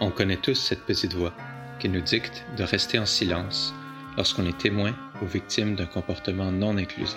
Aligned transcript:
On 0.00 0.10
connaît 0.10 0.36
tous 0.36 0.54
cette 0.54 0.84
petite 0.84 1.14
voix 1.14 1.32
qui 1.80 1.88
nous 1.88 2.00
dicte 2.00 2.44
de 2.56 2.62
rester 2.62 3.00
en 3.00 3.06
silence 3.06 3.74
lorsqu'on 4.16 4.46
est 4.46 4.56
témoin 4.56 4.94
ou 5.22 5.26
victime 5.26 5.74
d'un 5.74 5.86
comportement 5.86 6.52
non 6.52 6.76
inclusif. 6.76 7.16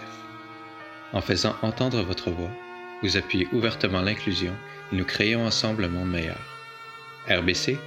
En 1.14 1.22
faisant 1.22 1.56
entendre 1.62 2.02
votre 2.02 2.32
voix, 2.32 2.50
vous 3.04 3.18
appuyez 3.18 3.48
ouvertement 3.54 4.02
l'inclusion 4.02 4.54
et 4.92 4.96
nous 4.96 5.06
créons 5.06 5.46
ensemble 5.46 5.86
un 5.86 5.90
monde 5.90 6.10
meilleur. 6.10 6.40
RBC, 7.30 7.78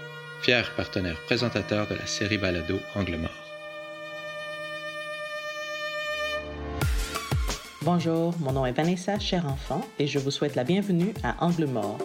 fier 0.43 0.70
partenaire 0.77 1.20
présentateur 1.26 1.88
de 1.88 1.95
la 1.95 2.06
série 2.06 2.38
Balado 2.38 2.79
Angle 2.95 3.16
Mort. 3.16 3.30
Bonjour, 7.82 8.34
mon 8.38 8.52
nom 8.52 8.64
est 8.64 8.72
Vanessa 8.72 9.18
Cher 9.18 9.45
Enfant 9.46 9.86
et 9.98 10.06
je 10.06 10.20
vous 10.20 10.30
souhaite 10.30 10.54
la 10.54 10.64
bienvenue 10.64 11.12
à 11.24 11.45
Angle 11.45 11.66
Mort 11.66 11.98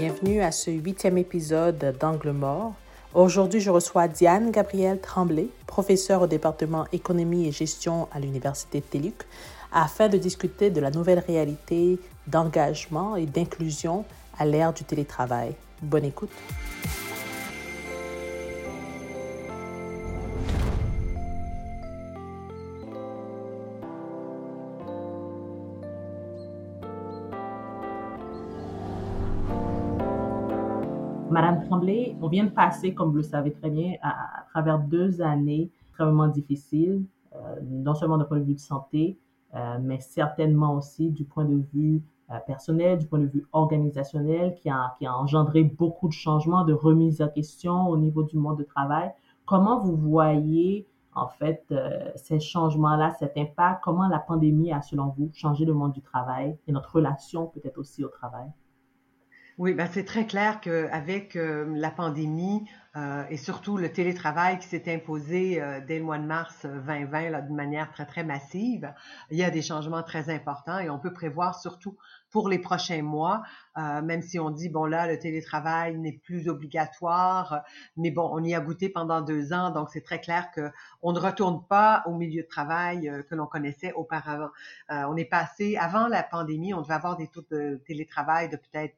Bienvenue 0.00 0.40
à 0.40 0.50
ce 0.50 0.70
huitième 0.70 1.18
épisode 1.18 1.94
d'Angle 2.00 2.30
Mort. 2.30 2.72
Aujourd'hui, 3.12 3.60
je 3.60 3.68
reçois 3.68 4.08
Diane 4.08 4.50
Gabrielle 4.50 4.98
Tremblay, 4.98 5.48
professeure 5.66 6.22
au 6.22 6.26
département 6.26 6.86
économie 6.90 7.46
et 7.46 7.52
gestion 7.52 8.08
à 8.10 8.18
l'Université 8.18 8.80
de 8.80 8.86
TELUC, 8.86 9.26
afin 9.70 10.08
de 10.08 10.16
discuter 10.16 10.70
de 10.70 10.80
la 10.80 10.90
nouvelle 10.90 11.18
réalité 11.18 11.98
d'engagement 12.26 13.14
et 13.14 13.26
d'inclusion 13.26 14.06
à 14.38 14.46
l'ère 14.46 14.72
du 14.72 14.84
télétravail. 14.84 15.54
Bonne 15.82 16.06
écoute. 16.06 16.30
On 32.20 32.28
vient 32.28 32.44
de 32.44 32.50
passer, 32.50 32.94
comme 32.94 33.10
vous 33.10 33.16
le 33.16 33.22
savez 33.22 33.52
très 33.52 33.70
bien, 33.70 33.94
à, 34.02 34.44
travers 34.50 34.78
deux 34.78 35.22
années 35.22 35.70
extrêmement 35.88 36.28
difficiles, 36.28 37.04
euh, 37.34 37.56
non 37.62 37.94
seulement 37.94 38.18
d'un 38.18 38.24
point 38.24 38.38
de 38.38 38.44
vue 38.44 38.54
de 38.54 38.60
santé, 38.60 39.18
euh, 39.54 39.78
mais 39.80 39.98
certainement 40.00 40.74
aussi 40.74 41.10
du 41.10 41.24
point 41.24 41.44
de 41.44 41.62
vue 41.72 42.02
euh, 42.30 42.38
personnel, 42.46 42.98
du 42.98 43.06
point 43.06 43.18
de 43.18 43.26
vue 43.26 43.46
organisationnel, 43.52 44.54
qui 44.56 44.68
a, 44.68 44.94
qui 44.98 45.06
a 45.06 45.16
engendré 45.16 45.64
beaucoup 45.64 46.08
de 46.08 46.12
changements, 46.12 46.64
de 46.64 46.74
remises 46.74 47.22
en 47.22 47.28
question 47.28 47.88
au 47.88 47.96
niveau 47.96 48.22
du 48.22 48.36
monde 48.36 48.58
du 48.58 48.66
travail. 48.66 49.10
Comment 49.46 49.80
vous 49.80 49.96
voyez 49.96 50.86
en 51.14 51.26
fait 51.26 51.74
ces 52.14 52.38
changements-là, 52.38 53.10
cet 53.18 53.36
impact, 53.36 53.82
comment 53.82 54.06
la 54.06 54.20
pandémie 54.20 54.72
a, 54.72 54.80
selon 54.80 55.08
vous, 55.08 55.30
changé 55.32 55.64
le 55.64 55.74
monde 55.74 55.92
du 55.92 56.02
travail 56.02 56.56
et 56.68 56.72
notre 56.72 56.94
relation 56.94 57.46
peut-être 57.46 57.78
aussi 57.78 58.04
au 58.04 58.08
travail? 58.08 58.46
Oui, 59.60 59.74
ben 59.74 59.86
c'est 59.92 60.06
très 60.06 60.26
clair 60.26 60.62
qu'avec 60.62 61.36
euh, 61.36 61.66
la 61.76 61.90
pandémie 61.90 62.66
euh, 62.96 63.24
et 63.28 63.36
surtout 63.36 63.76
le 63.76 63.92
télétravail 63.92 64.58
qui 64.58 64.66
s'est 64.66 64.90
imposé 64.90 65.60
euh, 65.60 65.82
dès 65.86 65.98
le 65.98 66.04
mois 66.06 66.16
de 66.16 66.24
mars 66.24 66.64
2020 66.64 67.42
d'une 67.42 67.56
manière 67.56 67.92
très, 67.92 68.06
très 68.06 68.24
massive, 68.24 68.90
il 69.30 69.36
y 69.36 69.44
a 69.44 69.50
des 69.50 69.60
changements 69.60 70.02
très 70.02 70.30
importants 70.30 70.78
et 70.78 70.88
on 70.88 70.98
peut 70.98 71.12
prévoir 71.12 71.60
surtout 71.60 71.98
pour 72.30 72.48
les 72.48 72.58
prochains 72.58 73.02
mois, 73.02 73.42
même 73.76 74.22
si 74.22 74.38
on 74.38 74.50
dit, 74.50 74.68
bon 74.68 74.84
là, 74.84 75.08
le 75.08 75.18
télétravail 75.18 75.98
n'est 75.98 76.12
plus 76.24 76.48
obligatoire, 76.48 77.64
mais 77.96 78.12
bon, 78.12 78.30
on 78.32 78.42
y 78.44 78.54
a 78.54 78.60
goûté 78.60 78.88
pendant 78.88 79.20
deux 79.20 79.52
ans, 79.52 79.70
donc 79.70 79.90
c'est 79.90 80.04
très 80.04 80.20
clair 80.20 80.48
qu'on 80.52 81.12
ne 81.12 81.18
retourne 81.18 81.66
pas 81.66 82.04
au 82.06 82.14
milieu 82.14 82.44
de 82.44 82.48
travail 82.48 83.12
que 83.28 83.34
l'on 83.34 83.46
connaissait 83.46 83.92
auparavant. 83.94 84.50
on 84.90 85.16
est 85.16 85.24
passé, 85.24 85.76
avant 85.76 86.06
la 86.06 86.22
pandémie, 86.22 86.72
on 86.72 86.82
devait 86.82 86.94
avoir 86.94 87.16
des 87.16 87.26
taux 87.26 87.44
de 87.50 87.82
télétravail 87.84 88.48
de 88.48 88.56
peut-être 88.56 88.94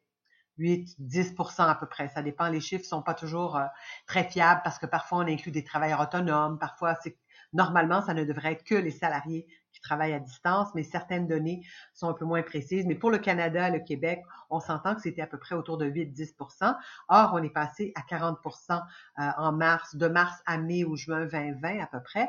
8, 0.62 0.96
10% 1.00 1.68
à 1.68 1.74
peu 1.74 1.86
près. 1.86 2.08
Ça 2.08 2.22
dépend. 2.22 2.48
Les 2.48 2.60
chiffres 2.60 2.84
sont 2.84 3.02
pas 3.02 3.14
toujours 3.14 3.56
euh, 3.56 3.64
très 4.06 4.24
fiables 4.24 4.60
parce 4.64 4.78
que 4.78 4.86
parfois 4.86 5.18
on 5.18 5.26
inclut 5.26 5.52
des 5.52 5.64
travailleurs 5.64 6.00
autonomes. 6.00 6.58
Parfois, 6.58 6.96
c'est 7.02 7.18
normalement, 7.52 8.00
ça 8.02 8.14
ne 8.14 8.24
devrait 8.24 8.52
être 8.52 8.64
que 8.64 8.74
les 8.74 8.90
salariés 8.90 9.46
qui 9.72 9.80
travaillent 9.80 10.12
à 10.12 10.20
distance, 10.20 10.68
mais 10.74 10.82
certaines 10.82 11.26
données 11.26 11.66
sont 11.94 12.08
un 12.08 12.12
peu 12.12 12.24
moins 12.24 12.42
précises. 12.42 12.86
Mais 12.86 12.94
pour 12.94 13.10
le 13.10 13.18
Canada, 13.18 13.70
le 13.70 13.80
Québec, 13.80 14.22
on 14.50 14.60
s'entend 14.60 14.94
que 14.94 15.00
c'était 15.00 15.22
à 15.22 15.26
peu 15.26 15.38
près 15.38 15.54
autour 15.54 15.78
de 15.78 15.86
8-10% 15.86 16.76
Or, 17.08 17.30
on 17.34 17.42
est 17.42 17.50
passé 17.50 17.92
à 17.96 18.02
40% 18.02 18.36
euh, 18.72 19.22
en 19.36 19.52
mars, 19.52 19.96
de 19.96 20.08
mars 20.08 20.40
à 20.46 20.58
mai 20.58 20.84
ou 20.84 20.96
juin 20.96 21.26
2020 21.26 21.80
à 21.82 21.86
peu 21.86 22.02
près. 22.02 22.28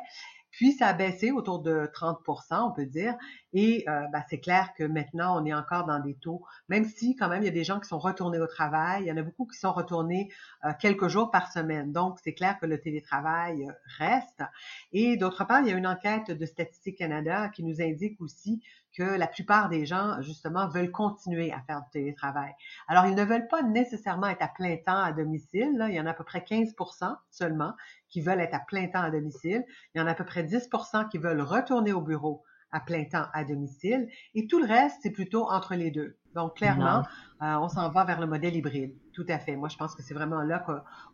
Puis 0.53 0.72
ça 0.72 0.88
a 0.88 0.94
baissé 0.94 1.31
autour 1.31 1.59
de 1.59 1.91
30% 1.94 2.53
on 2.62 2.72
peut 2.72 2.86
dire. 2.86 3.16
Et 3.53 3.84
euh, 3.88 4.08
ben, 4.12 4.24
c'est 4.30 4.40
clair 4.40 4.74
que 4.78 4.84
maintenant, 4.84 5.40
on 5.40 5.46
est 5.46 5.53
encore 5.53 5.86
dans 5.86 6.00
des 6.00 6.16
taux, 6.16 6.44
même 6.69 6.86
si 6.86 7.16
quand 7.16 7.28
même, 7.28 7.41
il 7.41 7.46
y 7.46 7.50
a 7.50 7.52
des 7.52 7.64
gens 7.64 7.80
qui 7.80 7.88
sont 7.88 8.00
retournés 8.00 8.40
au 8.40 8.47
travail. 8.47 9.03
Il 9.03 9.08
y 9.08 9.12
en 9.12 9.18
a 9.18 9.22
beaucoup 9.22 9.46
qui 9.46 9.58
sont 9.58 9.74
retournés 9.74 10.30
euh, 10.66 10.72
quelques 10.80 11.08
jours 11.08 11.31
par 11.31 11.52
semaine. 11.52 11.91
Donc, 11.91 12.19
c'est 12.24 12.34
clair 12.34 12.58
que 12.59 12.66
le 12.66 12.80
télétravail 12.80 13.66
euh, 13.68 13.72
reste. 13.97 14.44
Et 14.91 15.18
d'autre 15.18 15.46
part, 15.46 15.62
il 15.62 15.68
y 15.68 15.72
a 15.72 15.78
une 15.78 15.88
enquête 15.88 16.31
de 16.31 16.46
Statistique 16.46 16.97
Canada 16.97 17.50
qui 17.50 17.64
nous 17.64 17.81
indique 17.81 18.20
aussi 18.22 18.62
que 18.96 19.03
la 19.03 19.28
plupart 19.28 19.70
des 19.70 19.88
gens, 19.88 20.22
justement, 20.22 20.68
veulent 20.68 20.91
continuer 20.91 21.52
à 21.52 21.62
faire 21.62 21.81
du 21.81 21.90
télétravail. 21.91 22.53
Alors, 22.88 23.08
ils 23.08 23.16
ne 23.16 23.24
veulent 23.24 23.47
pas 23.47 23.64
nécessairement 23.64 24.28
être 24.28 24.44
à 24.44 24.47
plein 24.47 24.78
temps 24.78 25.02
à 25.02 25.12
domicile. 25.12 25.84
Il 25.90 25.96
y 25.96 26.00
en 26.00 26.06
a 26.06 26.12
à 26.12 26.14
peu 26.14 26.24
près 26.24 26.40
15% 26.40 27.16
seulement 27.31 27.74
qui 28.13 28.22
veulent 28.22 28.40
être 28.40 28.53
à 28.53 28.59
plein 28.59 28.88
temps 28.88 29.01
à 29.01 29.09
domicile. 29.09 29.66
Il 29.94 30.00
y 30.00 30.01
en 30.01 30.06
a 30.06 30.12
à 30.12 30.13
peu 30.13 30.24
près 30.24 30.44
10% 30.44 31.09
qui 31.09 31.18
veulent 31.18 31.41
retourner 31.41 31.91
au 31.94 32.01
bureau 32.01 32.44
à 32.72 32.79
plein 32.79 33.06
temps 33.06 33.25
à 33.34 33.44
domicile. 33.44 34.07
Et 34.35 34.46
tout 34.46 34.59
le 34.59 34.68
reste, 34.68 34.97
c'est 35.01 35.12
plutôt 35.12 35.50
entre 35.50 35.74
les 35.74 35.90
deux. 35.90 36.16
Donc, 36.35 36.56
clairement, 36.57 37.03
euh, 37.41 37.56
on 37.56 37.69
s'en 37.69 37.90
va 37.90 38.06
vers 38.06 38.22
le 38.22 38.28
modèle 38.28 38.56
hybride. 38.56 38.96
Tout 39.13 39.25
à 39.29 39.38
fait. 39.38 39.56
Moi, 39.56 39.69
je 39.69 39.78
pense 39.78 39.94
que 39.94 40.01
c'est 40.01 40.16
vraiment 40.16 40.41
là 40.41 40.66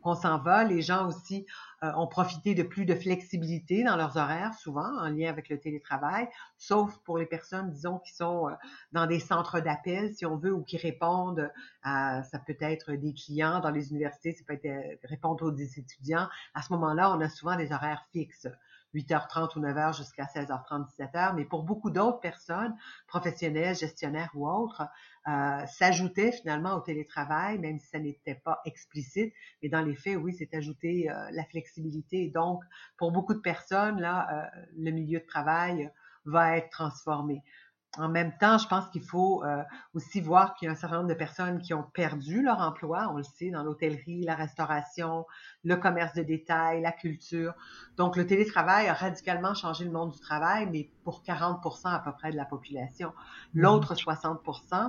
qu'on 0.02 0.16
s'en 0.16 0.38
va. 0.40 0.64
Les 0.64 0.82
gens 0.82 1.06
aussi 1.08 1.46
euh, 1.84 1.92
ont 1.98 2.08
profité 2.08 2.56
de 2.56 2.64
plus 2.64 2.86
de 2.86 2.96
flexibilité 2.96 3.84
dans 3.84 3.98
leurs 3.98 4.16
horaires, 4.16 4.54
souvent 4.54 4.98
en 5.00 5.10
lien 5.10 5.30
avec 5.30 5.50
le 5.50 5.60
télétravail, 5.60 6.30
sauf 6.58 6.98
pour 7.00 7.18
les 7.18 7.26
personnes, 7.26 7.70
disons, 7.70 8.00
qui 8.00 8.14
sont 8.14 8.48
euh, 8.48 8.54
dans 8.94 9.06
des 9.06 9.20
centres 9.20 9.60
d'appel, 9.60 10.14
si 10.14 10.26
on 10.26 10.38
veut, 10.38 10.54
ou 10.54 10.64
qui 10.64 10.78
répondent 10.78 11.52
à, 11.84 12.24
ça 12.24 12.40
peut 12.40 12.58
être 12.62 12.94
des 12.94 13.14
clients 13.14 13.60
dans 13.60 13.72
les 13.72 13.92
universités, 13.92 14.32
ça 14.32 14.46
peut 14.48 14.58
être 14.64 15.00
répondre 15.04 15.46
aux 15.46 15.56
étudiants. 15.56 16.30
À 16.54 16.62
ce 16.62 16.72
moment-là, 16.74 17.12
on 17.12 17.20
a 17.20 17.28
souvent 17.28 17.58
des 17.58 17.74
horaires 17.74 18.06
fixes. 18.14 18.48
8h30 18.96 19.58
ou 19.58 19.62
9h 19.62 19.96
jusqu'à 19.96 20.24
16h30, 20.24 20.88
17h, 20.98 21.36
mais 21.36 21.46
pour 21.46 21.64
beaucoup 21.64 21.90
d'autres 21.90 22.20
personnes, 22.20 22.76
professionnels, 23.08 23.76
gestionnaires 23.76 24.32
ou 24.34 24.50
autres, 24.50 24.84
euh, 25.28 25.66
finalement 26.32 26.76
au 26.76 26.82
télétravail, 26.82 27.60
même 27.60 27.80
si 27.80 27.88
ça 27.88 28.00
n'était 28.00 28.36
pas 28.36 28.62
explicite. 28.66 29.34
Mais 29.62 29.70
dans 29.70 29.82
les 29.82 29.96
faits, 29.96 30.18
oui, 30.18 30.34
c'est 30.38 30.54
ajouté 30.54 31.10
euh, 31.10 31.30
la 31.32 31.44
flexibilité. 31.46 32.30
Donc, 32.30 32.64
pour 32.98 33.12
beaucoup 33.12 33.34
de 33.34 33.40
personnes, 33.40 34.00
là, 34.00 34.28
euh, 34.32 34.62
le 34.78 34.92
milieu 34.92 35.20
de 35.20 35.26
travail 35.26 35.92
va 36.26 36.58
être 36.58 36.70
transformé 36.70 37.44
en 37.98 38.08
même 38.08 38.38
temps, 38.38 38.58
je 38.58 38.68
pense 38.68 38.88
qu'il 38.90 39.02
faut 39.02 39.44
euh, 39.44 39.64
aussi 39.96 40.22
voir 40.22 40.54
qu'il 40.54 40.68
y 40.68 40.70
a 40.70 40.72
un 40.72 40.76
certain 40.76 40.98
nombre 40.98 41.10
de 41.10 41.16
personnes 41.16 41.60
qui 41.60 41.74
ont 41.74 41.84
perdu 41.84 42.44
leur 42.44 42.60
emploi, 42.60 43.10
on 43.12 43.18
le 43.18 43.24
sait, 43.24 43.50
dans 43.50 43.64
l'hôtellerie, 43.64 44.22
la 44.22 44.36
restauration, 44.36 45.26
le 45.64 45.76
commerce 45.76 46.14
de 46.14 46.22
détail, 46.22 46.82
la 46.82 46.92
culture. 46.92 47.54
Donc, 47.98 48.16
le 48.16 48.28
télétravail 48.28 48.88
a 48.88 48.94
radicalement 48.94 49.56
changé 49.56 49.86
le 49.86 49.92
monde 49.92 50.12
du 50.12 50.20
travail, 50.20 50.68
mais 50.72 50.90
pour 51.04 51.24
40% 51.24 51.88
à 51.88 52.00
peu 52.00 52.12
près 52.12 52.32
de 52.32 52.38
la 52.38 52.46
population. 52.46 53.10
Mmh. 53.54 53.62
L'autre 53.62 53.96
60% 53.96 54.88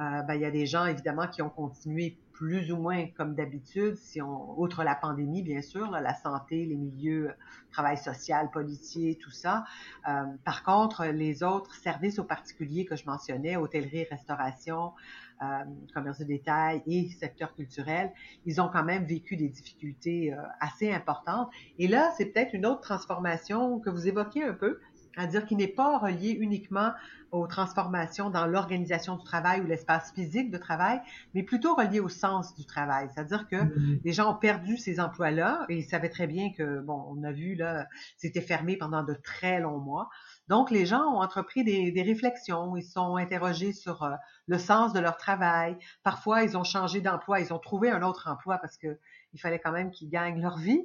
euh, 0.00 0.22
ben, 0.22 0.34
il 0.34 0.40
y 0.40 0.46
a 0.46 0.50
des 0.50 0.66
gens, 0.66 0.86
évidemment, 0.86 1.28
qui 1.28 1.42
ont 1.42 1.50
continué 1.50 2.18
plus 2.40 2.72
ou 2.72 2.78
moins 2.78 3.06
comme 3.18 3.34
d'habitude, 3.34 3.96
si 3.96 4.22
on, 4.22 4.58
outre 4.58 4.82
la 4.82 4.94
pandémie, 4.94 5.42
bien 5.42 5.60
sûr, 5.60 5.90
la 5.90 6.14
santé, 6.14 6.64
les 6.64 6.74
milieux, 6.74 7.28
euh, 7.28 7.34
travail 7.70 7.98
social, 7.98 8.50
policier, 8.50 9.18
tout 9.20 9.30
ça. 9.30 9.66
Euh, 10.08 10.24
par 10.42 10.62
contre, 10.62 11.04
les 11.04 11.42
autres 11.42 11.74
services 11.74 12.18
aux 12.18 12.24
particuliers 12.24 12.86
que 12.86 12.96
je 12.96 13.04
mentionnais, 13.04 13.56
hôtellerie, 13.56 14.04
restauration, 14.04 14.94
euh, 15.42 15.46
commerce 15.92 16.20
de 16.20 16.24
détail 16.24 16.82
et 16.86 17.10
secteur 17.10 17.54
culturel, 17.54 18.10
ils 18.46 18.58
ont 18.58 18.70
quand 18.72 18.84
même 18.84 19.04
vécu 19.04 19.36
des 19.36 19.50
difficultés 19.50 20.34
assez 20.60 20.90
importantes. 20.90 21.50
Et 21.78 21.88
là, 21.88 22.10
c'est 22.16 22.24
peut-être 22.24 22.54
une 22.54 22.64
autre 22.64 22.80
transformation 22.80 23.80
que 23.80 23.90
vous 23.90 24.08
évoquez 24.08 24.44
un 24.44 24.54
peu, 24.54 24.80
c'est-à-dire 25.16 25.46
qu'il 25.46 25.58
n'est 25.58 25.68
pas 25.68 25.98
relié 25.98 26.30
uniquement 26.30 26.92
aux 27.32 27.46
transformations 27.46 28.28
dans 28.30 28.46
l'organisation 28.46 29.16
du 29.16 29.24
travail 29.24 29.60
ou 29.60 29.66
l'espace 29.66 30.12
physique 30.12 30.50
de 30.50 30.58
travail, 30.58 31.00
mais 31.34 31.42
plutôt 31.42 31.74
relié 31.74 32.00
au 32.00 32.08
sens 32.08 32.54
du 32.56 32.64
travail. 32.64 33.08
C'est-à-dire 33.14 33.46
que 33.48 33.56
mm-hmm. 33.56 34.00
les 34.04 34.12
gens 34.12 34.32
ont 34.32 34.36
perdu 34.36 34.76
ces 34.76 34.98
emplois-là 34.98 35.64
et 35.68 35.76
ils 35.76 35.84
savaient 35.84 36.08
très 36.08 36.26
bien 36.26 36.52
que, 36.52 36.80
bon, 36.80 37.04
on 37.08 37.22
a 37.22 37.30
vu, 37.30 37.54
là, 37.54 37.86
c'était 38.16 38.40
fermé 38.40 38.76
pendant 38.76 39.04
de 39.04 39.14
très 39.14 39.60
longs 39.60 39.78
mois. 39.78 40.10
Donc, 40.48 40.72
les 40.72 40.86
gens 40.86 41.04
ont 41.04 41.20
entrepris 41.20 41.62
des, 41.62 41.92
des 41.92 42.02
réflexions, 42.02 42.76
ils 42.76 42.82
sont 42.82 43.16
interrogés 43.16 43.72
sur 43.72 44.02
euh, 44.02 44.10
le 44.48 44.58
sens 44.58 44.92
de 44.92 44.98
leur 44.98 45.16
travail. 45.16 45.76
Parfois, 46.02 46.42
ils 46.42 46.56
ont 46.56 46.64
changé 46.64 47.00
d'emploi, 47.00 47.38
ils 47.38 47.52
ont 47.52 47.58
trouvé 47.58 47.90
un 47.90 48.02
autre 48.02 48.28
emploi 48.28 48.58
parce 48.58 48.76
que 48.76 48.98
il 49.32 49.40
fallait 49.40 49.58
quand 49.58 49.72
même 49.72 49.90
qu'ils 49.90 50.10
gagnent 50.10 50.40
leur 50.40 50.58
vie. 50.58 50.82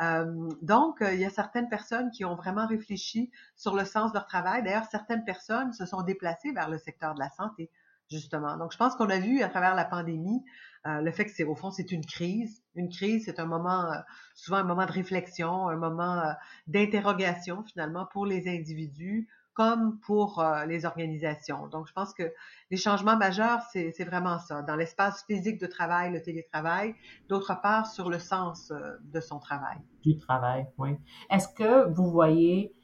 Euh, 0.00 0.48
donc, 0.62 1.02
euh, 1.02 1.14
il 1.14 1.20
y 1.20 1.24
a 1.24 1.30
certaines 1.30 1.68
personnes 1.68 2.10
qui 2.10 2.24
ont 2.24 2.34
vraiment 2.34 2.66
réfléchi 2.66 3.30
sur 3.56 3.74
le 3.74 3.84
sens 3.84 4.12
de 4.12 4.18
leur 4.18 4.26
travail. 4.26 4.62
D'ailleurs, 4.62 4.86
certaines 4.90 5.24
personnes 5.24 5.72
se 5.72 5.86
sont 5.86 6.02
déplacées 6.02 6.52
vers 6.52 6.68
le 6.68 6.78
secteur 6.78 7.14
de 7.14 7.20
la 7.20 7.30
santé 7.30 7.70
justement. 8.08 8.56
Donc, 8.56 8.72
je 8.72 8.78
pense 8.78 8.94
qu'on 8.94 9.10
a 9.10 9.18
vu 9.18 9.42
à 9.42 9.48
travers 9.48 9.74
la 9.74 9.84
pandémie 9.84 10.40
euh, 10.86 11.00
le 11.00 11.10
fait 11.10 11.24
que 11.24 11.32
c'est 11.32 11.44
au 11.44 11.56
fond 11.56 11.70
c'est 11.70 11.90
une 11.90 12.04
crise. 12.04 12.62
Une 12.74 12.88
crise, 12.88 13.24
c'est 13.24 13.40
un 13.40 13.46
moment 13.46 13.90
euh, 13.90 13.98
souvent 14.34 14.58
un 14.58 14.64
moment 14.64 14.86
de 14.86 14.92
réflexion, 14.92 15.68
un 15.68 15.76
moment 15.76 16.20
euh, 16.20 16.32
d'interrogation 16.68 17.64
finalement 17.64 18.06
pour 18.06 18.24
les 18.24 18.48
individus 18.48 19.28
comme 19.56 19.98
pour 20.00 20.44
les 20.68 20.84
organisations. 20.84 21.66
Donc, 21.68 21.88
je 21.88 21.92
pense 21.92 22.12
que 22.12 22.30
les 22.70 22.76
changements 22.76 23.16
majeurs, 23.16 23.62
c'est 23.72 24.04
vraiment 24.04 24.38
ça, 24.38 24.62
dans 24.62 24.76
l'espace 24.76 25.24
physique 25.26 25.58
de 25.60 25.66
travail, 25.66 26.12
le 26.12 26.20
télétravail, 26.20 26.94
d'autre 27.28 27.58
part 27.62 27.86
sur 27.86 28.10
le 28.10 28.18
sens 28.18 28.72
de 29.02 29.20
son 29.20 29.38
travail. 29.38 29.78
Du 30.02 30.16
travail, 30.18 30.66
oui. 30.78 30.90
Est-ce 31.30 31.48
que 31.48 31.90
vous 31.90 32.10
voyez, 32.10 32.74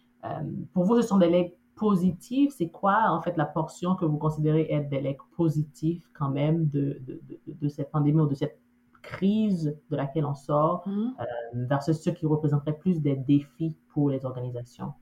pour 0.72 0.84
vous, 0.84 0.96
ce 0.96 1.06
sont 1.06 1.18
des 1.18 1.54
positif, 1.82 2.52
c'est 2.56 2.68
quoi 2.68 3.06
en 3.08 3.20
fait 3.22 3.36
la 3.36 3.44
portion 3.44 3.96
que 3.96 4.04
vous 4.04 4.18
considérez 4.18 4.68
être 4.70 4.88
des 4.88 5.00
legs 5.00 5.18
positifs 5.36 6.08
quand 6.12 6.30
même 6.30 6.68
de, 6.68 7.00
de, 7.00 7.20
de, 7.46 7.68
cette 7.68 7.90
pandémie 7.90 8.20
ou 8.20 8.26
de 8.26 8.34
cette 8.34 8.58
crise 9.02 9.76
de 9.90 9.96
laquelle 9.96 10.24
on 10.24 10.34
sort 10.34 10.86
mm-hmm. 10.86 11.20
euh, 11.20 11.24
versus 11.66 12.00
ce 12.00 12.10
qui 12.10 12.24
représenterait 12.24 12.78
plus 12.78 13.00
des 13.00 13.16
défis 13.16 13.74
pour 13.92 14.10
les 14.10 14.24
organisations? 14.24 14.92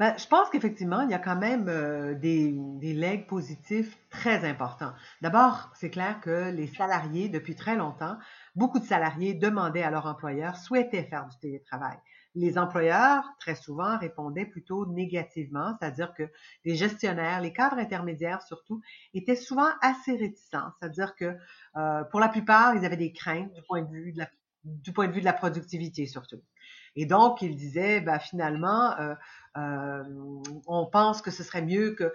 Ben, 0.00 0.14
je 0.16 0.26
pense 0.26 0.48
qu'effectivement, 0.48 1.02
il 1.02 1.10
y 1.10 1.14
a 1.14 1.18
quand 1.18 1.36
même 1.36 1.68
euh, 1.68 2.14
des, 2.14 2.54
des 2.56 2.94
legs 2.94 3.26
positifs 3.26 3.98
très 4.08 4.48
importants. 4.48 4.94
D'abord, 5.20 5.70
c'est 5.74 5.90
clair 5.90 6.22
que 6.22 6.50
les 6.50 6.68
salariés, 6.68 7.28
depuis 7.28 7.54
très 7.54 7.76
longtemps, 7.76 8.16
beaucoup 8.56 8.78
de 8.78 8.86
salariés 8.86 9.34
demandaient 9.34 9.82
à 9.82 9.90
leur 9.90 10.06
employeur, 10.06 10.56
souhaitaient 10.56 11.04
faire 11.04 11.26
du 11.26 11.36
télétravail. 11.36 11.98
Les 12.34 12.56
employeurs, 12.56 13.24
très 13.40 13.54
souvent, 13.54 13.98
répondaient 13.98 14.46
plutôt 14.46 14.86
négativement, 14.86 15.76
c'est-à-dire 15.78 16.14
que 16.14 16.22
les 16.64 16.76
gestionnaires, 16.76 17.42
les 17.42 17.52
cadres 17.52 17.76
intermédiaires 17.76 18.40
surtout, 18.40 18.80
étaient 19.12 19.36
souvent 19.36 19.68
assez 19.82 20.16
réticents, 20.16 20.70
c'est-à-dire 20.78 21.14
que 21.14 21.36
euh, 21.76 22.04
pour 22.04 22.20
la 22.20 22.30
plupart, 22.30 22.74
ils 22.74 22.86
avaient 22.86 22.96
des 22.96 23.12
craintes 23.12 23.52
du 23.52 23.60
point 23.68 23.82
de 23.82 23.90
vue 23.90 24.12
de 24.12 24.18
la, 24.20 24.30
du 24.64 24.94
point 24.94 25.08
de 25.08 25.12
vue 25.12 25.20
de 25.20 25.26
la 25.26 25.34
productivité 25.34 26.06
surtout. 26.06 26.40
Et 26.96 27.06
donc, 27.06 27.42
ils 27.42 27.56
disaient, 27.56 28.00
bah, 28.00 28.18
finalement, 28.18 28.98
euh, 28.98 29.14
euh, 29.56 30.04
on 30.66 30.86
pense 30.86 31.22
que 31.22 31.30
ce 31.30 31.42
serait 31.42 31.62
mieux 31.62 31.92
que, 31.94 32.12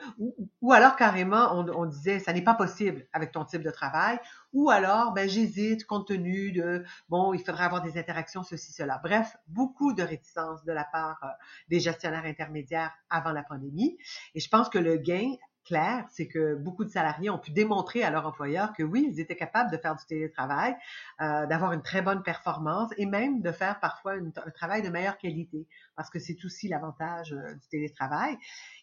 ou, 0.62 0.72
alors 0.72 0.96
carrément, 0.96 1.54
on, 1.54 1.86
disait, 1.86 2.20
ça 2.20 2.34
n'est 2.34 2.44
pas 2.44 2.54
possible 2.54 3.08
avec 3.14 3.32
ton 3.32 3.46
type 3.46 3.62
de 3.62 3.72
travail, 3.72 4.20
ou 4.54 4.70
alors, 4.70 5.14
ben, 5.14 5.28
j'hésite 5.28 5.86
compte 5.86 6.08
tenu 6.08 6.52
de, 6.52 6.84
bon, 7.10 7.34
il 7.34 7.44
faudrait 7.44 7.66
avoir 7.66 7.82
des 7.82 7.98
interactions, 7.98 8.44
ceci, 8.44 8.72
cela. 8.74 9.00
Bref, 9.04 9.36
beaucoup 9.48 9.94
de 9.94 10.04
réticence 10.04 10.64
de 10.64 10.72
la 10.72 10.86
part 10.86 11.20
euh, 11.24 11.28
des 11.70 11.80
gestionnaires 11.80 12.26
intermédiaires 12.26 12.94
avant 13.10 13.32
la 13.32 13.44
pandémie. 13.44 13.98
Et 14.34 14.40
je 14.40 14.50
pense 14.50 14.70
que 14.70 14.80
le 14.80 14.98
gain 14.98 15.36
clair, 15.66 16.06
c'est 16.12 16.28
que 16.28 16.56
beaucoup 16.56 16.86
de 16.86 16.90
salariés 16.90 17.30
ont 17.30 17.40
pu 17.40 17.52
démontrer 17.52 18.04
à 18.04 18.12
leur 18.12 18.26
employeur 18.26 18.72
que 18.74 18.84
oui, 18.84 19.10
ils 19.12 19.20
étaient 19.20 19.36
capables 19.36 19.72
de 19.72 19.78
faire 19.78 19.96
du 19.96 20.06
télétravail, 20.06 20.76
euh, 21.22 21.46
d'avoir 21.48 21.74
une 21.74 21.82
très 21.82 22.02
bonne 22.02 22.22
performance 22.24 22.92
et 22.98 23.06
même 23.06 23.42
de 23.42 23.52
faire 23.52 23.80
parfois 23.80 24.14
un 24.14 24.52
travail 24.52 24.84
de 24.84 24.90
meilleure 24.90 25.18
qualité, 25.18 25.68
parce 25.96 26.10
que 26.10 26.20
c'est 26.20 26.38
aussi 26.46 26.68
l'avantage 26.68 27.34
euh, 27.34 27.54
du 27.56 27.68
télétravail. 27.68 28.38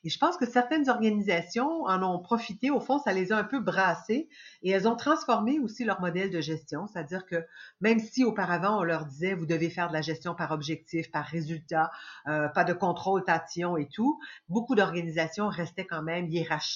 Et 0.04 0.10
je 0.10 0.18
pense 0.18 0.36
que 0.36 0.46
certaines 0.46 0.90
organisations 0.90 1.84
en 1.84 2.02
ont 2.02 2.18
profité. 2.18 2.70
Au 2.70 2.80
fond, 2.80 2.98
ça 2.98 3.12
les 3.12 3.32
a 3.32 3.36
un 3.36 3.44
peu 3.44 3.60
brassées 3.60 4.28
et 4.62 4.70
elles 4.70 4.88
ont 4.88 4.96
transformé 4.96 5.60
aussi 5.60 5.84
leur 5.84 6.00
modèle 6.00 6.30
de 6.30 6.40
gestion. 6.40 6.88
C'est-à-dire 6.88 7.24
que 7.26 7.46
même 7.80 8.00
si 8.00 8.24
auparavant 8.24 8.80
on 8.80 8.82
leur 8.82 9.06
disait 9.06 9.34
vous 9.34 9.46
devez 9.46 9.70
faire 9.70 9.88
de 9.88 9.92
la 9.92 10.02
gestion 10.02 10.34
par 10.34 10.50
objectif, 10.50 11.10
par 11.12 11.24
résultat, 11.24 11.92
euh, 12.26 12.48
pas 12.48 12.64
de 12.64 12.72
contrôle 12.72 13.24
tatillon 13.24 13.76
et 13.76 13.86
tout, 13.86 14.18
beaucoup 14.48 14.74
d'organisations 14.74 15.48
restaient 15.48 15.86
quand 15.86 16.02
même 16.02 16.28
hiérarchiques 16.28 16.71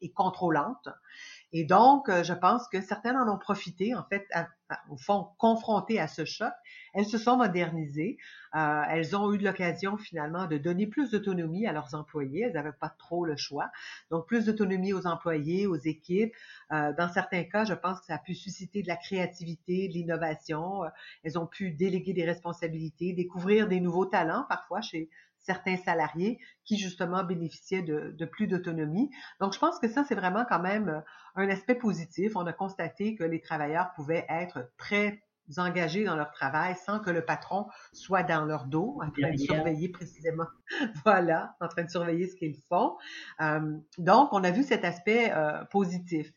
et 0.00 0.12
contrôlantes. 0.12 0.88
Et 1.52 1.64
donc, 1.64 2.08
euh, 2.08 2.22
je 2.22 2.32
pense 2.32 2.68
que 2.68 2.80
certaines 2.80 3.16
en 3.16 3.28
ont 3.28 3.38
profité, 3.38 3.94
en 3.96 4.04
fait, 4.04 4.28
au 4.88 4.96
fond, 4.96 5.28
confrontées 5.36 5.98
à 5.98 6.06
ce 6.06 6.24
choc. 6.24 6.52
Elles 6.94 7.06
se 7.06 7.18
sont 7.18 7.36
modernisées. 7.36 8.18
Euh, 8.54 8.82
elles 8.88 9.16
ont 9.16 9.32
eu 9.32 9.38
l'occasion, 9.38 9.96
finalement, 9.96 10.46
de 10.46 10.58
donner 10.58 10.86
plus 10.86 11.10
d'autonomie 11.10 11.66
à 11.66 11.72
leurs 11.72 11.94
employés. 11.96 12.42
Elles 12.42 12.52
n'avaient 12.52 12.70
pas 12.72 12.94
trop 12.98 13.24
le 13.24 13.36
choix. 13.36 13.70
Donc, 14.10 14.28
plus 14.28 14.44
d'autonomie 14.46 14.92
aux 14.92 15.08
employés, 15.08 15.66
aux 15.66 15.76
équipes. 15.76 16.32
Euh, 16.70 16.92
dans 16.96 17.08
certains 17.08 17.42
cas, 17.42 17.64
je 17.64 17.74
pense 17.74 17.98
que 17.98 18.06
ça 18.06 18.14
a 18.14 18.18
pu 18.18 18.34
susciter 18.34 18.82
de 18.82 18.88
la 18.88 18.96
créativité, 18.96 19.88
de 19.88 19.94
l'innovation. 19.94 20.82
elles 21.24 21.36
ont 21.36 21.46
pu 21.46 21.72
déléguer 21.72 22.12
des 22.12 22.24
responsabilités, 22.24 23.12
découvrir 23.12 23.66
des 23.66 23.80
nouveaux 23.80 24.06
talents, 24.06 24.46
parfois, 24.48 24.80
chez 24.82 25.10
certains 25.40 25.76
salariés 25.76 26.38
qui 26.64 26.76
justement 26.76 27.24
bénéficiaient 27.24 27.82
de, 27.82 28.24
plus 28.24 28.46
d'autonomie. 28.46 29.10
Donc, 29.40 29.54
je 29.54 29.58
pense 29.58 29.78
que 29.78 29.88
ça, 29.88 30.04
c'est 30.04 30.14
vraiment 30.14 30.44
quand 30.48 30.60
même 30.60 30.88
euh, 30.88 31.00
un 31.36 31.48
aspect 31.48 31.74
positif. 31.74 32.36
On 32.36 32.46
a 32.46 32.52
constaté 32.52 33.14
que 33.16 33.24
les 33.24 33.40
travailleurs 33.40 33.92
pouvaient 33.94 34.26
être 34.28 34.70
très 34.76 35.22
engagés 35.56 36.04
dans 36.04 36.14
leur 36.14 36.30
travail 36.30 36.76
sans 36.76 37.00
que 37.00 37.10
le 37.10 37.24
patron 37.24 37.66
soit 37.92 38.22
dans 38.22 38.44
leur 38.44 38.66
dos, 38.66 39.00
en 39.02 39.10
train 39.10 39.32
de 39.32 39.36
surveiller 39.36 39.88
précisément, 39.88 40.46
voilà, 41.04 41.56
en 41.60 41.66
train 41.66 41.82
de 41.82 41.90
surveiller 41.90 42.28
ce 42.28 42.36
qu'ils 42.36 42.56
font. 42.68 42.96
Euh, 43.40 43.76
donc, 43.98 44.32
on 44.32 44.44
a 44.44 44.50
vu 44.50 44.62
cet 44.62 44.84
aspect 44.84 45.32
euh, 45.32 45.64
positif. 45.64 46.32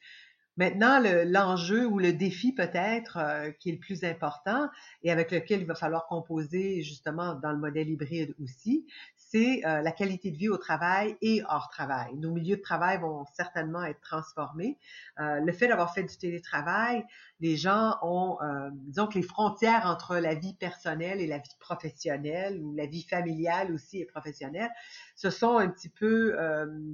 Maintenant, 0.55 1.00
l'enjeu 1.25 1.88
ou 1.88 1.97
le 1.97 2.13
défi 2.13 2.53
peut-être 2.53 3.17
euh, 3.17 3.51
qui 3.59 3.69
est 3.69 3.73
le 3.73 3.79
plus 3.79 4.03
important 4.03 4.69
et 5.01 5.11
avec 5.11 5.31
lequel 5.31 5.61
il 5.61 5.65
va 5.65 5.73
falloir 5.73 6.05
composer 6.05 6.83
justement 6.83 7.33
dans 7.35 7.51
le 7.51 7.57
modèle 7.57 7.89
hybride 7.89 8.35
aussi, 8.41 8.85
c'est 9.33 9.65
euh, 9.65 9.81
la 9.81 9.91
qualité 9.91 10.30
de 10.30 10.38
vie 10.38 10.50
au 10.50 10.57
travail 10.57 11.18
et 11.21 11.41
hors 11.50 11.68
travail. 11.69 12.15
Nos 12.18 12.31
milieux 12.31 12.57
de 12.57 12.62
travail 12.62 13.00
vont 13.00 13.25
certainement 13.33 13.83
être 13.83 14.00
transformés. 14.01 14.77
Euh, 15.19 15.39
le 15.39 15.51
fait 15.51 15.68
d'avoir 15.68 15.91
fait 15.91 16.03
du 16.03 16.15
télétravail, 16.15 17.03
les 17.39 17.56
gens 17.57 17.97
ont, 18.03 18.38
euh, 18.44 18.69
disons 18.74 19.07
que 19.07 19.15
les 19.15 19.24
frontières 19.24 19.88
entre 19.88 20.18
la 20.18 20.35
vie 20.35 20.53
personnelle 20.53 21.19
et 21.19 21.25
la 21.25 21.39
vie 21.39 21.56
professionnelle 21.59 22.62
ou 22.62 22.75
la 22.75 22.85
vie 22.85 23.01
familiale 23.01 23.74
aussi 23.74 24.00
et 24.00 24.06
professionnelle, 24.06 24.69
se 25.15 25.31
sont 25.31 25.57
un 25.57 25.68
petit 25.68 25.89
peu, 25.89 26.38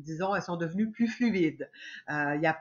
disons, 0.03 0.35
elles 0.35 0.41
sont 0.41 0.57
devenues 0.57 0.91
plus 0.91 1.07
fluides. 1.07 1.69
Il 2.09 2.39
y 2.41 2.47
a 2.47 2.59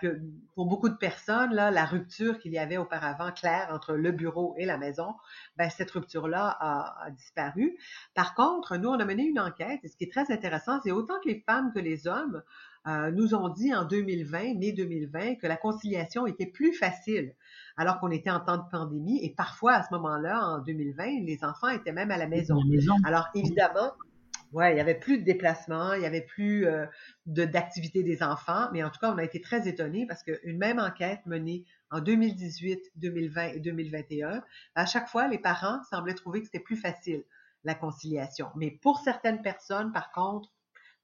pour 0.54 0.66
beaucoup 0.66 0.88
de 0.88 0.96
personnes 0.96 1.52
là, 1.52 1.70
la 1.70 1.84
rupture 1.84 2.38
qu'il 2.38 2.52
y 2.52 2.58
avait 2.58 2.76
auparavant 2.76 3.32
claire 3.32 3.68
entre 3.72 3.94
le 3.94 4.12
bureau 4.12 4.54
et 4.56 4.66
la 4.66 4.76
maison, 4.76 5.14
ben 5.56 5.70
cette 5.70 5.90
rupture-là 5.90 6.56
a 6.60 7.10
disparu. 7.10 7.76
Par 8.14 8.34
contre, 8.34 8.76
nous 8.76 8.88
on 8.88 9.00
a 9.00 9.04
mené 9.04 9.24
une 9.24 9.40
enquête 9.40 9.67
et 9.82 9.88
ce 9.88 9.96
qui 9.96 10.04
est 10.04 10.12
très 10.12 10.30
intéressant, 10.32 10.80
c'est 10.82 10.92
autant 10.92 11.14
que 11.22 11.28
les 11.28 11.40
femmes 11.40 11.72
que 11.74 11.78
les 11.78 12.06
hommes 12.06 12.42
euh, 12.86 13.10
nous 13.10 13.34
ont 13.34 13.48
dit 13.48 13.74
en 13.74 13.84
2020, 13.84 14.54
mai 14.58 14.72
2020, 14.72 15.36
que 15.36 15.46
la 15.46 15.56
conciliation 15.56 16.26
était 16.26 16.46
plus 16.46 16.72
facile 16.72 17.34
alors 17.76 18.00
qu'on 18.00 18.10
était 18.10 18.30
en 18.30 18.40
temps 18.40 18.56
de 18.56 18.68
pandémie. 18.70 19.24
Et 19.24 19.34
parfois, 19.34 19.74
à 19.74 19.82
ce 19.82 19.94
moment-là, 19.94 20.40
en 20.42 20.58
2020, 20.58 21.24
les 21.24 21.44
enfants 21.44 21.68
étaient 21.68 21.92
même 21.92 22.10
à 22.10 22.16
la 22.16 22.26
maison. 22.26 22.60
Alors, 23.04 23.28
évidemment, 23.34 23.92
ouais, 24.52 24.74
il 24.74 24.76
y 24.78 24.80
avait 24.80 24.98
plus 24.98 25.18
de 25.18 25.24
déplacements, 25.24 25.92
il 25.92 26.02
y 26.02 26.06
avait 26.06 26.22
plus 26.22 26.66
euh, 26.66 26.86
de 27.26 27.44
d'activité 27.44 28.02
des 28.02 28.22
enfants, 28.22 28.68
mais 28.72 28.82
en 28.82 28.90
tout 28.90 28.98
cas, 29.00 29.12
on 29.12 29.18
a 29.18 29.24
été 29.24 29.40
très 29.40 29.68
étonnés 29.68 30.06
parce 30.06 30.22
qu'une 30.22 30.58
même 30.58 30.78
enquête 30.78 31.20
menée 31.26 31.64
en 31.90 32.00
2018, 32.00 32.80
2020 32.96 33.46
et 33.54 33.60
2021, 33.60 34.42
à 34.74 34.86
chaque 34.86 35.08
fois, 35.08 35.28
les 35.28 35.38
parents 35.38 35.82
semblaient 35.90 36.14
trouver 36.14 36.40
que 36.40 36.46
c'était 36.46 36.58
plus 36.58 36.76
facile 36.76 37.24
la 37.64 37.74
conciliation. 37.74 38.48
Mais 38.56 38.70
pour 38.70 39.00
certaines 39.00 39.42
personnes, 39.42 39.92
par 39.92 40.12
contre, 40.12 40.50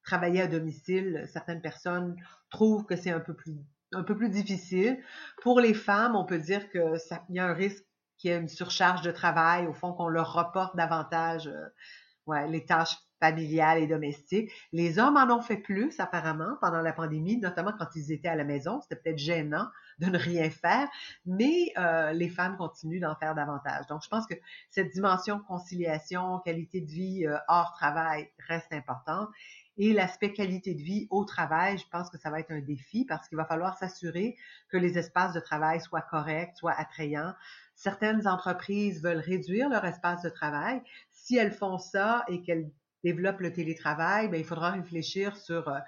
travailler 0.02 0.42
à 0.42 0.46
domicile, 0.46 1.24
certaines 1.32 1.62
personnes 1.62 2.16
trouvent 2.50 2.84
que 2.84 2.96
c'est 2.96 3.10
un 3.10 3.20
peu 3.20 3.34
plus 3.34 4.28
difficile. 4.28 5.02
Pour 5.42 5.60
les 5.60 5.74
femmes, 5.74 6.14
on 6.16 6.24
peut 6.24 6.38
dire 6.38 6.68
que 6.70 6.98
ça, 6.98 7.24
y 7.30 7.38
a 7.38 7.46
un 7.46 7.54
risque 7.54 7.84
qu'il 8.18 8.30
y 8.30 8.34
ait 8.34 8.38
une 8.38 8.48
surcharge 8.48 9.02
de 9.02 9.10
travail, 9.10 9.66
au 9.66 9.72
fond 9.72 9.92
qu'on 9.92 10.08
leur 10.08 10.32
reporte 10.32 10.76
davantage 10.76 11.48
euh, 11.48 12.46
les 12.46 12.64
tâches 12.64 12.96
familiales 13.20 13.78
et 13.78 13.86
domestiques. 13.86 14.50
Les 14.72 14.98
hommes 14.98 15.16
en 15.16 15.30
ont 15.34 15.40
fait 15.40 15.56
plus 15.56 15.98
apparemment 15.98 16.56
pendant 16.60 16.80
la 16.80 16.92
pandémie, 16.92 17.38
notamment 17.38 17.72
quand 17.78 17.88
ils 17.94 18.12
étaient 18.12 18.28
à 18.28 18.36
la 18.36 18.44
maison. 18.44 18.80
C'était 18.80 18.96
peut-être 18.96 19.18
gênant 19.18 19.66
de 19.98 20.06
ne 20.06 20.18
rien 20.18 20.50
faire, 20.50 20.88
mais 21.26 21.72
euh, 21.78 22.12
les 22.12 22.28
femmes 22.28 22.56
continuent 22.56 23.00
d'en 23.00 23.14
faire 23.16 23.34
davantage. 23.34 23.86
Donc, 23.86 24.02
je 24.02 24.08
pense 24.08 24.26
que 24.26 24.34
cette 24.70 24.92
dimension 24.92 25.40
conciliation, 25.40 26.40
qualité 26.40 26.80
de 26.80 26.90
vie 26.90 27.26
euh, 27.26 27.36
hors 27.48 27.72
travail 27.72 28.30
reste 28.48 28.72
importante. 28.72 29.28
Et 29.76 29.92
l'aspect 29.92 30.32
qualité 30.32 30.74
de 30.74 30.82
vie 30.82 31.08
au 31.10 31.24
travail, 31.24 31.78
je 31.78 31.88
pense 31.90 32.08
que 32.08 32.16
ça 32.16 32.30
va 32.30 32.38
être 32.38 32.52
un 32.52 32.60
défi 32.60 33.04
parce 33.04 33.28
qu'il 33.28 33.36
va 33.36 33.44
falloir 33.44 33.76
s'assurer 33.76 34.36
que 34.68 34.76
les 34.76 34.98
espaces 34.98 35.32
de 35.32 35.40
travail 35.40 35.80
soient 35.80 36.00
corrects, 36.02 36.56
soient 36.56 36.78
attrayants. 36.78 37.34
Certaines 37.74 38.28
entreprises 38.28 39.02
veulent 39.02 39.18
réduire 39.18 39.68
leur 39.68 39.84
espace 39.84 40.22
de 40.22 40.28
travail. 40.28 40.80
Si 41.10 41.36
elles 41.36 41.52
font 41.52 41.78
ça 41.78 42.24
et 42.28 42.40
qu'elles 42.42 42.70
développent 43.02 43.40
le 43.40 43.52
télétravail, 43.52 44.28
bien, 44.28 44.38
il 44.38 44.44
faudra 44.44 44.70
réfléchir 44.70 45.36
sur 45.36 45.68
euh, 45.68 45.78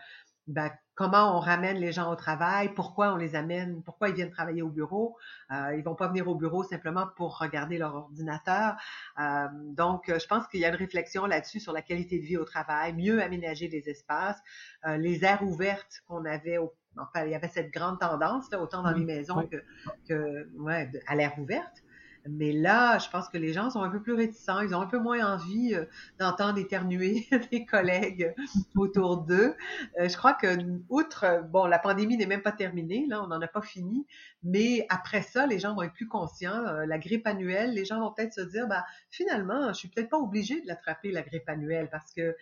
ben, 0.46 0.70
comment 0.94 1.36
on 1.36 1.40
ramène 1.40 1.76
les 1.76 1.92
gens 1.92 2.10
au 2.10 2.16
travail, 2.16 2.72
pourquoi 2.74 3.12
on 3.12 3.16
les 3.16 3.34
amène, 3.34 3.82
pourquoi 3.82 4.08
ils 4.08 4.14
viennent 4.14 4.30
travailler 4.30 4.62
au 4.62 4.70
bureau. 4.70 5.16
Euh, 5.50 5.76
ils 5.76 5.84
vont 5.84 5.94
pas 5.94 6.08
venir 6.08 6.28
au 6.28 6.34
bureau 6.34 6.62
simplement 6.62 7.06
pour 7.16 7.38
regarder 7.38 7.78
leur 7.78 7.94
ordinateur. 7.94 8.76
Euh, 9.18 9.46
donc, 9.52 10.04
je 10.06 10.26
pense 10.26 10.46
qu'il 10.48 10.60
y 10.60 10.64
a 10.64 10.68
une 10.68 10.76
réflexion 10.76 11.26
là-dessus 11.26 11.60
sur 11.60 11.72
la 11.72 11.82
qualité 11.82 12.18
de 12.18 12.24
vie 12.24 12.36
au 12.36 12.44
travail, 12.44 12.94
mieux 12.94 13.22
aménager 13.22 13.68
les 13.68 13.88
espaces, 13.88 14.40
euh, 14.86 14.96
les 14.96 15.24
aires 15.24 15.42
ouvertes 15.42 16.02
qu'on 16.08 16.24
avait 16.24 16.58
enfin, 16.98 17.24
il 17.24 17.30
y 17.30 17.34
avait 17.34 17.48
cette 17.48 17.72
grande 17.72 17.98
tendance, 17.98 18.50
là, 18.50 18.60
autant 18.60 18.82
dans 18.82 18.92
les 18.92 19.04
maisons 19.04 19.46
que, 19.46 19.62
que 20.08 20.48
ouais, 20.58 20.90
à 21.06 21.14
l'air 21.14 21.38
ouverte. 21.38 21.82
Mais 22.28 22.52
là, 22.52 22.99
je 22.99 23.09
pense 23.09 23.28
que 23.28 23.38
les 23.38 23.52
gens 23.52 23.71
sont 23.71 23.83
un 23.83 23.90
peu 23.90 24.00
plus 24.00 24.14
réticents. 24.14 24.61
Ils 24.61 24.75
ont 24.75 24.80
un 24.80 24.87
peu 24.87 24.99
moins 24.99 25.35
envie 25.35 25.75
euh, 25.75 25.85
d'entendre 26.18 26.59
éternuer 26.59 27.26
des 27.50 27.64
collègues 27.66 28.35
autour 28.75 29.18
d'eux. 29.18 29.54
Euh, 30.00 30.09
je 30.09 30.16
crois 30.16 30.35
que, 30.35 30.59
outre, 30.88 31.45
bon, 31.50 31.66
la 31.66 31.78
pandémie 31.78 32.16
n'est 32.16 32.26
même 32.26 32.42
pas 32.42 32.52
terminée, 32.52 33.06
là, 33.09 33.23
on 33.23 33.28
n'en 33.28 33.40
a 33.40 33.49
pas 33.49 33.62
fini. 33.62 34.06
Mais 34.42 34.87
après 34.88 35.23
ça, 35.23 35.47
les 35.47 35.59
gens 35.59 35.75
vont 35.75 35.83
être 35.83 35.95
plus 35.95 36.09
conscients. 36.09 36.64
Euh, 36.66 36.87
la 36.87 36.99
grippe 36.99 37.26
annuelle, 37.26 37.75
les 37.75 37.85
gens 37.85 38.00
vont 38.00 38.12
peut-être 38.12 38.35
se 38.35 38.42
dire, 38.42 38.66
bah, 38.66 38.85
finalement, 39.11 39.68
je 39.68 39.75
suis 39.75 39.88
peut-être 39.88 40.11
pas 40.11 40.18
obligé 40.18 40.61
de 40.61 40.66
l'attraper, 40.66 41.12
la 41.12 41.23
grippe 41.23 41.49
annuelle, 41.49 41.88
parce 41.90 42.12
que 42.12 42.37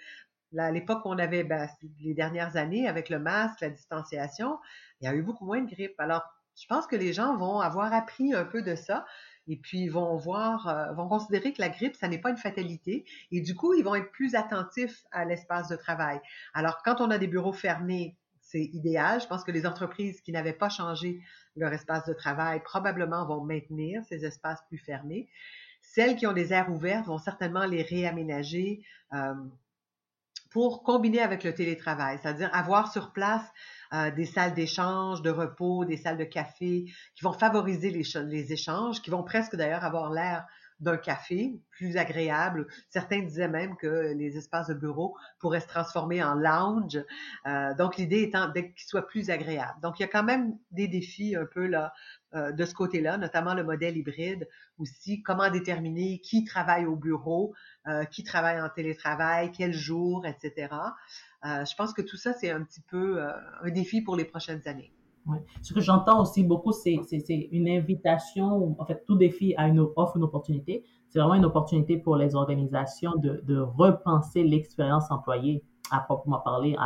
à 0.56 0.70
l'époque 0.70 1.02
on 1.04 1.18
avait, 1.18 1.42
ben, 1.42 1.68
les 2.00 2.14
dernières 2.14 2.56
années, 2.56 2.86
avec 2.86 3.08
le 3.08 3.18
masque, 3.18 3.60
la 3.60 3.70
distanciation, 3.70 4.58
il 5.00 5.06
y 5.06 5.08
a 5.08 5.14
eu 5.14 5.22
beaucoup 5.22 5.46
moins 5.46 5.60
de 5.60 5.68
grippe. 5.68 5.98
Alors, 5.98 6.22
je 6.56 6.66
pense 6.66 6.86
que 6.86 6.96
les 6.96 7.12
gens 7.12 7.36
vont 7.36 7.60
avoir 7.60 7.92
appris 7.92 8.32
un 8.32 8.44
peu 8.44 8.62
de 8.62 8.76
ça 8.76 9.04
et 9.48 9.56
puis 9.56 9.88
vont 9.88 10.16
voir, 10.16 10.68
euh, 10.68 10.92
vont 10.92 11.08
considérer 11.08 11.52
que 11.52 11.60
la 11.60 11.68
grippe, 11.68 11.96
ça 11.96 12.08
n'est 12.08 12.18
pas 12.18 12.30
une 12.30 12.36
fatalité, 12.36 13.04
et 13.30 13.40
du 13.40 13.54
coup, 13.54 13.74
ils 13.74 13.84
vont 13.84 13.94
être 13.94 14.10
plus 14.10 14.34
attentifs 14.34 15.04
à 15.12 15.24
l'espace 15.24 15.68
de 15.68 15.76
travail. 15.76 16.20
Alors, 16.54 16.82
quand 16.84 17.00
on 17.00 17.10
a 17.10 17.18
des 17.18 17.26
bureaux 17.26 17.52
fermés, 17.52 18.16
c'est 18.40 18.64
idéal. 18.72 19.20
Je 19.20 19.26
pense 19.26 19.42
que 19.42 19.50
les 19.50 19.66
entreprises 19.66 20.20
qui 20.20 20.30
n'avaient 20.30 20.52
pas 20.52 20.68
changé 20.68 21.20
leur 21.56 21.72
espace 21.72 22.06
de 22.06 22.12
travail 22.12 22.62
probablement 22.62 23.26
vont 23.26 23.42
maintenir 23.42 24.02
ces 24.04 24.24
espaces 24.24 24.62
plus 24.68 24.78
fermés. 24.78 25.28
Celles 25.82 26.16
qui 26.16 26.26
ont 26.26 26.32
des 26.32 26.52
aires 26.52 26.70
ouvertes 26.70 27.06
vont 27.06 27.18
certainement 27.18 27.64
les 27.64 27.82
réaménager. 27.82 28.82
Euh, 29.12 29.34
pour 30.54 30.84
combiner 30.84 31.20
avec 31.20 31.42
le 31.42 31.52
télétravail, 31.52 32.20
c'est-à-dire 32.22 32.48
avoir 32.52 32.92
sur 32.92 33.12
place 33.12 33.42
euh, 33.92 34.12
des 34.12 34.24
salles 34.24 34.54
d'échange, 34.54 35.20
de 35.20 35.30
repos, 35.30 35.84
des 35.84 35.96
salles 35.96 36.16
de 36.16 36.22
café 36.22 36.84
qui 37.16 37.24
vont 37.24 37.32
favoriser 37.32 37.90
les, 37.90 38.52
échanges, 38.52 39.02
qui 39.02 39.10
vont 39.10 39.24
presque 39.24 39.56
d'ailleurs 39.56 39.82
avoir 39.82 40.12
l'air 40.12 40.46
d'un 40.78 40.96
café 40.96 41.60
plus 41.72 41.96
agréable. 41.96 42.68
Certains 42.88 43.22
disaient 43.22 43.48
même 43.48 43.76
que 43.76 44.12
les 44.14 44.36
espaces 44.36 44.68
de 44.68 44.74
bureau 44.74 45.16
pourraient 45.40 45.60
se 45.60 45.66
transformer 45.66 46.22
en 46.22 46.34
lounge. 46.34 47.02
Euh, 47.48 47.74
donc 47.74 47.96
l'idée 47.96 48.22
étant 48.22 48.52
qu'ils 48.52 48.72
soient 48.76 49.08
plus 49.08 49.30
agréables. 49.30 49.80
Donc 49.82 49.98
il 49.98 50.02
y 50.02 50.06
a 50.06 50.08
quand 50.08 50.22
même 50.22 50.56
des 50.70 50.86
défis 50.86 51.34
un 51.34 51.46
peu 51.46 51.66
là 51.66 51.92
euh, 52.34 52.52
de 52.52 52.64
ce 52.64 52.74
côté-là, 52.74 53.16
notamment 53.16 53.54
le 53.54 53.64
modèle 53.64 53.96
hybride 53.96 54.48
aussi. 54.78 55.20
Comment 55.22 55.50
déterminer 55.50 56.20
qui 56.20 56.44
travaille 56.44 56.86
au 56.86 56.96
bureau, 56.96 57.54
euh, 57.86 58.04
qui 58.04 58.22
travaille 58.22 58.62
en 58.62 58.70
télétravail, 58.70 59.52
quel 59.52 59.74
jour, 59.74 60.24
etc. 60.24 60.68
Euh, 61.44 61.66
je 61.66 61.76
pense 61.76 61.92
que 61.92 62.00
tout 62.00 62.16
ça, 62.16 62.32
c'est 62.32 62.50
un 62.50 62.62
petit 62.62 62.80
peu 62.80 63.20
euh, 63.20 63.30
un 63.62 63.70
défi 63.70 64.00
pour 64.00 64.16
les 64.16 64.24
prochaines 64.24 64.62
années. 64.64 64.90
Ouais. 65.26 65.44
Ce 65.60 65.74
que 65.74 65.82
j'entends 65.82 66.22
aussi 66.22 66.44
beaucoup, 66.44 66.72
c'est 66.72 66.94
une 67.28 67.68
invitation, 67.68 68.74
en 68.78 68.86
fait, 68.86 69.04
tout 69.06 69.16
défi 69.16 69.54
a 69.58 69.68
une 69.68 69.80
offre, 69.80 70.16
une 70.16 70.22
opportunité. 70.22 70.82
C'est 71.10 71.18
vraiment 71.18 71.34
une 71.34 71.44
opportunité 71.44 71.98
pour 71.98 72.16
les 72.16 72.34
organisations 72.34 73.16
de, 73.16 73.60
repenser 73.60 74.44
l'expérience 74.44 75.10
employée 75.10 75.62
à 75.90 76.00
proprement 76.00 76.40
parler, 76.40 76.76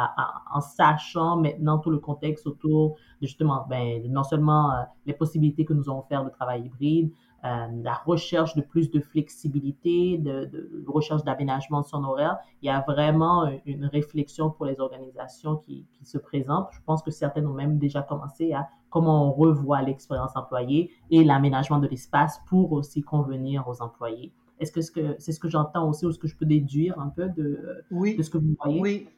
en 0.52 0.60
sachant 0.60 1.36
maintenant 1.36 1.78
tout 1.78 1.90
le 1.90 1.98
contexte 1.98 2.44
autour 2.48 2.96
justement, 3.22 3.64
ben, 3.70 4.02
non 4.10 4.24
seulement 4.24 4.72
les 5.06 5.14
possibilités 5.14 5.64
que 5.64 5.72
nous 5.72 5.88
avons 5.88 6.02
faire 6.02 6.24
de 6.24 6.30
travail 6.30 6.66
hybride, 6.66 7.12
la 7.42 7.94
recherche 8.04 8.54
de 8.54 8.62
plus 8.62 8.90
de 8.90 9.00
flexibilité, 9.00 10.18
de, 10.18 10.44
de 10.46 10.84
recherche 10.86 11.24
d'aménagement 11.24 11.82
de 11.82 11.86
son 11.86 12.02
horaire. 12.04 12.38
Il 12.62 12.66
y 12.66 12.70
a 12.70 12.80
vraiment 12.80 13.50
une 13.64 13.86
réflexion 13.86 14.50
pour 14.50 14.66
les 14.66 14.80
organisations 14.80 15.56
qui, 15.56 15.86
qui 15.92 16.04
se 16.04 16.18
présentent. 16.18 16.68
Je 16.72 16.80
pense 16.84 17.02
que 17.02 17.10
certaines 17.10 17.46
ont 17.46 17.54
même 17.54 17.78
déjà 17.78 18.02
commencé 18.02 18.52
à 18.52 18.68
comment 18.90 19.28
on 19.28 19.32
revoit 19.32 19.82
l'expérience 19.82 20.34
employée 20.34 20.90
et 21.10 21.22
l'aménagement 21.22 21.78
de 21.78 21.86
l'espace 21.86 22.40
pour 22.48 22.72
aussi 22.72 23.02
convenir 23.02 23.68
aux 23.68 23.82
employés. 23.82 24.32
Est-ce 24.58 24.72
que 24.72 25.14
c'est 25.18 25.32
ce 25.32 25.38
que 25.38 25.48
j'entends 25.48 25.88
aussi 25.88 26.06
ou 26.06 26.10
ce 26.10 26.18
que 26.18 26.26
je 26.26 26.36
peux 26.36 26.46
déduire 26.46 26.98
un 26.98 27.08
peu 27.08 27.28
de, 27.28 27.84
de 27.90 28.22
ce 28.22 28.30
que 28.30 28.38
vous 28.38 28.56
voyez? 28.60 28.80
Oui. 28.80 29.08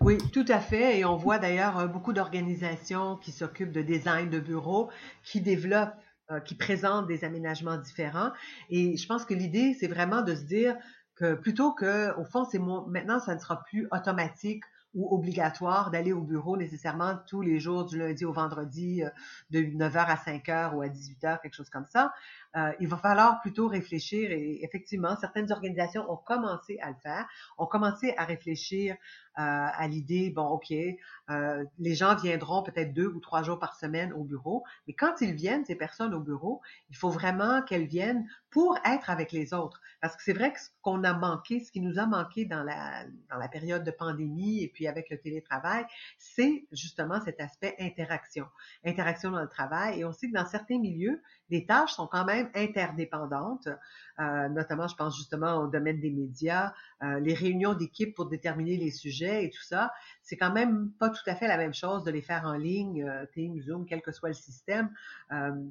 Oui, 0.00 0.16
tout 0.32 0.46
à 0.48 0.60
fait. 0.60 1.00
Et 1.00 1.04
on 1.04 1.16
voit 1.16 1.38
d'ailleurs 1.38 1.78
euh, 1.78 1.86
beaucoup 1.86 2.14
d'organisations 2.14 3.16
qui 3.16 3.32
s'occupent 3.32 3.70
de 3.72 3.82
design 3.82 4.30
de 4.30 4.40
bureaux, 4.40 4.88
qui 5.22 5.42
développent 5.42 5.94
euh, 6.30 6.40
qui 6.40 6.54
présentent 6.54 7.06
des 7.06 7.24
aménagements 7.24 7.76
différents. 7.76 8.30
Et 8.70 8.96
je 8.96 9.06
pense 9.06 9.24
que 9.24 9.34
l'idée, 9.34 9.76
c'est 9.78 9.88
vraiment 9.88 10.22
de 10.22 10.34
se 10.34 10.42
dire 10.42 10.76
que 11.16 11.34
plutôt 11.34 11.72
que, 11.72 12.18
au 12.18 12.24
fond, 12.24 12.44
c'est 12.44 12.58
maintenant, 12.58 13.20
ça 13.20 13.34
ne 13.34 13.40
sera 13.40 13.62
plus 13.64 13.86
automatique 13.92 14.64
ou 14.94 15.14
obligatoire 15.14 15.90
d'aller 15.90 16.12
au 16.12 16.22
bureau 16.22 16.56
nécessairement 16.56 17.18
tous 17.26 17.42
les 17.42 17.58
jours 17.58 17.84
du 17.84 17.98
lundi 17.98 18.24
au 18.24 18.32
vendredi 18.32 19.02
euh, 19.02 19.10
de 19.50 19.60
9h 19.60 20.06
à 20.06 20.14
5h 20.14 20.74
ou 20.74 20.82
à 20.82 20.86
18h, 20.86 21.40
quelque 21.42 21.54
chose 21.54 21.70
comme 21.70 21.86
ça. 21.86 22.12
Euh, 22.56 22.72
il 22.78 22.86
va 22.86 22.96
falloir 22.96 23.40
plutôt 23.40 23.66
réfléchir 23.66 24.30
et 24.30 24.64
effectivement, 24.64 25.16
certaines 25.16 25.50
organisations 25.50 26.08
ont 26.10 26.16
commencé 26.16 26.78
à 26.80 26.90
le 26.90 26.96
faire, 27.02 27.26
ont 27.58 27.66
commencé 27.66 28.14
à 28.16 28.24
réfléchir 28.24 28.96
euh, 29.36 29.42
à 29.42 29.88
l'idée, 29.88 30.30
bon, 30.30 30.46
OK, 30.46 30.70
euh, 30.70 31.64
les 31.78 31.94
gens 31.96 32.14
viendront 32.14 32.62
peut-être 32.62 32.92
deux 32.94 33.08
ou 33.08 33.18
trois 33.18 33.42
jours 33.42 33.58
par 33.58 33.74
semaine 33.74 34.12
au 34.12 34.22
bureau, 34.22 34.62
mais 34.86 34.94
quand 34.94 35.20
ils 35.20 35.34
viennent, 35.34 35.64
ces 35.64 35.74
personnes 35.74 36.14
au 36.14 36.20
bureau, 36.20 36.60
il 36.90 36.96
faut 36.96 37.10
vraiment 37.10 37.60
qu'elles 37.62 37.86
viennent 37.86 38.28
pour 38.50 38.78
être 38.84 39.10
avec 39.10 39.32
les 39.32 39.52
autres. 39.52 39.80
Parce 40.00 40.14
que 40.14 40.22
c'est 40.22 40.34
vrai 40.34 40.52
que 40.52 40.60
ce 40.60 40.68
qu'on 40.82 41.02
a 41.02 41.14
manqué, 41.14 41.58
ce 41.58 41.72
qui 41.72 41.80
nous 41.80 41.98
a 41.98 42.06
manqué 42.06 42.44
dans 42.44 42.62
la, 42.62 43.04
dans 43.28 43.38
la 43.38 43.48
période 43.48 43.82
de 43.82 43.90
pandémie 43.90 44.62
et 44.62 44.68
puis 44.68 44.86
avec 44.86 45.10
le 45.10 45.18
télétravail, 45.18 45.84
c'est 46.18 46.66
justement 46.70 47.20
cet 47.24 47.40
aspect 47.40 47.74
interaction. 47.80 48.46
Interaction 48.84 49.32
dans 49.32 49.42
le 49.42 49.48
travail. 49.48 49.98
Et 49.98 50.04
on 50.04 50.12
sait 50.12 50.28
que 50.28 50.34
dans 50.34 50.46
certains 50.46 50.78
milieux, 50.78 51.20
les 51.54 51.64
tâches 51.66 51.92
sont 51.92 52.08
quand 52.08 52.24
même 52.24 52.50
interdépendantes. 52.54 53.68
Euh, 54.18 54.48
notamment, 54.48 54.88
je 54.88 54.96
pense 54.96 55.16
justement 55.16 55.56
au 55.58 55.68
domaine 55.68 56.00
des 56.00 56.10
médias, 56.10 56.72
euh, 57.04 57.20
les 57.20 57.34
réunions 57.34 57.74
d'équipe 57.74 58.14
pour 58.14 58.26
déterminer 58.26 58.76
les 58.76 58.90
sujets 58.90 59.44
et 59.44 59.50
tout 59.50 59.62
ça. 59.62 59.92
C'est 60.22 60.36
quand 60.36 60.52
même 60.52 60.90
pas 60.98 61.10
tout 61.10 61.22
à 61.26 61.34
fait 61.34 61.46
la 61.46 61.56
même 61.56 61.74
chose 61.74 62.04
de 62.04 62.10
les 62.10 62.22
faire 62.22 62.44
en 62.44 62.54
ligne, 62.54 63.04
euh, 63.04 63.26
Teams, 63.34 63.60
Zoom, 63.60 63.86
quel 63.86 64.00
que 64.00 64.12
soit 64.12 64.30
le 64.30 64.34
système. 64.34 64.90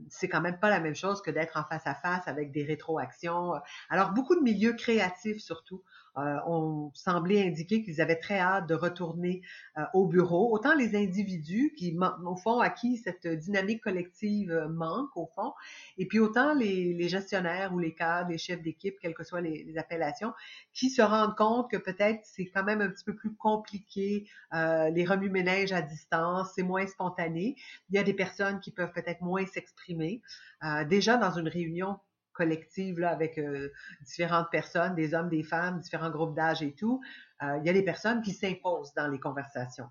c'est 0.10 0.28
quand 0.28 0.42
même 0.42 0.60
pas 0.60 0.70
la 0.70 0.80
même 0.80 0.96
chose 0.96 1.22
que 1.22 1.32
d'être 1.32 1.58
en 1.58 1.64
face 1.64 1.88
à 1.88 1.96
face 1.96 2.28
avec 2.28 2.52
des 2.52 2.64
rétroactions. 2.64 3.54
Alors, 3.90 4.12
beaucoup 4.12 4.36
de 4.36 4.42
milieux 4.42 4.74
créatifs 4.74 5.40
surtout 5.40 5.82
euh, 6.16 6.38
ont 6.46 6.92
semblé 6.94 7.42
indiquer 7.42 7.82
qu'ils 7.82 8.00
avaient 8.00 8.20
très 8.20 8.38
hâte 8.38 8.70
de 8.70 8.76
retourner 8.76 9.42
euh, 9.80 9.82
au 9.96 10.06
bureau. 10.06 10.54
Autant 10.54 10.76
les 10.76 10.96
individus 10.96 11.74
qui, 11.76 11.98
au 12.24 12.36
fond, 12.36 12.60
à 12.60 12.70
qui 12.70 12.98
cette 12.98 13.26
dynamique 13.26 13.82
collective 13.82 14.52
euh, 14.52 14.68
manque, 14.68 15.10
au 15.18 15.26
fond, 15.26 15.54
et 15.98 16.08
puis 16.08 16.20
autant 16.20 16.54
les, 16.54 16.94
les 16.94 17.10
gestionnaires 17.10 17.74
ou 17.74 17.80
les 17.80 17.96
cadres, 17.96 18.30
les 18.30 18.38
chefs 18.38 18.62
d'équipe, 18.62 19.00
quelles 19.02 19.16
que 19.16 19.24
soient 19.24 19.42
les, 19.42 19.64
les, 19.64 19.76
appellations, 19.80 20.34
qui 20.72 20.92
se 20.92 21.02
rendent 21.02 21.23
compte 21.32 21.72
que 21.72 21.78
peut-être 21.78 22.22
c'est 22.24 22.46
quand 22.48 22.64
même 22.64 22.82
un 22.82 22.90
petit 22.90 23.04
peu 23.04 23.16
plus 23.16 23.34
compliqué, 23.36 24.28
euh, 24.54 24.90
les 24.90 25.06
remue-ménages 25.06 25.72
à 25.72 25.82
distance, 25.82 26.52
c'est 26.56 26.64
moins 26.64 26.86
spontané. 26.88 27.56
Il 27.90 27.96
y 27.96 27.98
a 27.98 28.04
des 28.04 28.14
personnes 28.14 28.60
qui 28.60 28.72
peuvent 28.72 28.92
peut-être 28.92 29.22
moins 29.22 29.46
s'exprimer. 29.46 30.22
Euh, 30.64 30.84
déjà 30.86 31.18
dans 31.18 31.32
une 31.32 31.48
réunion 31.48 32.00
collective 32.34 33.00
là, 33.00 33.12
avec 33.12 33.38
euh, 33.38 33.72
différentes 34.02 34.50
personnes, 34.52 34.96
des 34.96 35.14
hommes, 35.14 35.30
des 35.30 35.44
femmes, 35.44 35.80
différents 35.80 36.10
groupes 36.10 36.36
d'âge 36.36 36.62
et 36.62 36.74
tout, 36.74 37.02
euh, 37.44 37.58
il 37.60 37.66
y 37.66 37.70
a 37.70 37.74
des 37.74 37.84
personnes 37.84 38.22
qui 38.22 38.34
s'imposent 38.34 38.94
dans 38.94 39.08
les 39.08 39.20
conversations. 39.20 39.90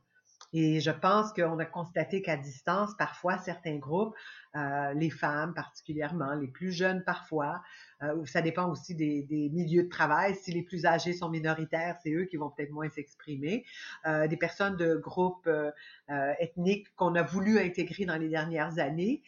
Et 0.53 0.81
je 0.81 0.91
pense 0.91 1.33
qu'on 1.33 1.59
a 1.59 1.65
constaté 1.65 2.21
qu'à 2.21 2.37
distance, 2.37 2.95
parfois, 2.99 3.39
certains 3.39 3.77
groupes, 3.77 4.15
euh, 4.54 4.92
les 4.94 5.11
femmes 5.11 5.54
particulièrement, 5.54 6.35
les 6.35 6.49
plus 6.49 6.73
jeunes 6.73 7.02
parfois, 7.04 7.62
euh, 8.02 8.25
ça 8.26 8.42
dépend 8.42 8.71
aussi 8.71 8.94
des, 8.94 9.23
des, 9.23 9.49
milieux 9.50 9.85
de 9.85 9.88
travail. 9.88 10.35
Si 10.35 10.52
les 10.52 10.62
plus 10.62 10.87
âgés 10.87 11.12
sont 11.12 11.30
minoritaires, 11.30 11.97
c'est 12.02 12.12
eux 12.12 12.25
qui 12.25 12.37
vont 12.37 12.50
peut-être 12.50 12.71
moins 12.71 12.88
s'exprimer. 12.90 13.64
Euh, 14.06 14.26
des 14.26 14.37
personnes 14.37 14.76
de 14.76 14.97
groupes 14.97 15.47
euh, 15.47 15.71
euh, 16.11 16.32
ethniques 16.38 16.94
qu'on 16.97 17.14
a 17.14 17.23
voulu 17.23 17.59
intégrer 17.59 18.04
dans 18.04 18.16
les 18.16 18.28
dernières 18.28 18.78
années, 18.78 19.23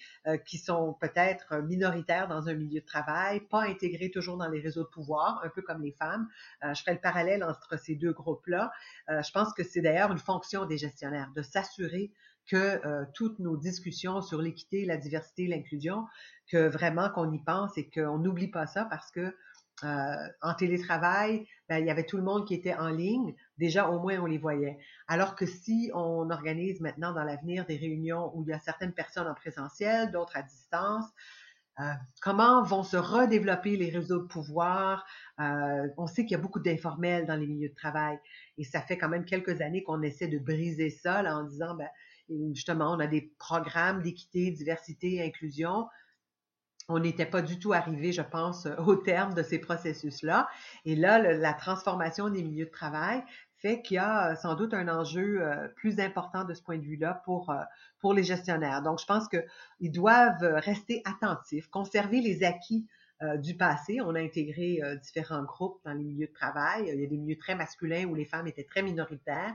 qui 0.46 0.58
sont 0.58 0.94
peut-être 1.00 1.56
minoritaires 1.62 2.28
dans 2.28 2.48
un 2.48 2.54
milieu 2.54 2.80
de 2.80 2.86
travail, 2.86 3.40
pas 3.40 3.62
intégrées 3.62 4.10
toujours 4.10 4.36
dans 4.36 4.48
les 4.48 4.60
réseaux 4.60 4.82
de 4.82 4.88
pouvoir, 4.88 5.40
un 5.44 5.48
peu 5.48 5.62
comme 5.62 5.82
les 5.82 5.92
femmes. 5.92 6.28
je 6.62 6.80
ferai 6.80 6.94
le 6.94 7.00
parallèle 7.00 7.44
entre 7.44 7.78
ces 7.78 7.94
deux 7.94 8.12
groupes-là. 8.12 8.72
je 9.08 9.30
pense 9.32 9.52
que 9.52 9.62
c'est 9.62 9.80
d'ailleurs 9.80 10.12
une 10.12 10.18
fonction 10.18 10.64
des 10.64 10.78
gestionnaires 10.78 11.30
de 11.34 11.42
s'assurer 11.42 12.10
que 12.46 12.56
euh, 12.56 13.04
toutes 13.14 13.38
nos 13.38 13.56
discussions 13.56 14.20
sur 14.20 14.40
l'équité, 14.40 14.84
la 14.84 14.96
diversité, 14.96 15.46
l'inclusion, 15.46 16.06
que 16.48 16.68
vraiment 16.68 17.08
qu'on 17.10 17.32
y 17.32 17.38
pense 17.38 17.76
et 17.78 17.88
qu'on 17.88 18.18
n'oublie 18.18 18.48
pas 18.48 18.66
ça 18.66 18.84
parce 18.84 19.10
que 19.10 19.34
euh, 19.82 20.28
en 20.40 20.54
télétravail, 20.54 21.46
ben, 21.68 21.78
il 21.78 21.86
y 21.86 21.90
avait 21.90 22.04
tout 22.04 22.16
le 22.16 22.22
monde 22.22 22.46
qui 22.46 22.54
était 22.54 22.74
en 22.74 22.90
ligne. 22.90 23.34
Déjà, 23.58 23.88
au 23.88 23.98
moins, 23.98 24.18
on 24.20 24.26
les 24.26 24.38
voyait. 24.38 24.78
Alors 25.08 25.34
que 25.34 25.46
si 25.46 25.90
on 25.94 26.30
organise 26.30 26.80
maintenant 26.80 27.12
dans 27.12 27.24
l'avenir 27.24 27.66
des 27.66 27.76
réunions 27.76 28.30
où 28.34 28.44
il 28.44 28.50
y 28.50 28.52
a 28.52 28.60
certaines 28.60 28.92
personnes 28.92 29.26
en 29.26 29.34
présentiel, 29.34 30.12
d'autres 30.12 30.36
à 30.36 30.42
distance, 30.42 31.06
euh, 31.80 31.84
comment 32.22 32.62
vont 32.62 32.84
se 32.84 32.96
redévelopper 32.96 33.76
les 33.76 33.90
réseaux 33.90 34.20
de 34.20 34.26
pouvoir? 34.28 35.04
On 35.38 36.06
sait 36.06 36.22
qu'il 36.22 36.32
y 36.32 36.36
a 36.36 36.42
beaucoup 36.42 36.60
d'informels 36.60 37.26
dans 37.26 37.34
les 37.34 37.48
milieux 37.48 37.70
de 37.70 37.74
travail 37.74 38.20
et 38.58 38.62
ça 38.62 38.80
fait 38.80 38.96
quand 38.96 39.08
même 39.08 39.24
quelques 39.24 39.60
années 39.60 39.82
qu'on 39.82 40.02
essaie 40.02 40.28
de 40.28 40.38
briser 40.38 40.90
ça 40.90 41.24
en 41.34 41.42
disant 41.42 41.74
ben, 41.74 41.88
justement, 42.52 42.92
on 42.92 43.00
a 43.00 43.06
des 43.06 43.32
programmes 43.38 44.02
d'équité, 44.02 44.50
diversité, 44.50 45.22
inclusion 45.22 45.86
on 46.88 46.98
n'était 46.98 47.26
pas 47.26 47.42
du 47.42 47.58
tout 47.58 47.72
arrivé, 47.72 48.12
je 48.12 48.22
pense, 48.22 48.68
au 48.86 48.96
terme 48.96 49.34
de 49.34 49.42
ces 49.42 49.58
processus-là. 49.58 50.48
Et 50.84 50.96
là, 50.96 51.18
la 51.18 51.54
transformation 51.54 52.28
des 52.28 52.42
milieux 52.42 52.66
de 52.66 52.70
travail 52.70 53.22
fait 53.56 53.80
qu'il 53.80 53.94
y 53.94 53.98
a 53.98 54.32
euh, 54.32 54.34
sans 54.36 54.54
doute 54.54 54.74
un 54.74 54.88
enjeu 54.88 55.40
euh, 55.40 55.68
plus 55.76 55.98
important 55.98 56.44
de 56.44 56.52
ce 56.52 56.62
point 56.62 56.76
de 56.76 56.84
vue-là 56.84 57.22
euh, 57.26 57.54
pour 57.98 58.12
les 58.12 58.22
gestionnaires. 58.22 58.82
Donc, 58.82 59.00
je 59.00 59.06
pense 59.06 59.26
qu'ils 59.28 59.92
doivent 59.92 60.42
rester 60.42 61.00
attentifs, 61.06 61.68
conserver 61.68 62.20
les 62.20 62.44
acquis 62.44 62.86
du 63.38 63.56
passé. 63.56 64.02
On 64.02 64.14
a 64.16 64.20
intégré 64.20 64.80
différents 65.00 65.44
groupes 65.44 65.80
dans 65.84 65.94
les 65.94 66.04
milieux 66.04 66.26
de 66.26 66.32
travail. 66.32 66.90
Il 66.92 67.00
y 67.00 67.04
a 67.04 67.08
des 67.08 67.16
milieux 67.16 67.38
très 67.38 67.54
masculins 67.54 68.04
où 68.04 68.14
les 68.14 68.26
femmes 68.26 68.48
étaient 68.48 68.64
très 68.64 68.82
minoritaires. 68.82 69.54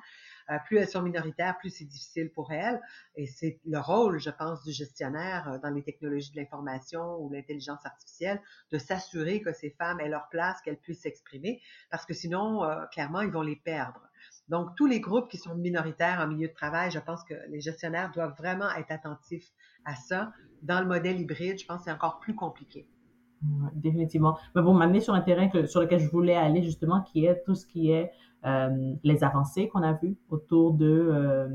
Euh, 0.50 0.58
plus 0.66 0.78
elles 0.78 0.88
sont 0.88 1.02
minoritaires, 1.02 1.58
plus 1.58 1.70
c'est 1.70 1.86
difficile 1.86 2.32
pour 2.32 2.52
elles. 2.52 2.82
Et 3.16 3.28
c'est 3.28 3.60
le 3.66 3.80
rôle, 3.80 4.20
je 4.20 4.30
pense, 4.30 4.64
du 4.64 4.72
gestionnaire 4.72 5.48
euh, 5.50 5.58
dans 5.60 5.70
les 5.70 5.84
technologies 5.84 6.32
de 6.32 6.38
l'information 6.38 7.18
ou 7.20 7.30
l'intelligence 7.32 7.86
artificielle 7.86 8.42
de 8.72 8.78
s'assurer 8.78 9.42
que 9.42 9.54
ces 9.54 9.70
femmes 9.72 10.00
aient 10.00 10.10
leur 10.10 10.30
place, 10.30 10.62
qu'elles 10.62 10.80
puissent 10.80 11.02
s'exprimer, 11.02 11.62
parce 11.92 12.06
que 12.06 12.14
sinon, 12.14 12.64
euh, 12.64 12.86
clairement, 12.92 13.22
ils 13.22 13.32
vont 13.32 13.42
les 13.42 13.56
perdre. 13.56 14.02
Donc, 14.48 14.76
tous 14.76 14.88
les 14.88 15.00
groupes 15.00 15.30
qui 15.30 15.38
sont 15.38 15.56
minoritaires 15.56 16.20
en 16.20 16.28
milieu 16.28 16.48
de 16.48 16.54
travail, 16.54 16.92
je 16.92 17.00
pense 17.00 17.24
que 17.24 17.36
les 17.50 17.62
gestionnaires 17.62 18.12
doivent 18.12 18.36
vraiment 18.38 18.70
être 18.76 18.92
attentifs 18.92 19.48
à 19.86 19.96
ça. 19.96 20.34
Dans 20.64 20.82
le 20.82 20.88
modèle 20.88 21.20
hybride, 21.20 21.60
je 21.60 21.66
pense 21.66 21.80
que 21.80 21.84
c'est 21.86 21.92
encore 21.92 22.20
plus 22.20 22.36
compliqué. 22.36 22.88
définitivement. 23.74 24.38
Mais 24.56 24.62
vous 24.62 24.74
m'amenez 24.74 25.00
sur 25.00 25.14
un 25.14 25.22
terrain 25.22 25.50
sur 25.68 25.82
lequel 25.82 26.00
je 26.00 26.10
voulais 26.10 26.36
aller 26.36 26.64
justement, 26.64 27.02
qui 27.04 27.26
est 27.26 27.42
tout 27.44 27.56
ce 27.56 27.66
qui 27.66 27.92
est 27.92 28.12
euh, 28.46 28.94
les 29.04 29.24
avancées 29.24 29.68
qu'on 29.68 29.84
a 29.84 29.94
vues 29.94 30.16
autour 30.30 30.74
de 30.74 30.88
euh, 30.88 31.48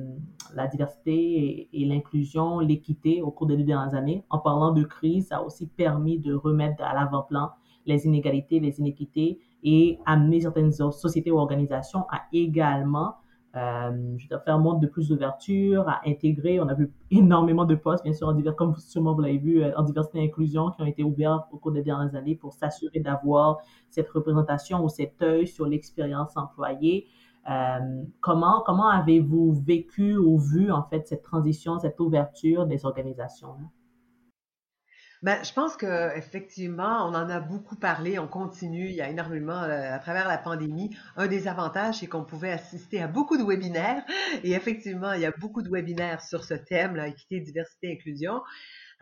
la 0.55 0.67
diversité 0.67 1.69
et, 1.73 1.85
l'inclusion, 1.87 2.61
l'équité 2.61 3.23
au 3.23 3.31
cours 3.31 3.47
des 3.47 3.57
deux 3.57 3.65
dernières 3.65 3.95
années. 3.95 4.25
En 4.29 4.39
parlant 4.39 4.71
de 4.71 4.83
crise, 4.83 5.29
ça 5.29 5.39
a 5.39 5.43
aussi 5.43 5.67
permis 5.67 6.19
de 6.19 6.35
remettre 6.35 6.83
à 6.83 6.93
l'avant-plan 6.93 7.51
les 7.87 8.07
inégalités, 8.07 8.61
les 8.61 8.79
inéquités 8.81 9.39
et 9.63 9.99
amener 10.05 10.43
certaines 10.43 10.73
sociétés 10.73 11.31
ou 11.31 11.39
organisations 11.39 12.05
à 12.11 12.23
également 12.33 13.15
euh, 13.57 14.17
je 14.19 14.29
dois 14.29 14.41
faire 14.41 14.59
montre 14.59 14.81
de 14.81 14.87
plus 14.87 15.09
d'ouverture, 15.09 15.89
à 15.89 16.01
intégrer. 16.07 16.61
On 16.61 16.69
a 16.69 16.75
vu 16.75 16.93
énormément 17.11 17.65
de 17.65 17.75
postes, 17.75 18.03
bien 18.03 18.13
sûr, 18.13 18.29
en 18.29 18.33
divers, 18.33 18.57
comme 18.57 18.75
sûrement 18.77 19.15
vous 19.15 19.21
l'avez 19.21 19.39
vu, 19.39 19.63
euh, 19.63 19.73
en 19.77 19.83
diversité 19.85 20.19
et 20.19 20.25
inclusion 20.25 20.71
qui 20.71 20.83
ont 20.83 20.87
été 20.87 21.05
ouverts 21.05 21.45
au 21.53 21.59
cours 21.59 21.73
des 21.73 21.83
dernières 21.83 22.15
années 22.15 22.35
pour 22.35 22.53
s'assurer 22.53 23.01
d'avoir 23.01 23.59
cette 23.91 24.09
représentation 24.09 24.83
ou 24.85 24.89
cet 24.89 25.23
œil 25.23 25.47
sur 25.47 25.67
l'expérience 25.67 26.37
employée. 26.37 27.07
Euh, 27.51 28.03
comment 28.21 28.63
comment 28.65 28.89
avez-vous 28.89 29.53
vécu 29.53 30.17
ou 30.17 30.39
vu 30.39 30.73
en 30.73 30.83
fait 30.85 31.07
cette 31.07 31.23
transition, 31.23 31.79
cette 31.79 32.01
ouverture 32.01 32.67
des 32.67 32.87
organisations? 32.87 33.55
Ben, 35.25 35.43
je 35.43 35.55
pense 35.55 35.75
que 35.75 36.15
effectivement, 36.19 37.09
on 37.09 37.15
en 37.15 37.31
a 37.31 37.41
beaucoup 37.41 37.77
parlé, 37.77 38.19
on 38.19 38.29
continue, 38.29 38.91
il 38.91 38.95
y 38.95 39.01
a 39.01 39.09
énormément 39.09 39.63
euh, 39.63 39.95
à 39.95 39.99
travers 39.99 40.29
la 40.29 40.37
pandémie. 40.37 40.95
Un 41.17 41.29
des 41.29 41.49
avantages, 41.49 42.01
c'est 42.01 42.07
qu'on 42.07 42.25
pouvait 42.25 42.51
assister 42.51 43.01
à 43.01 43.09
beaucoup 43.09 43.39
de 43.39 43.43
webinaires 43.43 44.05
et 44.43 44.53
effectivement, 44.53 45.15
il 45.15 45.23
y 45.23 45.25
a 45.25 45.31
beaucoup 45.31 45.63
de 45.63 45.71
webinaires 45.71 46.21
sur 46.21 46.45
ce 46.45 46.53
thème, 46.53 46.95
là, 46.95 47.09
équité, 47.09 47.41
diversité, 47.41 47.91
inclusion. 47.91 48.43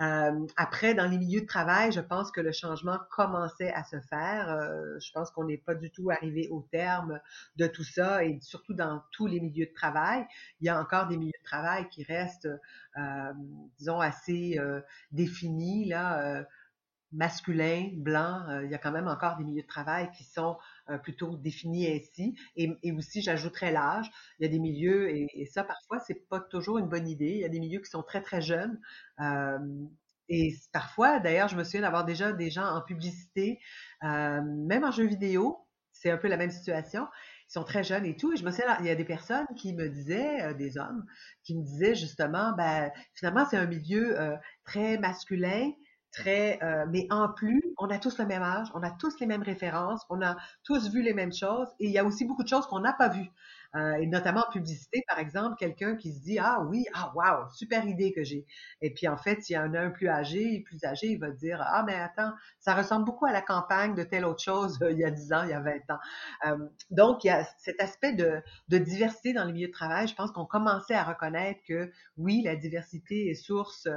Euh, 0.01 0.47
après, 0.57 0.95
dans 0.95 1.07
les 1.07 1.19
milieux 1.19 1.43
de 1.43 1.47
travail, 1.47 1.93
je 1.93 2.01
pense 2.01 2.31
que 2.31 2.41
le 2.41 2.53
changement 2.53 2.99
commençait 3.11 3.73
à 3.73 3.85
se 3.85 4.01
faire. 4.01 4.49
Euh, 4.49 4.99
je 5.01 5.13
pense 5.13 5.31
qu'on 5.31 5.45
n'est 5.45 5.59
pas 5.59 5.75
du 5.75 5.91
tout 5.91 6.11
arrivé 6.11 6.49
au 6.51 6.63
terme 6.71 7.21
de 7.57 7.67
tout 7.67 7.85
ça 7.85 8.25
et 8.25 8.39
surtout 8.41 8.75
dans 8.75 9.03
tous 9.13 9.27
les 9.27 9.41
milieux 9.41 9.67
de 9.67 9.73
travail. 9.73 10.25
Il 10.61 10.67
y 10.67 10.71
a 10.71 10.81
encore 10.81 11.07
des 11.09 11.17
milieux 11.17 11.33
de 11.39 11.45
travail 11.45 11.89
qui 11.89 12.05
restent, 12.05 12.49
euh, 12.97 13.33
disons, 13.79 14.01
assez 14.01 14.59
définis, 15.11 15.89
là 15.89 16.45
masculin, 17.13 17.91
blanc, 17.93 18.61
il 18.63 18.71
y 18.71 18.75
a 18.75 18.79
quand 18.79 18.91
même 18.91 19.09
encore 19.09 19.37
des 19.37 19.45
milieux 19.45 19.63
de 19.63 19.67
travail 19.67 20.11
qui 20.13 20.25
sont 20.25 20.57
plutôt 21.03 21.37
définis 21.37 21.89
ainsi. 21.89 22.35
Et, 22.57 22.93
aussi, 22.93 23.23
j'ajouterais 23.23 23.73
l'âge. 23.73 24.11
Il 24.39 24.45
y 24.45 24.47
a 24.47 24.51
des 24.51 24.59
milieux, 24.59 25.11
et, 25.11 25.47
ça, 25.47 25.65
parfois, 25.65 25.99
c'est 26.01 26.29
pas 26.29 26.41
toujours 26.41 26.79
une 26.79 26.89
bonne 26.89 27.09
idée. 27.09 27.31
Il 27.31 27.39
y 27.39 27.45
a 27.45 27.49
des 27.49 27.61
milieux 27.61 27.81
qui 27.81 27.91
sont 27.91 28.03
très, 28.03 28.23
très 28.23 28.41
jeunes. 28.41 28.81
et 30.29 30.55
parfois, 30.73 31.21
d'ailleurs, 31.21 31.49
je 31.49 31.57
me 31.57 31.65
souviens 31.65 31.83
d'avoir 31.83 32.05
déjà 32.05 32.33
des 32.33 32.51
gens 32.51 32.67
en 32.67 32.83
publicité, 32.83 33.59
même 34.03 34.85
en 34.85 34.91
jeu 34.91 35.07
vidéo, 35.07 35.67
c'est 35.93 36.11
un 36.11 36.17
peu 36.17 36.29
la 36.29 36.37
même 36.37 36.51
situation. 36.51 37.07
Ils 37.49 37.53
sont 37.53 37.65
très 37.65 37.85
jeunes 37.85 38.07
et 38.07 38.17
tout. 38.17 38.33
Et 38.33 38.37
je 38.37 38.45
me 38.45 38.51
souviens, 38.51 38.77
il 38.81 38.87
y 38.87 38.91
a 38.91 38.95
des 38.95 39.05
personnes 39.05 39.47
qui 39.57 39.75
me 39.75 39.89
disaient, 39.89 40.55
des 40.55 40.79
hommes, 40.79 41.05
qui 41.45 41.55
me 41.55 41.63
disaient 41.63 41.95
justement, 41.95 42.53
ben, 42.57 42.91
finalement, 43.15 43.47
c'est 43.49 43.59
un 43.59 43.67
milieu 43.67 44.17
très 44.65 44.99
masculin, 44.99 45.71
très, 46.13 46.59
euh, 46.63 46.87
mais 46.89 47.07
en 47.11 47.29
plus, 47.29 47.63
on 47.79 47.89
a 47.91 47.99
tous 47.99 48.19
le 48.19 48.27
même 48.27 48.43
âge, 48.43 48.69
on 48.75 48.83
a 48.83 48.91
tous 48.91 49.19
les 49.21 49.27
mêmes 49.27 49.43
références, 49.43 50.03
on 50.11 50.23
a 50.23 50.37
tous 50.63 50.91
vu 50.91 51.03
les 51.03 51.15
mêmes 51.15 51.33
choses, 51.33 51.69
et 51.81 51.87
il 51.87 51.93
y 51.93 51.99
a 51.99 52.05
aussi 52.05 52.25
beaucoup 52.25 52.43
de 52.43 52.49
choses 52.49 52.67
qu'on 52.67 52.81
n'a 52.81 52.93
pas 52.93 53.09
vues. 53.09 53.31
Euh, 53.75 53.95
et 53.95 54.07
notamment 54.07 54.45
en 54.47 54.53
publicité, 54.53 55.03
par 55.09 55.19
exemple, 55.19 55.57
quelqu'un 55.59 55.97
qui 55.97 56.13
se 56.13 56.21
dit 56.21 56.39
ah 56.39 56.61
oui, 56.69 56.85
ah 56.93 57.13
wow, 57.15 57.49
super 57.51 57.87
idée 57.87 58.13
que 58.13 58.23
j'ai. 58.23 58.45
Et 58.83 58.93
puis 58.93 59.09
en 59.09 59.17
fait, 59.17 59.43
s'il 59.43 59.57
y 59.57 59.59
en 59.59 59.73
a 59.73 59.81
un 59.81 59.91
plus 59.91 60.09
âgé, 60.09 60.61
plus 60.61 60.85
âgé, 60.85 61.09
il 61.09 61.19
va 61.19 61.31
dire 61.31 61.63
ah 61.67 61.83
mais 61.87 61.95
attends, 61.95 62.33
ça 62.59 62.75
ressemble 62.75 63.07
beaucoup 63.07 63.25
à 63.25 63.33
la 63.33 63.41
campagne 63.41 63.95
de 63.95 64.03
telle 64.03 64.27
autre 64.27 64.43
chose 64.43 64.79
il 64.91 64.99
y 64.99 65.05
a 65.05 65.11
10 65.11 65.33
ans, 65.33 65.43
il 65.45 65.51
y 65.51 65.55
a 65.55 65.61
20 65.61 65.71
ans. 65.91 65.99
Euh, 66.47 66.69
donc 66.91 67.25
il 67.25 67.29
y 67.29 67.31
a 67.31 67.45
cet 67.59 67.81
aspect 67.81 68.13
de, 68.13 68.43
diversité 68.69 69.33
dans 69.33 69.45
les 69.45 69.53
milieux 69.53 69.69
de 69.69 69.73
travail. 69.73 70.07
Je 70.07 70.15
pense 70.15 70.31
qu'on 70.33 70.45
commençait 70.45 70.95
à 70.95 71.05
reconnaître 71.05 71.61
que 71.67 71.91
oui, 72.19 72.43
la 72.45 72.57
diversité 72.57 73.29
est 73.31 73.35
source 73.35 73.89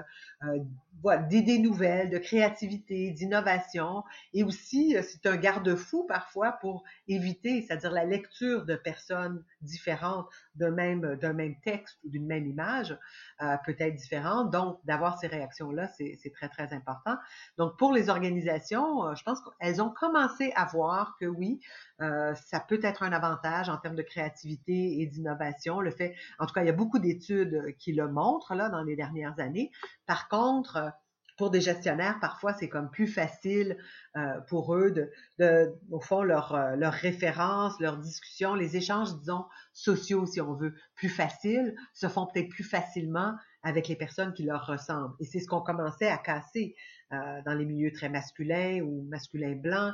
euh, 0.43 1.17
d'idées 1.27 1.59
nouvelles, 1.59 2.09
de 2.09 2.17
créativité, 2.17 3.11
d'innovation, 3.11 4.03
et 4.33 4.43
aussi 4.43 4.95
c'est 5.03 5.25
un 5.25 5.35
garde-fou 5.35 6.05
parfois 6.05 6.53
pour 6.53 6.83
éviter, 7.07 7.61
c'est-à-dire 7.61 7.91
la 7.91 8.05
lecture 8.05 8.65
de 8.65 8.75
personnes 8.75 9.43
différentes 9.65 10.27
d'un 10.55 10.71
même, 10.71 11.17
texte 11.63 11.97
ou 12.03 12.09
d'une 12.09 12.25
même 12.25 12.47
image 12.47 12.97
euh, 13.41 13.57
peut 13.65 13.75
être 13.77 13.95
différente. 13.95 14.51
Donc, 14.51 14.79
d'avoir 14.85 15.17
ces 15.17 15.27
réactions-là, 15.27 15.87
c'est, 15.87 16.17
c'est 16.21 16.31
très, 16.31 16.49
très 16.49 16.73
important. 16.73 17.15
Donc, 17.57 17.77
pour 17.77 17.91
les 17.91 18.09
organisations, 18.09 19.05
euh, 19.05 19.15
je 19.15 19.23
pense 19.23 19.39
qu'elles 19.41 19.81
ont 19.81 19.89
commencé 19.89 20.53
à 20.55 20.65
voir 20.65 21.17
que 21.19 21.25
oui, 21.25 21.59
euh, 22.01 22.33
ça 22.35 22.59
peut 22.59 22.79
être 22.83 23.03
un 23.03 23.11
avantage 23.11 23.69
en 23.69 23.77
termes 23.77 23.95
de 23.95 24.01
créativité 24.01 25.01
et 25.01 25.07
d'innovation. 25.07 25.81
Le 25.81 25.91
fait, 25.91 26.15
en 26.39 26.45
tout 26.45 26.53
cas, 26.53 26.61
il 26.61 26.67
y 26.67 26.69
a 26.69 26.73
beaucoup 26.73 26.99
d'études 26.99 27.75
qui 27.77 27.93
le 27.93 28.07
montrent 28.07 28.55
là 28.55 28.69
dans 28.69 28.83
les 28.83 28.95
dernières 28.95 29.39
années. 29.39 29.71
Par 30.05 30.29
contre, 30.29 30.93
pour 31.37 31.51
des 31.51 31.61
gestionnaires, 31.61 32.17
parfois, 32.21 32.53
c'est 32.53 32.69
comme 32.69 32.89
plus 32.89 33.07
facile 33.07 33.77
euh, 34.15 34.39
pour 34.47 34.75
eux 34.75 34.91
de, 35.37 35.73
au 35.91 35.99
fond, 35.99 36.23
leur, 36.23 36.55
euh, 36.55 36.75
leur 36.75 36.93
référence, 36.93 37.79
leur 37.79 37.97
discussion, 37.97 38.55
les 38.55 38.77
échanges, 38.77 39.13
disons, 39.19 39.45
sociaux, 39.73 40.25
si 40.25 40.39
on 40.39 40.53
veut, 40.53 40.73
plus 40.95 41.09
faciles, 41.09 41.75
se 41.93 42.07
font 42.07 42.25
peut-être 42.27 42.49
plus 42.49 42.63
facilement 42.63 43.35
avec 43.63 43.87
les 43.87 43.95
personnes 43.95 44.33
qui 44.33 44.43
leur 44.43 44.65
ressemblent. 44.65 45.15
Et 45.19 45.25
c'est 45.25 45.39
ce 45.39 45.47
qu'on 45.47 45.61
commençait 45.61 46.07
à 46.07 46.17
casser 46.17 46.75
euh, 47.13 47.41
dans 47.45 47.53
les 47.53 47.65
milieux 47.65 47.91
très 47.91 48.09
masculins 48.09 48.81
ou 48.81 49.03
masculins 49.09 49.55
blancs. 49.55 49.93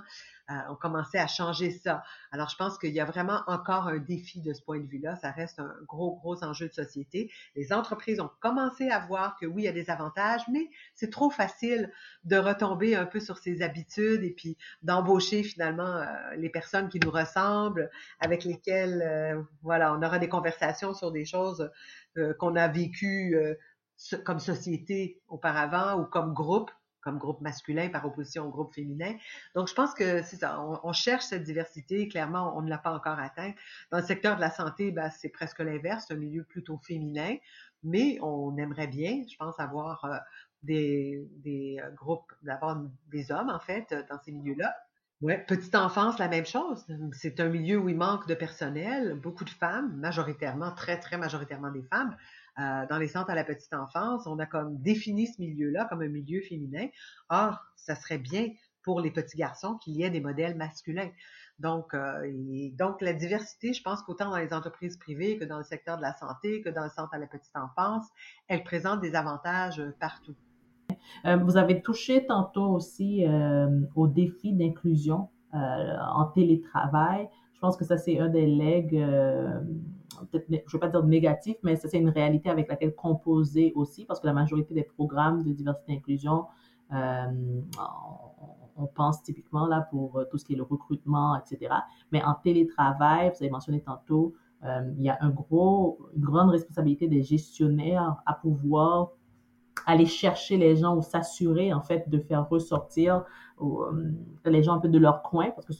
Euh, 0.49 0.53
on 0.69 0.75
commençait 0.75 1.19
à 1.19 1.27
changer 1.27 1.71
ça. 1.71 2.03
Alors, 2.31 2.49
je 2.49 2.55
pense 2.55 2.77
qu'il 2.77 2.91
y 2.91 2.99
a 2.99 3.05
vraiment 3.05 3.41
encore 3.47 3.87
un 3.87 3.97
défi 3.97 4.41
de 4.41 4.53
ce 4.53 4.61
point 4.61 4.79
de 4.79 4.87
vue-là. 4.87 5.15
Ça 5.17 5.31
reste 5.31 5.59
un 5.59 5.73
gros, 5.87 6.17
gros 6.17 6.43
enjeu 6.43 6.67
de 6.67 6.73
société. 6.73 7.31
Les 7.55 7.73
entreprises 7.73 8.19
ont 8.19 8.29
commencé 8.39 8.89
à 8.89 8.99
voir 9.05 9.37
que 9.39 9.45
oui, 9.45 9.63
il 9.63 9.65
y 9.65 9.69
a 9.69 9.73
des 9.73 9.89
avantages, 9.89 10.41
mais 10.51 10.69
c'est 10.93 11.11
trop 11.11 11.29
facile 11.29 11.91
de 12.23 12.37
retomber 12.37 12.95
un 12.95 13.05
peu 13.05 13.19
sur 13.19 13.37
ses 13.37 13.61
habitudes 13.61 14.23
et 14.23 14.31
puis 14.31 14.57
d'embaucher 14.81 15.43
finalement 15.43 15.97
euh, 15.97 16.05
les 16.37 16.49
personnes 16.49 16.89
qui 16.89 16.99
nous 16.99 17.11
ressemblent, 17.11 17.89
avec 18.19 18.43
lesquelles, 18.43 19.45
voilà, 19.61 19.93
on 19.93 20.01
aura 20.03 20.19
des 20.19 20.29
conversations 20.29 20.93
sur 20.93 21.11
des 21.11 21.25
choses 21.25 21.69
euh, 22.17 22.33
qu'on 22.33 22.57
a 22.57 22.67
vécu 22.67 23.35
euh, 23.35 23.55
comme 24.25 24.39
société 24.39 25.21
auparavant 25.29 25.99
ou 25.99 26.05
comme 26.05 26.33
groupe, 26.33 26.71
comme 27.01 27.17
groupe 27.17 27.41
masculin 27.41 27.89
par 27.89 28.05
opposition 28.05 28.45
au 28.45 28.49
groupe 28.49 28.73
féminin. 28.73 29.15
Donc, 29.55 29.67
je 29.67 29.73
pense 29.73 29.93
que 29.93 30.21
c'est 30.23 30.37
ça. 30.37 30.61
On, 30.61 30.93
cherche 30.93 31.25
cette 31.25 31.43
diversité. 31.43 32.07
Clairement, 32.07 32.57
on 32.57 32.61
ne 32.61 32.69
l'a 32.69 32.77
pas 32.77 32.93
encore 32.93 33.19
atteint. 33.19 33.53
Dans 33.91 33.97
le 33.97 34.03
secteur 34.03 34.35
de 34.35 34.41
la 34.41 34.51
santé, 34.51 34.91
ben, 34.91 35.09
c'est 35.09 35.29
presque 35.29 35.59
l'inverse, 35.59 36.09
un 36.11 36.15
milieu 36.15 36.43
plutôt 36.43 36.77
féminin. 36.77 37.35
Mais 37.83 38.19
on 38.21 38.55
aimerait 38.57 38.87
bien, 38.87 39.23
je 39.29 39.35
pense, 39.37 39.59
avoir 39.59 40.05
euh, 40.05 40.17
des, 40.63 41.27
des 41.37 41.79
groupes, 41.95 42.31
d'avoir 42.43 42.79
des 43.07 43.31
hommes, 43.31 43.49
en 43.49 43.59
fait, 43.59 43.93
dans 44.09 44.19
ces 44.23 44.31
milieux-là. 44.31 44.75
Ouais, 45.21 45.37
petite 45.37 45.75
enfance, 45.75 46.17
la 46.17 46.27
même 46.27 46.47
chose. 46.47 46.83
C'est 47.13 47.39
un 47.39 47.49
milieu 47.49 47.77
où 47.77 47.89
il 47.89 47.95
manque 47.95 48.27
de 48.27 48.33
personnel, 48.33 49.13
beaucoup 49.13 49.43
de 49.43 49.51
femmes, 49.51 49.95
majoritairement, 49.97 50.71
très, 50.71 50.99
très 50.99 51.17
majoritairement 51.17 51.69
des 51.69 51.83
femmes. 51.83 52.15
Euh, 52.61 52.85
dans 52.89 52.97
les 52.97 53.07
centres 53.07 53.29
à 53.29 53.35
la 53.35 53.43
petite 53.43 53.73
enfance, 53.73 54.27
on 54.27 54.37
a 54.39 54.45
comme 54.45 54.77
défini 54.81 55.27
ce 55.27 55.41
milieu-là 55.41 55.85
comme 55.85 56.01
un 56.01 56.09
milieu 56.09 56.41
féminin. 56.41 56.87
Or, 57.29 57.59
ça 57.75 57.95
serait 57.95 58.17
bien 58.17 58.47
pour 58.83 58.99
les 58.99 59.11
petits 59.11 59.37
garçons 59.37 59.77
qu'il 59.77 59.95
y 59.95 60.03
ait 60.03 60.09
des 60.09 60.21
modèles 60.21 60.55
masculins. 60.55 61.09
Donc, 61.59 61.93
euh, 61.93 62.27
donc 62.73 63.01
la 63.01 63.13
diversité, 63.13 63.73
je 63.73 63.81
pense 63.83 64.01
qu'autant 64.01 64.31
dans 64.31 64.37
les 64.37 64.53
entreprises 64.53 64.97
privées 64.97 65.37
que 65.37 65.45
dans 65.45 65.57
le 65.57 65.63
secteur 65.63 65.97
de 65.97 66.01
la 66.01 66.13
santé, 66.13 66.61
que 66.61 66.69
dans 66.69 66.83
le 66.83 66.89
centre 66.89 67.13
à 67.13 67.19
la 67.19 67.27
petite 67.27 67.55
enfance, 67.55 68.07
elle 68.47 68.63
présente 68.63 69.01
des 69.01 69.15
avantages 69.15 69.81
partout. 69.99 70.35
vous 71.23 71.57
avez 71.57 71.81
touché 71.81 72.25
tantôt 72.25 72.73
aussi 72.73 73.23
au 73.95 74.07
défi 74.07 74.53
d'inclusion 74.53 75.29
en 75.53 76.25
télétravail. 76.33 77.29
Je 77.53 77.59
pense 77.59 77.77
que 77.77 77.85
ça, 77.85 77.97
c'est 77.97 78.17
un 78.17 78.29
des 78.29 78.47
legs 78.47 78.97
peut-être, 80.31 80.47
je 80.49 80.55
ne 80.55 80.61
veux 80.73 80.79
pas 80.79 80.89
dire 80.89 81.03
négatif, 81.03 81.57
mais 81.63 81.75
c'est 81.75 81.97
une 81.97 82.09
réalité 82.09 82.49
avec 82.49 82.67
laquelle 82.67 82.95
composer 82.95 83.73
aussi, 83.75 84.05
parce 84.05 84.19
que 84.19 84.27
la 84.27 84.33
majorité 84.33 84.73
des 84.73 84.83
programmes 84.83 85.43
de 85.43 85.51
diversité 85.51 85.93
et 85.93 85.95
inclusion, 85.97 86.45
euh, 86.93 87.61
on, 88.75 88.87
pense 88.87 89.21
typiquement 89.21 89.67
là 89.67 89.87
pour 89.91 90.17
euh, 90.17 90.25
tout 90.29 90.37
ce 90.37 90.45
qui 90.45 90.53
est 90.53 90.57
le 90.57 90.63
recrutement, 90.63 91.37
etc. 91.37 91.73
Mais 92.11 92.23
en 92.23 92.33
télétravail, 92.33 93.29
vous 93.29 93.43
avez 93.43 93.49
mentionné 93.49 93.81
tantôt, 93.81 94.33
euh, 94.65 94.91
il 94.97 95.03
y 95.03 95.09
a 95.09 95.17
un 95.21 95.29
gros, 95.29 95.99
une 96.15 96.23
grande 96.23 96.49
responsabilité 96.49 97.07
des 97.07 97.23
gestionnaires 97.23 98.17
à 98.25 98.33
pouvoir 98.33 99.11
aller 99.85 100.05
chercher 100.05 100.57
les 100.57 100.75
gens 100.75 100.95
ou 100.97 101.01
s'assurer 101.01 101.73
en 101.73 101.81
fait 101.81 102.09
de 102.09 102.19
faire 102.19 102.47
ressortir 102.49 103.23
les 104.45 104.63
gens 104.63 104.73
un 104.73 104.79
peu 104.79 104.89
de 104.89 104.97
leur 104.97 105.21
coin 105.21 105.51
parce 105.51 105.65
que 105.65 105.73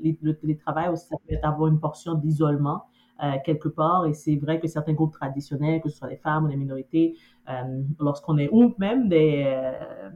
le 0.00 0.32
télétravail 0.36 0.88
aussi 0.88 1.06
ça 1.06 1.16
peut 1.16 1.34
être 1.34 1.44
avoir 1.44 1.68
une 1.68 1.80
portion 1.80 2.14
d'isolement 2.14 2.84
quelque 3.44 3.68
part. 3.68 4.06
Et 4.06 4.14
c'est 4.14 4.36
vrai 4.36 4.60
que 4.60 4.68
certains 4.68 4.92
groupes 4.92 5.12
traditionnels, 5.12 5.80
que 5.80 5.88
ce 5.88 5.98
soit 5.98 6.08
les 6.08 6.16
femmes 6.16 6.44
ou 6.44 6.48
les 6.48 6.56
minorités, 6.56 7.16
euh, 7.48 7.82
lorsqu'on 7.98 8.36
est, 8.36 8.48
ou 8.52 8.74
même 8.78 9.08
des, 9.08 9.44
euh, 9.46 10.10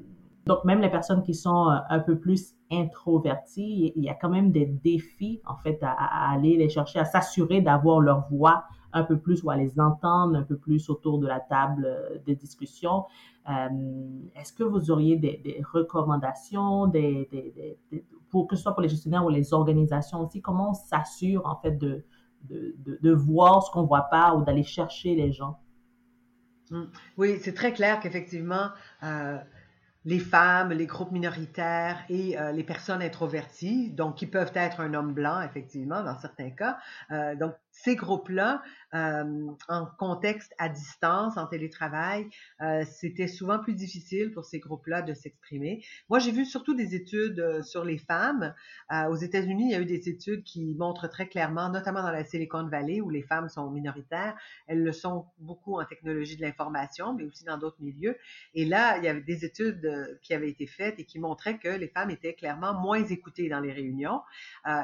donc 0.44 0.64
même 0.64 0.80
les 0.80 0.90
personnes 0.90 1.22
qui 1.22 1.34
sont 1.34 1.68
un 1.88 1.98
peu 1.98 2.18
plus 2.18 2.54
introverties, 2.70 3.92
il 3.96 4.02
y 4.02 4.10
a 4.10 4.14
quand 4.14 4.28
même 4.28 4.50
des 4.50 4.66
défis 4.66 5.40
en 5.46 5.56
fait 5.56 5.78
à, 5.82 6.30
aller 6.30 6.56
les 6.56 6.68
chercher, 6.68 6.98
à 6.98 7.06
s'assurer 7.06 7.62
d'avoir 7.62 8.00
leur 8.00 8.28
voix 8.30 8.64
un 8.92 9.04
peu 9.04 9.18
plus 9.18 9.42
ou 9.44 9.50
à 9.50 9.56
les 9.56 9.80
entendre 9.80 10.36
un 10.36 10.42
peu 10.42 10.58
plus 10.58 10.90
autour 10.90 11.18
de 11.18 11.26
la 11.26 11.40
table 11.40 11.88
de 12.26 12.34
discussion. 12.34 13.04
Est-ce 13.46 14.52
que 14.52 14.64
vous 14.64 14.90
auriez 14.90 15.16
des, 15.16 15.40
des 15.42 15.62
recommandations, 15.72 16.86
des, 16.86 17.28
des, 17.32 18.06
pour 18.28 18.46
que 18.46 18.56
ce 18.56 18.62
soit 18.62 18.72
pour 18.72 18.82
les 18.82 18.88
gestionnaires 18.88 19.24
ou 19.24 19.30
les 19.30 19.54
organisations 19.54 20.20
aussi, 20.20 20.42
comment 20.42 20.70
on 20.70 20.74
s'assure 20.74 21.46
en 21.46 21.56
fait 21.56 21.78
de, 21.78 22.04
de, 22.48 23.12
voir 23.12 23.62
ce 23.64 23.70
qu'on 23.70 23.84
voit 23.84 24.08
pas 24.10 24.34
ou 24.34 24.44
d'aller 24.44 24.64
chercher 24.64 25.14
les 25.14 25.32
gens. 25.32 25.58
Hum. 26.70 26.90
Oui, 27.18 27.38
c'est 27.40 27.54
très 27.54 27.72
clair 27.72 28.00
qu'effectivement, 28.00 28.70
euh, 29.02 29.38
les 30.04 30.18
femmes, 30.18 30.70
les 30.72 30.86
groupes 30.86 31.12
minoritaires 31.12 32.04
et 32.08 32.38
euh, 32.38 32.52
les 32.52 32.64
personnes 32.64 33.02
introverties, 33.02 33.90
donc 33.90 34.16
qui 34.16 34.26
peuvent 34.26 34.52
être 34.54 34.80
un 34.80 34.94
homme 34.94 35.14
blanc, 35.14 35.40
effectivement, 35.42 36.02
dans 36.02 36.18
certains 36.18 36.50
cas. 36.50 36.78
Euh, 37.10 37.36
donc, 37.36 37.54
ces 37.70 37.96
groupes-là, 37.96 38.62
euh, 38.92 39.46
en 39.68 39.86
contexte 39.98 40.52
à 40.58 40.68
distance, 40.68 41.38
en 41.38 41.46
télétravail, 41.46 42.28
c'était 42.84 43.28
souvent 43.28 43.58
plus 43.58 43.74
difficile 43.74 44.30
pour 44.30 44.44
ces 44.44 44.58
groupes-là 44.58 45.00
de 45.00 45.14
s'exprimer. 45.14 45.82
Moi, 46.10 46.18
j'ai 46.18 46.32
vu 46.32 46.44
surtout 46.44 46.74
des 46.74 46.94
études 46.94 47.62
sur 47.62 47.84
les 47.84 47.96
femmes. 47.96 48.54
aux 49.08 49.16
États-Unis, 49.16 49.68
il 49.68 49.72
y 49.72 49.74
a 49.74 49.80
eu 49.80 49.86
des 49.86 50.10
études 50.10 50.44
qui 50.44 50.74
montrent 50.74 51.08
très 51.08 51.28
clairement, 51.28 51.70
notamment 51.70 52.02
dans 52.02 52.10
la 52.10 52.24
Silicon 52.24 52.68
Valley, 52.68 53.00
où 53.00 53.08
les 53.08 53.22
femmes 53.22 53.48
sont 53.48 53.70
minoritaires, 53.70 54.36
elles 54.66 54.82
le 54.82 54.92
sont 54.92 55.26
beaucoup 55.38 55.80
en 55.80 55.84
technologie 55.86 56.36
de 56.36 56.42
l'information, 56.42 57.14
mais 57.14 57.24
aussi 57.24 57.44
dans 57.44 57.56
d'autres 57.56 57.80
milieux. 57.80 58.16
Et 58.54 58.66
là, 58.66 58.98
il 58.98 59.04
y 59.04 59.08
avait 59.08 59.22
des 59.22 59.46
études 59.46 59.91
qui 60.22 60.34
avaient 60.34 60.50
été 60.50 60.66
faites 60.66 60.98
et 60.98 61.04
qui 61.04 61.18
montraient 61.18 61.58
que 61.58 61.68
les 61.68 61.88
femmes 61.88 62.10
étaient 62.10 62.34
clairement 62.34 62.74
moins 62.74 63.04
écoutées 63.04 63.48
dans 63.48 63.60
les 63.60 63.72
réunions, 63.72 64.22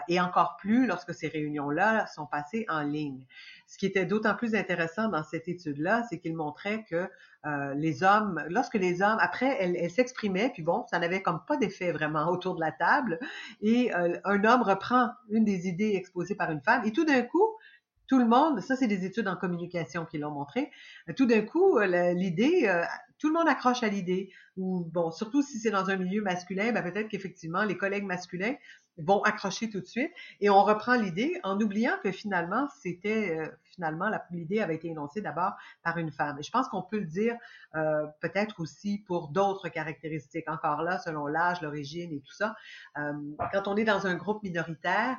et 0.08 0.20
encore 0.20 0.56
plus 0.58 0.86
lorsque 0.86 1.14
ces 1.14 1.28
réunions-là 1.28 2.06
sont 2.06 2.26
passées 2.26 2.66
en 2.68 2.82
ligne. 2.82 3.24
Ce 3.66 3.76
qui 3.76 3.86
était 3.86 4.06
d'autant 4.06 4.34
plus 4.34 4.54
intéressant 4.54 5.08
dans 5.08 5.22
cette 5.22 5.46
étude-là, 5.46 6.02
c'est 6.08 6.18
qu'il 6.18 6.34
montrait 6.34 6.84
que 6.88 7.08
euh, 7.46 7.74
les 7.74 8.02
hommes, 8.02 8.42
lorsque 8.48 8.74
les 8.74 9.02
hommes, 9.02 9.18
après, 9.20 9.56
elles, 9.60 9.90
s'exprimaient, 9.90 10.50
puis 10.52 10.62
bon, 10.62 10.84
ça 10.90 10.98
n'avait 10.98 11.22
comme 11.22 11.40
pas 11.46 11.56
d'effet 11.56 11.92
vraiment 11.92 12.28
autour 12.30 12.54
de 12.54 12.60
la 12.60 12.72
table, 12.72 13.20
et 13.60 13.94
euh, 13.94 14.18
un 14.24 14.44
homme 14.44 14.62
reprend 14.62 15.10
une 15.30 15.44
des 15.44 15.68
idées 15.68 15.92
exposées 15.94 16.34
par 16.34 16.50
une 16.50 16.60
femme, 16.62 16.84
et 16.84 16.92
tout 16.92 17.04
d'un 17.04 17.22
coup, 17.22 17.46
tout 18.08 18.18
le 18.18 18.26
monde, 18.26 18.60
ça 18.60 18.74
c'est 18.74 18.88
des 18.88 19.04
études 19.04 19.28
en 19.28 19.36
communication 19.36 20.04
qui 20.06 20.18
l'ont 20.18 20.30
montré, 20.30 20.70
tout 21.16 21.26
d'un 21.26 21.42
coup, 21.42 21.78
l'idée, 21.78 22.66
euh, 22.66 22.82
tout 23.18 23.28
le 23.28 23.34
monde 23.34 23.48
accroche 23.48 23.82
à 23.82 23.88
l'idée. 23.88 24.30
Ou 24.56 24.84
bon, 24.92 25.12
surtout 25.12 25.42
si 25.42 25.58
c'est 25.58 25.70
dans 25.70 25.88
un 25.88 25.96
milieu 25.96 26.20
masculin, 26.20 26.72
ben 26.72 26.82
peut-être 26.82 27.08
qu'effectivement 27.08 27.62
les 27.62 27.76
collègues 27.76 28.04
masculins 28.04 28.54
vont 28.96 29.22
accrocher 29.22 29.70
tout 29.70 29.80
de 29.80 29.86
suite. 29.86 30.10
Et 30.40 30.50
on 30.50 30.62
reprend 30.64 30.94
l'idée 30.94 31.38
en 31.44 31.60
oubliant 31.60 31.94
que 32.02 32.10
finalement, 32.10 32.68
c'était 32.82 33.38
euh, 33.38 33.48
finalement 33.62 34.10
l'idée 34.32 34.60
avait 34.60 34.74
été 34.74 34.88
énoncée 34.88 35.20
d'abord 35.20 35.52
par 35.84 35.98
une 35.98 36.10
femme. 36.10 36.38
Et 36.40 36.42
je 36.42 36.50
pense 36.50 36.68
qu'on 36.68 36.82
peut 36.82 36.98
le 36.98 37.06
dire 37.06 37.36
euh, 37.76 38.06
peut-être 38.20 38.60
aussi 38.60 38.98
pour 39.06 39.28
d'autres 39.28 39.68
caractéristiques. 39.68 40.48
Encore 40.48 40.82
là, 40.82 40.98
selon 40.98 41.26
l'âge, 41.26 41.60
l'origine 41.62 42.12
et 42.12 42.20
tout 42.20 42.34
ça. 42.34 42.56
Euh, 42.96 43.12
quand 43.52 43.68
on 43.68 43.76
est 43.76 43.84
dans 43.84 44.06
un 44.06 44.16
groupe 44.16 44.42
minoritaire, 44.42 45.18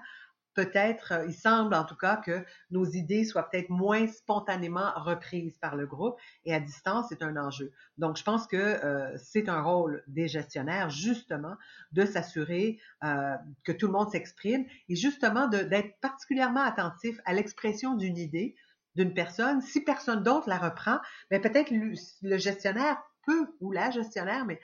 peut-être, 0.59 1.13
euh, 1.13 1.25
il 1.25 1.33
semble 1.33 1.73
en 1.73 1.85
tout 1.85 1.95
cas 1.95 2.17
que 2.17 2.43
nos 2.69 2.85
idées 2.85 3.23
soient 3.23 3.49
peut-être 3.49 3.69
moins 3.69 4.07
spontanément 4.07 4.91
reprises 4.97 5.57
par 5.57 5.77
le 5.77 5.87
groupe 5.87 6.19
et 6.43 6.53
à 6.53 6.59
distance, 6.59 7.05
c'est 7.07 7.23
un 7.23 7.37
enjeu. 7.37 7.71
Donc, 7.97 8.17
je 8.17 8.23
pense 8.23 8.45
que 8.45 8.57
euh, 8.57 9.15
c'est 9.17 9.47
un 9.47 9.61
rôle 9.61 10.03
des 10.07 10.27
gestionnaires, 10.27 10.89
justement, 10.89 11.55
de 11.93 12.05
s'assurer 12.05 12.77
euh, 13.05 13.35
que 13.63 13.71
tout 13.71 13.85
le 13.87 13.93
monde 13.93 14.09
s'exprime 14.09 14.65
et 14.89 14.95
justement 14.95 15.47
d'être 15.47 15.97
particulièrement 16.01 16.63
attentif 16.63 17.19
à 17.23 17.33
l'expression 17.33 17.95
d'une 17.95 18.17
idée 18.17 18.55
d'une 18.95 19.13
personne. 19.13 19.61
Si 19.61 19.81
personne 19.81 20.23
d'autre 20.23 20.49
la 20.49 20.57
reprend, 20.57 20.99
mais 21.31 21.39
ben, 21.39 21.51
peut-être 21.51 21.71
le, 21.71 22.37
gestionnaire 22.37 22.97
peut, 23.25 23.47
ou 23.61 23.71
la 23.71 23.91
gestionnaire, 23.91 24.45
mais 24.45 24.59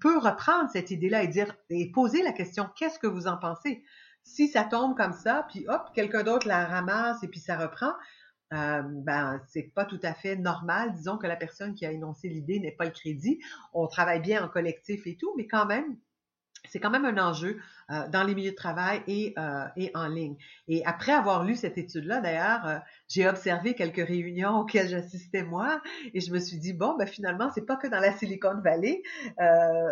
peut 0.00 0.18
reprendre 0.18 0.70
cette 0.70 0.92
idée-là 0.92 1.24
et 1.24 1.28
dire, 1.28 1.56
et 1.70 1.90
poser 1.90 2.22
la 2.22 2.32
question, 2.32 2.68
qu'est-ce 2.76 3.00
que 3.00 3.08
vous 3.08 3.26
en 3.26 3.36
pensez? 3.36 3.82
Si 4.24 4.48
ça 4.48 4.64
tombe 4.64 4.96
comme 4.96 5.12
ça, 5.12 5.46
puis 5.50 5.66
hop, 5.68 5.90
quelqu'un 5.94 6.22
d'autre 6.22 6.48
la 6.48 6.66
ramasse 6.66 7.22
et 7.22 7.28
puis 7.28 7.40
ça 7.40 7.56
reprend, 7.56 7.92
euh, 8.52 8.82
ben 8.82 9.40
c'est 9.48 9.74
pas 9.74 9.84
tout 9.84 10.00
à 10.02 10.14
fait 10.14 10.36
normal. 10.36 10.92
Disons 10.94 11.18
que 11.18 11.26
la 11.26 11.36
personne 11.36 11.74
qui 11.74 11.86
a 11.86 11.92
énoncé 11.92 12.28
l'idée 12.28 12.58
n'est 12.58 12.72
pas 12.72 12.84
le 12.84 12.90
crédit. 12.90 13.40
On 13.72 13.86
travaille 13.86 14.20
bien 14.20 14.44
en 14.44 14.48
collectif 14.48 15.06
et 15.06 15.16
tout, 15.16 15.32
mais 15.36 15.46
quand 15.46 15.66
même, 15.66 15.96
c'est 16.74 16.80
quand 16.80 16.90
même 16.90 17.04
un 17.04 17.24
enjeu 17.24 17.60
euh, 17.92 18.08
dans 18.08 18.24
les 18.24 18.34
milieux 18.34 18.50
de 18.50 18.56
travail 18.56 19.00
et, 19.06 19.32
euh, 19.38 19.64
et 19.76 19.92
en 19.94 20.08
ligne. 20.08 20.36
Et 20.66 20.84
après 20.84 21.12
avoir 21.12 21.44
lu 21.44 21.54
cette 21.54 21.78
étude-là, 21.78 22.20
d'ailleurs, 22.20 22.66
euh, 22.66 22.78
j'ai 23.06 23.28
observé 23.28 23.74
quelques 23.74 24.04
réunions 24.04 24.58
auxquelles 24.58 24.88
j'assistais 24.88 25.44
moi 25.44 25.80
et 26.12 26.18
je 26.20 26.32
me 26.32 26.40
suis 26.40 26.58
dit, 26.58 26.72
bon, 26.72 26.96
ben 26.98 27.06
finalement, 27.06 27.48
c'est 27.54 27.64
pas 27.64 27.76
que 27.76 27.86
dans 27.86 28.00
la 28.00 28.12
Silicon 28.12 28.60
Valley. 28.64 29.02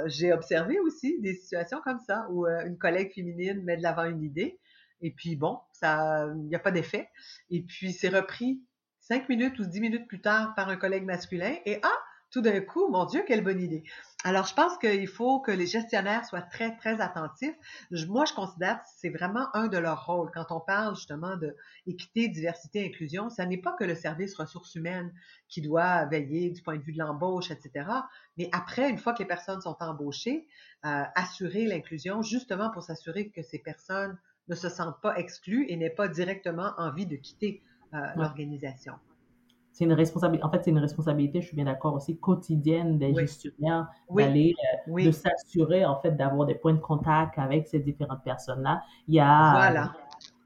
j'ai 0.06 0.32
observé 0.32 0.80
aussi 0.80 1.20
des 1.20 1.34
situations 1.34 1.78
comme 1.84 2.00
ça 2.00 2.26
où 2.30 2.46
une 2.46 2.76
collègue 2.78 3.12
féminine 3.14 3.62
met 3.62 3.76
de 3.76 3.82
l'avant 3.82 4.04
une 4.04 4.24
idée 4.24 4.58
et 5.02 5.12
puis 5.12 5.36
bon, 5.36 5.60
ça, 5.72 6.26
il 6.34 6.48
n'y 6.48 6.56
a 6.56 6.58
pas 6.58 6.72
d'effet. 6.72 7.08
Et 7.50 7.62
puis 7.62 7.92
c'est 7.92 8.08
repris 8.08 8.60
cinq 8.98 9.28
minutes 9.28 9.56
ou 9.60 9.66
dix 9.66 9.80
minutes 9.80 10.08
plus 10.08 10.20
tard 10.20 10.54
par 10.56 10.68
un 10.68 10.76
collègue 10.76 11.04
masculin 11.04 11.54
et 11.64 11.78
ah, 11.84 11.98
tout 12.32 12.40
d'un 12.40 12.60
coup, 12.60 12.88
mon 12.88 13.04
Dieu, 13.04 13.22
quelle 13.26 13.44
bonne 13.44 13.60
idée. 13.60 13.84
Alors, 14.24 14.46
je 14.46 14.54
pense 14.54 14.78
qu'il 14.78 15.06
faut 15.06 15.40
que 15.40 15.50
les 15.50 15.66
gestionnaires 15.66 16.24
soient 16.24 16.42
très, 16.42 16.74
très 16.76 17.00
attentifs. 17.00 17.54
moi, 18.08 18.24
je 18.24 18.32
considère 18.32 18.78
que 18.78 18.86
c'est 18.96 19.10
vraiment 19.10 19.54
un 19.54 19.68
de 19.68 19.76
leurs 19.76 20.06
rôles. 20.06 20.30
Quand 20.32 20.46
on 20.50 20.60
parle 20.60 20.96
justement 20.96 21.36
de 21.36 21.54
équité, 21.86 22.28
diversité, 22.28 22.86
inclusion, 22.86 23.28
ça 23.28 23.44
n'est 23.44 23.58
pas 23.58 23.72
que 23.72 23.84
le 23.84 23.94
service 23.94 24.34
ressources 24.34 24.74
humaines 24.76 25.12
qui 25.48 25.60
doit 25.60 26.06
veiller 26.06 26.50
du 26.50 26.62
point 26.62 26.76
de 26.76 26.82
vue 26.82 26.92
de 26.92 26.98
l'embauche, 26.98 27.50
etc. 27.50 27.86
Mais 28.38 28.48
après, 28.52 28.88
une 28.88 28.98
fois 28.98 29.12
que 29.12 29.18
les 29.18 29.28
personnes 29.28 29.60
sont 29.60 29.76
embauchées, 29.80 30.46
euh, 30.86 31.02
assurer 31.14 31.66
l'inclusion, 31.66 32.22
justement 32.22 32.70
pour 32.70 32.82
s'assurer 32.82 33.28
que 33.28 33.42
ces 33.42 33.58
personnes 33.58 34.16
ne 34.48 34.54
se 34.54 34.70
sentent 34.70 35.00
pas 35.02 35.18
exclues 35.18 35.66
et 35.68 35.76
n'aient 35.76 35.90
pas 35.90 36.08
directement 36.08 36.72
envie 36.78 37.06
de 37.06 37.16
quitter 37.16 37.62
euh, 37.92 37.98
l'organisation 38.16 38.94
c'est 39.72 39.84
une 39.84 39.94
responsabilité, 39.94 40.44
en 40.44 40.50
fait, 40.50 40.62
c'est 40.64 40.70
une 40.70 40.78
responsabilité, 40.78 41.40
je 41.40 41.46
suis 41.46 41.56
bien 41.56 41.64
d'accord 41.64 41.94
aussi, 41.94 42.18
quotidienne 42.18 42.98
des 42.98 43.14
gestionnaires 43.14 43.88
d'aller, 44.10 44.54
euh, 44.88 45.04
de 45.04 45.10
s'assurer, 45.10 45.86
en 45.86 45.98
fait, 45.98 46.12
d'avoir 46.12 46.46
des 46.46 46.54
points 46.54 46.74
de 46.74 46.78
contact 46.78 47.38
avec 47.38 47.66
ces 47.66 47.80
différentes 47.80 48.22
personnes-là. 48.22 48.82
Il 49.08 49.14
y 49.14 49.20
a, 49.20 49.90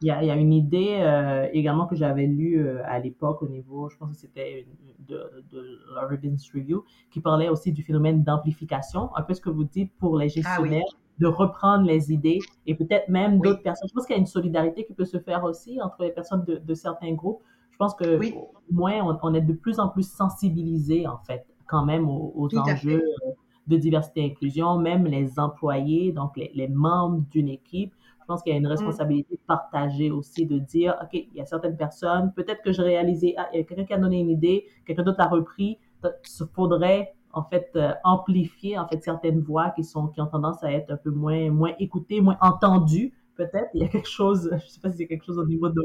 il, 0.00 0.06
y 0.06 0.10
a, 0.12 0.22
il 0.22 0.28
y 0.28 0.30
a 0.30 0.36
une 0.36 0.52
idée 0.52 0.98
euh, 1.00 1.48
également 1.52 1.86
que 1.86 1.96
j'avais 1.96 2.26
lue 2.26 2.64
euh, 2.64 2.82
à 2.86 3.00
l'époque 3.00 3.42
au 3.42 3.48
niveau, 3.48 3.88
je 3.88 3.96
pense 3.96 4.10
que 4.10 4.16
c'était 4.16 4.64
de, 5.08 5.44
de 5.50 5.80
la 5.94 6.02
Ravens 6.02 6.50
Review, 6.54 6.84
qui 7.10 7.20
parlait 7.20 7.48
aussi 7.48 7.72
du 7.72 7.82
phénomène 7.82 8.22
d'amplification, 8.22 9.10
un 9.16 9.22
peu 9.22 9.34
ce 9.34 9.40
que 9.40 9.50
vous 9.50 9.64
dites 9.64 9.92
pour 9.98 10.16
les 10.18 10.26
ah 10.26 10.28
gestionnaires. 10.28 10.84
de 11.18 11.26
reprendre 11.26 11.84
les 11.84 12.12
idées 12.12 12.38
et 12.66 12.76
peut-être 12.76 13.08
même 13.08 13.40
d'autres 13.40 13.62
personnes. 13.62 13.88
Je 13.88 13.94
pense 13.94 14.06
qu'il 14.06 14.14
y 14.14 14.18
a 14.18 14.20
une 14.20 14.26
solidarité 14.26 14.84
qui 14.84 14.94
peut 14.94 15.04
se 15.04 15.18
faire 15.18 15.42
aussi 15.42 15.82
entre 15.82 16.02
les 16.02 16.12
personnes 16.12 16.44
de, 16.44 16.58
de 16.58 16.74
certains 16.74 17.14
groupes 17.14 17.42
je 17.76 17.78
pense 17.78 17.94
que 17.94 18.16
au 18.34 18.72
moins 18.72 19.18
on, 19.22 19.34
est 19.34 19.42
de 19.42 19.52
plus 19.52 19.78
en 19.78 19.90
plus 19.90 20.10
sensibilisé 20.10 21.06
en 21.06 21.18
fait 21.18 21.46
quand 21.66 21.84
même 21.84 22.08
aux, 22.08 22.48
enjeux 22.56 23.02
euh, 23.02 23.32
de 23.66 23.76
diversité 23.76 24.22
et 24.22 24.30
inclusion, 24.30 24.78
même 24.78 25.04
les 25.04 25.38
employés, 25.38 26.10
donc 26.10 26.38
les, 26.38 26.68
membres 26.68 27.22
d'une 27.30 27.48
équipe. 27.48 27.92
Je 28.20 28.24
pense 28.24 28.42
qu'il 28.42 28.52
y 28.52 28.54
a 28.54 28.58
une 28.58 28.64
mm. 28.64 28.70
responsabilité 28.70 29.38
partagée 29.46 30.10
aussi 30.10 30.46
de 30.46 30.58
dire, 30.58 30.96
OK, 31.02 31.10
il 31.12 31.34
y 31.34 31.40
a 31.42 31.44
certaines 31.44 31.76
personnes, 31.76 32.32
peut-être 32.34 32.62
que 32.62 32.72
je 32.72 32.80
réalisais, 32.80 33.34
ah, 33.36 33.46
il 33.52 33.58
y 33.58 33.60
a 33.60 33.64
quelqu'un 33.64 33.84
qui 33.84 33.92
a 33.92 33.98
donné 33.98 34.20
une 34.20 34.30
idée, 34.30 34.64
quelqu'un 34.86 35.02
d'autre 35.02 35.18
l'a 35.18 35.28
repris, 35.28 35.78
il 36.02 36.46
faudrait 36.54 37.14
en 37.34 37.42
fait 37.42 37.70
euh, 37.76 37.92
amplifier 38.04 38.78
en 38.78 38.88
fait 38.88 39.02
certaines 39.02 39.40
voix 39.40 39.68
qui 39.70 39.84
sont 39.84 40.06
qui 40.06 40.22
ont 40.22 40.26
tendance 40.26 40.64
à 40.64 40.72
être 40.72 40.90
un 40.92 40.96
peu 40.96 41.10
moins 41.10 41.50
moins 41.50 41.72
écoutées, 41.78 42.22
moins 42.22 42.38
entendues 42.40 43.12
peut-être. 43.36 43.68
Il 43.74 43.82
y 43.82 43.84
a 43.84 43.88
quelque 43.88 44.08
chose, 44.08 44.50
je 44.64 44.66
sais 44.66 44.80
pas 44.80 44.90
si 44.90 44.98
c'est 44.98 45.06
quelque 45.06 45.24
chose 45.24 45.38
au 45.38 45.46
niveau 45.46 45.68
de 45.68 45.82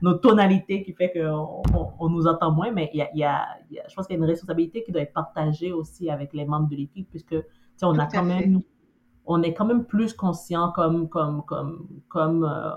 nos 0.00 0.14
tonalités 0.14 0.82
qui 0.82 0.92
fait 0.92 1.12
qu'on 1.12 1.62
on, 1.98 2.08
nous 2.08 2.26
entend 2.26 2.52
moins, 2.52 2.70
mais 2.70 2.90
il 2.94 2.98
y 2.98 3.02
a, 3.02 3.10
il 3.14 3.18
y 3.18 3.24
a, 3.24 3.46
je 3.88 3.94
pense 3.94 4.06
qu'il 4.06 4.16
y 4.16 4.18
a 4.18 4.22
une 4.22 4.28
responsabilité 4.28 4.82
qui 4.82 4.92
doit 4.92 5.02
être 5.02 5.12
partagée 5.12 5.72
aussi 5.72 6.10
avec 6.10 6.32
les 6.32 6.44
membres 6.44 6.68
de 6.68 6.76
l'équipe 6.76 7.08
puisque 7.10 7.36
on 7.82 7.98
a 7.98 8.06
quand 8.06 8.24
même 8.24 8.62
on 9.24 9.42
est 9.42 9.54
quand 9.54 9.64
même 9.64 9.84
plus 9.84 10.14
conscient 10.14 10.72
comme 10.72 11.08
comme 11.08 11.42
comme 11.44 11.86
comme 12.08 12.44
euh, 12.44 12.70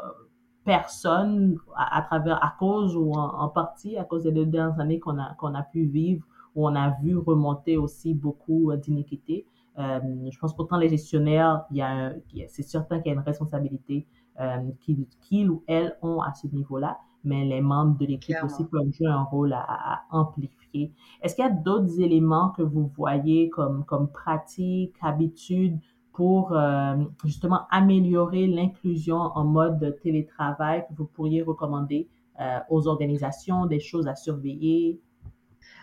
personne 0.64 1.58
à, 1.76 2.02
travers 2.02 2.44
à 2.44 2.56
cause 2.60 2.96
ou 2.96 3.14
en, 3.14 3.50
partie 3.50 3.98
à 3.98 4.04
cause 4.04 4.24
des 4.24 4.32
deux 4.32 4.46
dernières 4.46 4.80
années 4.80 5.00
qu'on 5.00 5.20
a 5.20 5.34
qu'on 5.36 5.54
a 5.56 5.64
pu 5.64 5.86
vivre 5.86 6.26
où 6.56 6.68
on 6.68 6.76
a 6.76 6.92
vu 7.02 7.18
remonter 7.18 7.78
aussi 7.78 8.14
beaucoup 8.14 8.72
euh, 8.72 8.78
d'iniquités. 8.78 9.46
Euh, 9.46 9.55
je 9.78 10.40
pense 10.40 10.56
pourtant 10.56 10.78
les 10.78 10.90
gestionnaires, 10.90 11.66
il 11.72 11.78
y 11.78 11.82
a, 11.82 12.14
c'est 12.48 12.64
certain 12.64 13.00
qu'il 13.00 13.12
y 13.12 13.16
a 13.16 13.20
une 13.20 13.26
responsabilité 13.26 14.08
euh, 14.40 14.72
qu'ils 14.82 15.50
ou 15.50 15.64
elles 15.68 15.98
ont 16.02 16.22
à 16.22 16.34
ce 16.34 16.48
niveau-là, 16.48 16.98
mais 17.24 17.46
les 17.46 17.62
membres 17.62 17.98
de 17.98 18.06
l'équipe 18.06 18.42
aussi 18.44 18.66
peuvent 18.66 18.92
jouer 18.92 19.08
un 19.08 19.24
rôle 19.24 19.54
à, 19.54 19.66
à 19.68 20.02
amplifier. 20.12 20.94
Est-ce 21.22 21.36
qu'il 21.36 21.46
y 21.46 21.48
a 21.48 21.52
d'autres 21.52 22.00
éléments 22.00 22.50
que 22.50 22.62
vous 22.62 22.88
voyez 22.96 23.50
comme 23.50 23.86
comme 23.86 24.10
pratiques, 24.10 24.96
habitudes 25.02 25.80
pour 26.14 26.54
euh, 26.54 26.96
justement 27.26 27.62
améliorer 27.70 28.48
l'inclusion 28.48 29.18
en 29.18 29.44
mode 29.44 29.98
télétravail 30.02 30.86
que 30.88 30.94
vous 30.96 31.06
pourriez 31.06 31.42
recommander 31.42 32.08
euh, 32.40 32.60
aux 32.70 32.88
organisations, 32.88 33.66
des 33.66 33.80
choses 33.80 34.08
à 34.08 34.16
surveiller? 34.16 35.00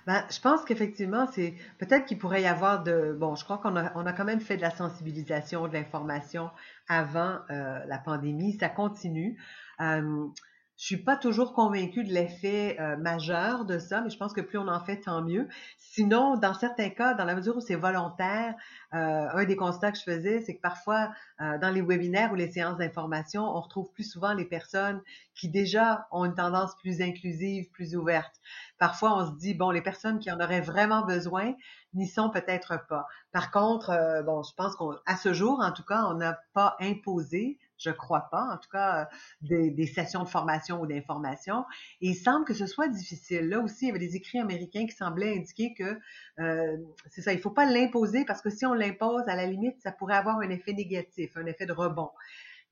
Ben, 0.07 0.25
je 0.31 0.41
pense 0.41 0.65
qu'effectivement, 0.65 1.27
c'est 1.33 1.55
peut-être 1.79 2.07
qu'il 2.07 2.19
pourrait 2.19 2.43
y 2.43 2.47
avoir 2.47 2.83
de 2.83 3.17
bon, 3.19 3.37
je 3.37 3.45
crois 3.45 3.59
qu'on 3.59 3.77
a, 3.77 3.93
on 3.95 4.05
a 4.05 4.13
quand 4.13 4.25
même 4.25 4.41
fait 4.41 4.57
de 4.57 4.63
la 4.63 4.71
sensibilisation, 4.71 5.69
de 5.69 5.75
l'information 5.75 6.51
avant 6.89 7.39
euh, 7.51 7.79
la 7.87 7.99
pandémie, 7.99 8.57
ça 8.59 8.69
continue. 8.69 9.39
Euh, 9.81 10.27
je 10.83 10.87
suis 10.87 10.97
pas 10.97 11.17
toujours 11.17 11.53
convaincue 11.53 12.03
de 12.03 12.13
l'effet 12.13 12.77
euh, 12.81 12.97
majeur 12.97 13.65
de 13.65 13.79
ça, 13.79 14.01
mais 14.01 14.11
je 14.11 14.17
pense 14.19 14.33
que 14.33 14.41
plus 14.41 14.59
on 14.59 14.67
en 14.67 14.81
fait, 14.81 15.03
tant 15.03 15.23
mieux. 15.23 15.47
Sinon, 15.79 16.37
dans 16.37 16.55
certains 16.55 16.91
cas, 16.91 17.15
dans 17.15 17.25
la 17.25 17.37
mesure 17.37 17.57
où 17.57 17.61
c'est 17.61 17.77
volontaire, 17.77 18.57
euh, 18.93 19.29
un 19.33 19.45
des 19.45 19.55
constats 19.55 19.93
que 19.93 19.99
je 19.99 20.03
faisais, 20.03 20.41
c'est 20.41 20.57
que 20.57 20.61
parfois, 20.61 21.13
euh, 21.41 21.57
dans 21.59 21.71
les 21.71 21.83
webinaires 21.83 22.33
ou 22.33 22.35
les 22.35 22.51
séances 22.51 22.79
d'information, 22.79 23.45
on 23.45 23.61
retrouve 23.61 23.93
plus 23.93 24.03
souvent 24.03 24.33
les 24.33 24.45
personnes 24.45 25.01
qui 25.37 25.49
déjà 25.49 26.09
ont 26.11 26.25
une 26.25 26.35
tendance 26.35 26.75
plus 26.79 27.01
inclusive, 27.01 27.71
plus 27.71 27.95
ouverte. 27.95 28.35
Parfois, 28.81 29.17
on 29.17 29.27
se 29.27 29.39
dit, 29.39 29.55
bon, 29.55 29.71
les 29.71 29.83
personnes 29.83 30.19
qui 30.19 30.33
en 30.33 30.41
auraient 30.41 30.63
vraiment 30.63 31.07
besoin 31.07 31.55
n'y 31.95 32.09
sont 32.09 32.29
peut-être 32.29 32.89
pas. 32.89 33.07
Par 33.31 33.53
contre, 33.53 33.93
bon, 34.27 34.43
je 34.43 34.53
pense 34.57 34.75
qu'à 34.75 35.17
ce 35.17 35.33
jour, 35.33 35.61
en 35.61 35.71
tout 35.71 35.85
cas, 35.85 36.07
on 36.09 36.15
n'a 36.15 36.41
pas 36.55 36.77
imposé 36.81 37.61
je 37.83 37.91
crois 37.91 38.29
pas, 38.31 38.45
en 38.53 38.57
tout 38.57 38.69
cas, 38.71 39.09
euh, 39.51 39.71
des, 39.71 39.87
sessions 39.87 40.23
de 40.23 40.29
formation 40.29 40.81
ou 40.81 40.87
d'information. 40.87 41.65
Et 42.01 42.09
il 42.09 42.15
semble 42.15 42.45
que 42.45 42.55
ce 42.55 42.67
soit 42.67 42.89
difficile. 42.89 43.49
Là 43.49 43.61
aussi, 43.61 43.87
il 43.87 43.89
y 43.89 43.91
avait 43.91 43.99
des 43.99 44.17
écrits 44.17 44.39
américains 44.39 44.87
qui 44.87 44.95
semblaient 44.95 45.37
indiquer 45.37 45.75
que 45.75 45.99
euh, 46.39 46.77
c'est 47.11 47.23
ça, 47.23 47.33
il 47.33 47.41
faut 47.41 47.51
pas 47.51 47.65
l'imposer 47.65 48.25
parce 48.25 48.41
que 48.41 48.51
si 48.51 48.65
on 48.67 48.75
l'impose, 48.75 49.29
à 49.29 49.37
la 49.37 49.47
limite, 49.47 49.81
ça 49.81 49.93
pourrait 49.93 50.17
avoir 50.17 50.39
un 50.39 50.51
effet 50.51 50.73
négatif, 50.73 51.37
un 51.37 51.47
effet 51.47 51.67
de 51.67 51.73
rebond. 51.73 52.11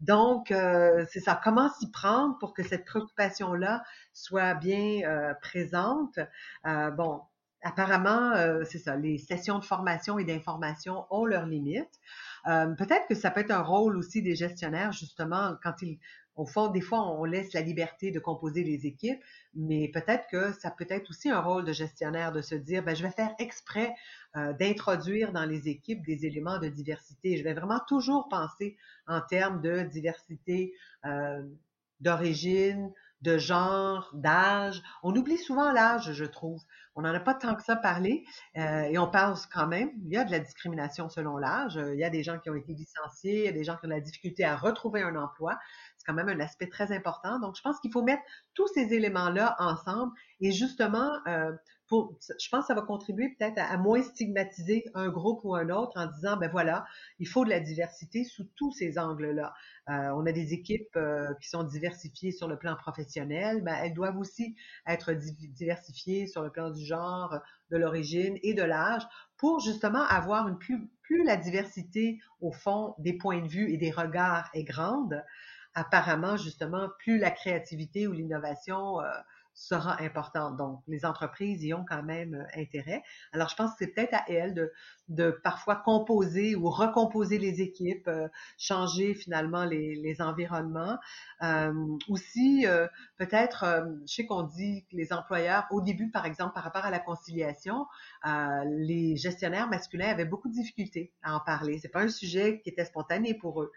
Donc, 0.01 0.51
euh, 0.51 1.05
c'est 1.11 1.21
ça. 1.21 1.39
Comment 1.43 1.69
s'y 1.75 1.91
prendre 1.91 2.39
pour 2.39 2.55
que 2.55 2.63
cette 2.63 2.87
préoccupation-là 2.87 3.83
soit 4.15 4.55
bien 4.55 5.35
présente? 5.43 6.19
bon, 6.65 7.21
apparemment, 7.63 8.33
c'est 8.65 8.79
ça. 8.79 8.97
Les 8.97 9.19
sessions 9.19 9.59
de 9.59 9.65
formation 9.65 10.19
et 10.19 10.25
d'information 10.25 11.05
ont 11.11 11.27
leurs 11.27 11.47
limites. 11.47 12.01
Euh, 12.47 12.75
peut-être 12.75 13.07
que 13.09 13.15
ça 13.15 13.31
peut 13.31 13.41
être 13.41 13.51
un 13.51 13.63
rôle 13.63 13.97
aussi 13.97 14.23
des 14.23 14.35
gestionnaires, 14.37 14.93
justement, 14.93 15.55
quand 15.63 15.83
ils, 15.83 15.99
au 16.37 16.47
fond, 16.47 16.69
des 16.69 16.81
fois, 16.81 17.07
on 17.07 17.25
laisse 17.25 17.53
la 17.53 17.61
liberté 17.61 18.11
de 18.11 18.19
composer 18.19 18.65
les 18.65 18.87
équipes, 18.87 19.23
mais 19.55 19.91
peut-être 19.93 20.27
que 20.29 20.53
ça 20.53 20.71
peut 20.71 20.87
être 20.89 21.11
aussi 21.11 21.29
un 21.29 21.41
rôle 21.41 21.65
de 21.65 21.73
gestionnaire 21.73 22.33
de 22.33 22.41
se 22.41 22.55
dire, 22.55 22.83
ben, 22.83 22.97
je 22.97 23.03
vais 23.03 23.11
faire 23.11 23.35
exprès 23.39 23.95
euh, 24.37 24.53
d'introduire 24.55 25.33
dans 25.33 25.45
les 25.45 25.69
équipes 25.69 26.05
des 26.05 26.25
éléments 26.25 26.59
de 26.59 26.69
diversité. 26.69 27.37
Je 27.37 27.45
vais 27.45 27.53
vraiment 27.55 27.81
toujours 27.87 28.29
penser 28.29 28.77
en 29.07 29.21
termes 29.21 29.61
de 29.61 29.83
diversité 29.83 30.73
euh, 31.05 31.43
d'origine, 32.01 32.91
de 33.23 33.37
genre, 33.37 34.11
d'âge. 34.15 34.83
On 35.03 35.15
oublie 35.15 35.37
souvent 35.37 35.73
l'âge, 35.73 36.13
je 36.13 36.25
trouve. 36.25 36.63
On 36.97 37.03
n'en 37.03 37.15
a 37.15 37.21
pas 37.21 37.35
tant 37.35 37.55
que 37.55 37.63
ça 37.63 37.77
parlé 37.77 38.25
euh, 38.57 38.83
et 38.83 38.99
on 38.99 39.09
pense 39.09 39.47
quand 39.47 39.67
même, 39.67 39.91
il 40.05 40.13
y 40.13 40.17
a 40.17 40.25
de 40.25 40.31
la 40.31 40.41
discrimination 40.41 41.09
selon 41.09 41.37
l'âge. 41.37 41.79
Il 41.93 41.99
y 41.99 42.05
a 42.05 42.11
des 42.11 42.23
gens 42.23 42.39
qui 42.39 42.51
ont 42.51 42.55
été 42.55 42.75
licenciés, 42.75 43.39
il 43.41 43.45
y 43.45 43.49
a 43.49 43.53
des 43.53 43.65
gens 43.65 43.77
qui 43.77 43.87
ont 43.87 43.89
de 43.89 43.95
la 43.95 44.01
difficulté 44.01 44.45
à 44.45 44.57
retrouver 44.57 45.03
un 45.03 45.17
emploi. 45.17 45.59
C'est 45.97 46.05
quand 46.07 46.15
même 46.15 46.29
un 46.29 46.41
aspect 46.41 46.69
très 46.69 46.93
important. 46.93 47.39
Donc, 47.39 47.57
je 47.57 47.63
pense 47.63 47.79
qu'il 47.81 47.93
faut 47.93 48.03
mettre 48.03 48.23
tous 48.55 48.67
ces 48.69 48.93
éléments-là 48.93 49.57
ensemble 49.59 50.13
et 50.41 50.53
justement, 50.53 51.11
euh, 51.27 51.53
je 51.91 52.49
pense 52.51 52.63
que 52.63 52.67
ça 52.67 52.75
va 52.75 52.83
contribuer 52.83 53.31
peut-être 53.31 53.59
à, 53.59 53.77
moins 53.77 54.03
stigmatiser 54.03 54.85
un 54.95 55.09
groupe 55.09 55.41
ou 55.45 55.55
un 55.55 55.71
autre 55.71 55.93
en 55.97 56.07
disant, 56.07 56.37
ben 56.37 56.49
voilà, 56.51 56.87
il 57.19 57.27
faut 57.27 57.45
de 57.45 57.51
la 57.51 57.61
diversité 57.61 58.25
sous 58.25 58.45
tous 58.57 58.73
ces 58.73 58.99
angles-là. 58.99 59.53
Euh, 59.89 60.11
on 60.15 60.25
a 60.27 60.33
des 60.33 60.53
équipes 60.53 60.97
euh, 60.97 61.35
qui 61.41 61.49
sont 61.49 61.65
diversifiées 61.65 62.33
sur 62.33 62.47
le 62.47 62.57
plan 62.57 62.77
professionnel, 62.77 63.63
ben 63.63 63.75
elles 63.83 63.95
doivent 63.95 64.19
aussi 64.19 64.55
être 64.87 65.13
diversifiées 65.13 66.27
sur 66.27 66.43
le 66.43 66.51
plan 66.51 66.71
du 66.71 66.85
genre, 66.85 67.41
de 67.71 67.77
l'origine 67.77 68.39
et 68.43 68.55
de 68.55 68.63
l'âge 68.63 69.03
pour 69.37 69.61
justement 69.61 70.03
avoir 70.03 70.49
une 70.49 70.59
plus, 70.59 70.89
plus 71.03 71.25
la 71.25 71.37
diversité 71.37 72.21
au 72.41 72.53
fond 72.53 72.95
des 72.99 73.15
points 73.15 73.43
de 73.43 73.49
vue 73.49 73.73
et 73.73 73.79
des 73.79 73.91
regards 73.91 74.49
est 74.55 74.65
grande, 74.65 75.25
apparemment 75.75 76.37
justement 76.37 76.89
plus 76.99 77.19
la 77.19 77.31
créativité 77.31 78.07
ou 78.07 78.13
l'innovation 78.13 79.01
euh, 79.01 79.07
sera 79.55 80.01
importante. 80.03 80.57
Donc, 80.57 80.83
les 80.87 81.05
entreprises 81.05 81.63
y 81.63 81.75
ont 81.75 81.85
quand 81.89 82.03
même 82.03 82.35
euh, 82.35 82.61
intérêt. 82.61 83.03
Alors, 83.33 83.49
je 83.49 83.57
pense 83.57 83.71
que 83.73 83.77
c'est 83.81 83.89
peut-être 83.89 84.15
à 84.15 84.25
elles 84.29 84.55
de, 84.55 84.73
de 85.11 85.33
parfois 85.43 85.77
composer 85.77 86.55
ou 86.55 86.71
recomposer 86.71 87.39
les 87.39 87.61
équipes, 87.61 88.07
euh, 88.07 88.29
changer 88.57 89.15
finalement 89.15 89.65
les, 89.65 89.97
les 89.97 90.23
environnements. 90.23 90.99
Euh, 91.43 91.73
aussi, 92.09 92.65
euh, 92.67 92.87
peut-être, 93.19 93.65
je 94.07 94.15
sais 94.15 94.25
qu'on 94.25 94.45
dit 94.45 94.85
que 94.91 94.97
les 94.97 95.13
employeurs, 95.13 95.67
au 95.73 95.81
début, 95.81 96.11
par 96.11 96.27
exemple, 96.27 96.55
par 96.55 96.63
rapport 96.63 96.85
à 96.85 96.91
la 96.91 97.01
conciliation, 97.01 97.87
les 98.65 99.17
gestionnaires 99.17 99.69
masculins 99.69 100.09
avaient 100.09 100.25
beaucoup 100.25 100.49
de 100.49 100.55
difficultés 100.55 101.13
à 101.23 101.35
en 101.35 101.41
parler. 101.41 101.79
C'est 101.79 101.89
pas 101.89 102.03
un 102.03 102.09
sujet 102.09 102.61
qui 102.63 102.71
était 102.71 102.85
spontané 102.85 103.35
pour 103.35 103.63
eux. 103.63 103.73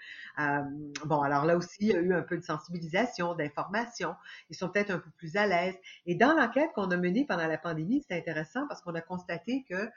bon, 1.06 1.22
alors 1.22 1.46
là 1.46 1.58
aussi, 1.58 1.78
il 1.82 1.88
y 1.88 1.96
a 1.96 2.00
eu 2.00 2.13
un 2.13 2.22
peu 2.22 2.38
de 2.38 2.43
sensibilisation, 2.43 3.34
d'information. 3.34 4.15
Ils 4.50 4.56
sont 4.56 4.69
peut-être 4.69 4.91
un 4.91 5.00
peu 5.00 5.10
plus 5.17 5.36
à 5.36 5.48
l'aise. 5.48 5.76
Et 6.06 6.15
dans 6.15 6.34
l'enquête 6.34 6.69
qu'on 6.76 6.91
a 6.91 6.98
menée 6.98 7.26
pendant 7.26 7.48
la 7.48 7.58
pandémie, 7.58 8.04
c'est 8.08 8.17
intéressant 8.17 8.67
parce 8.67 8.82
qu'on 8.82 8.96
a 8.96 9.02
constaté 9.02 9.65
que, 9.67 9.89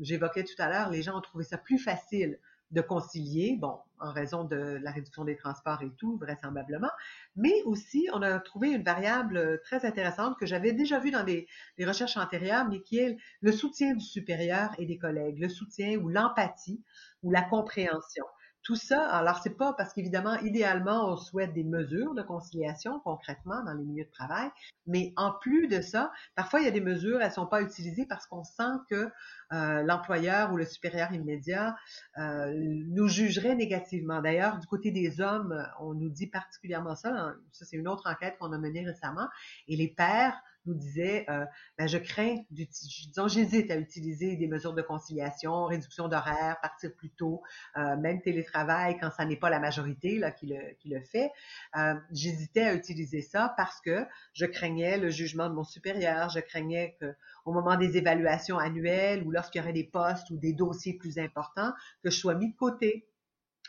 j'évoquais 0.00 0.41
tout 0.44 0.60
à 0.60 0.68
l'heure, 0.68 0.90
les 0.90 1.02
gens 1.02 1.18
ont 1.18 1.20
trouvé 1.20 1.44
ça 1.44 1.58
plus 1.58 1.78
facile 1.78 2.38
de 2.72 2.80
concilier, 2.80 3.56
bon, 3.60 3.78
en 4.00 4.12
raison 4.12 4.44
de 4.44 4.56
la 4.82 4.90
réduction 4.90 5.24
des 5.24 5.36
transports 5.36 5.82
et 5.82 5.90
tout, 5.98 6.16
vraisemblablement, 6.16 6.90
mais 7.36 7.62
aussi 7.64 8.08
on 8.12 8.22
a 8.22 8.38
trouvé 8.40 8.70
une 8.70 8.82
variable 8.82 9.60
très 9.62 9.84
intéressante 9.84 10.38
que 10.38 10.46
j'avais 10.46 10.72
déjà 10.72 10.98
vue 10.98 11.10
dans 11.10 11.22
des, 11.22 11.46
des, 11.76 11.84
recherches 11.84 12.16
antérieures, 12.16 12.66
mais 12.68 12.80
qui 12.80 12.98
est 12.98 13.18
le 13.42 13.52
soutien 13.52 13.94
du 13.94 14.04
supérieur 14.04 14.70
et 14.78 14.86
des 14.86 14.98
collègues, 14.98 15.38
le 15.38 15.50
soutien 15.50 15.98
ou 15.98 16.08
l'empathie 16.08 16.82
ou 17.22 17.30
la 17.30 17.42
compréhension. 17.42 18.24
Tout 18.62 18.76
ça, 18.76 19.08
alors 19.10 19.40
c'est 19.42 19.56
pas 19.56 19.72
parce 19.72 19.92
qu'évidemment, 19.92 20.36
idéalement, 20.36 21.08
on 21.12 21.16
souhaite 21.16 21.52
des 21.52 21.64
mesures 21.64 22.14
de 22.14 22.22
conciliation 22.22 23.00
concrètement 23.00 23.62
dans 23.64 23.72
les 23.72 23.82
milieux 23.82 24.04
de 24.04 24.10
travail, 24.10 24.50
mais 24.86 25.12
en 25.16 25.32
plus 25.32 25.66
de 25.66 25.80
ça, 25.80 26.12
parfois 26.36 26.60
il 26.60 26.66
y 26.66 26.68
a 26.68 26.72
des 26.72 26.80
mesures, 26.80 27.20
elles 27.20 27.32
sont 27.32 27.46
pas 27.46 27.60
utilisées 27.60 28.06
parce 28.06 28.26
qu'on 28.26 28.44
sent 28.44 28.72
que 28.88 29.10
euh, 29.52 29.82
l'employeur 29.82 30.52
ou 30.52 30.56
le 30.56 30.64
supérieur 30.64 31.12
immédiat 31.12 31.76
euh, 32.18 32.52
nous 32.54 33.08
jugerait 33.08 33.56
négativement. 33.56 34.22
D'ailleurs, 34.22 34.58
du 34.58 34.66
côté 34.68 34.92
des 34.92 35.20
hommes, 35.20 35.66
on 35.80 35.94
nous 35.94 36.08
dit 36.08 36.28
particulièrement 36.28 36.94
ça. 36.94 37.34
Ça, 37.50 37.64
c'est 37.64 37.76
une 37.76 37.88
autre 37.88 38.08
enquête 38.08 38.36
qu'on 38.38 38.52
a 38.52 38.58
menée 38.58 38.86
récemment. 38.86 39.28
Et 39.66 39.76
les 39.76 39.88
pères 39.88 40.40
nous 40.66 40.74
disait, 40.74 41.24
euh, 41.28 41.44
ben, 41.78 41.86
je 41.86 41.98
crains, 41.98 42.36
disons, 42.50 43.28
j'hésite 43.28 43.70
à 43.70 43.76
utiliser 43.76 44.36
des 44.36 44.46
mesures 44.46 44.74
de 44.74 44.82
conciliation, 44.82 45.64
réduction 45.64 46.08
d'horaire, 46.08 46.58
partir 46.60 46.94
plus 46.94 47.10
tôt, 47.10 47.42
euh, 47.76 47.96
même 47.96 48.20
télétravail 48.22 48.98
quand 49.00 49.10
ça 49.10 49.24
n'est 49.24 49.36
pas 49.36 49.50
la 49.50 49.58
majorité 49.58 50.18
là 50.18 50.30
qui 50.30 50.46
le, 50.84 51.00
fait. 51.00 51.30
Euh, 51.76 51.94
j'hésitais 52.12 52.62
à 52.62 52.74
utiliser 52.74 53.22
ça 53.22 53.54
parce 53.56 53.80
que 53.80 54.06
je 54.34 54.46
craignais 54.46 54.98
le 54.98 55.10
jugement 55.10 55.48
de 55.48 55.54
mon 55.54 55.64
supérieur, 55.64 56.28
je 56.28 56.40
craignais 56.40 56.96
que 57.00 57.14
au 57.44 57.52
moment 57.52 57.76
des 57.76 57.96
évaluations 57.96 58.58
annuelles 58.58 59.22
ou 59.24 59.30
lorsqu'il 59.30 59.60
y 59.60 59.64
aurait 59.64 59.72
des 59.72 59.84
postes 59.84 60.30
ou 60.30 60.36
des 60.36 60.52
dossiers 60.52 60.94
plus 60.94 61.18
importants, 61.18 61.72
que 62.04 62.10
je 62.10 62.16
sois 62.16 62.34
mis 62.34 62.52
de 62.52 62.56
côté 62.56 63.08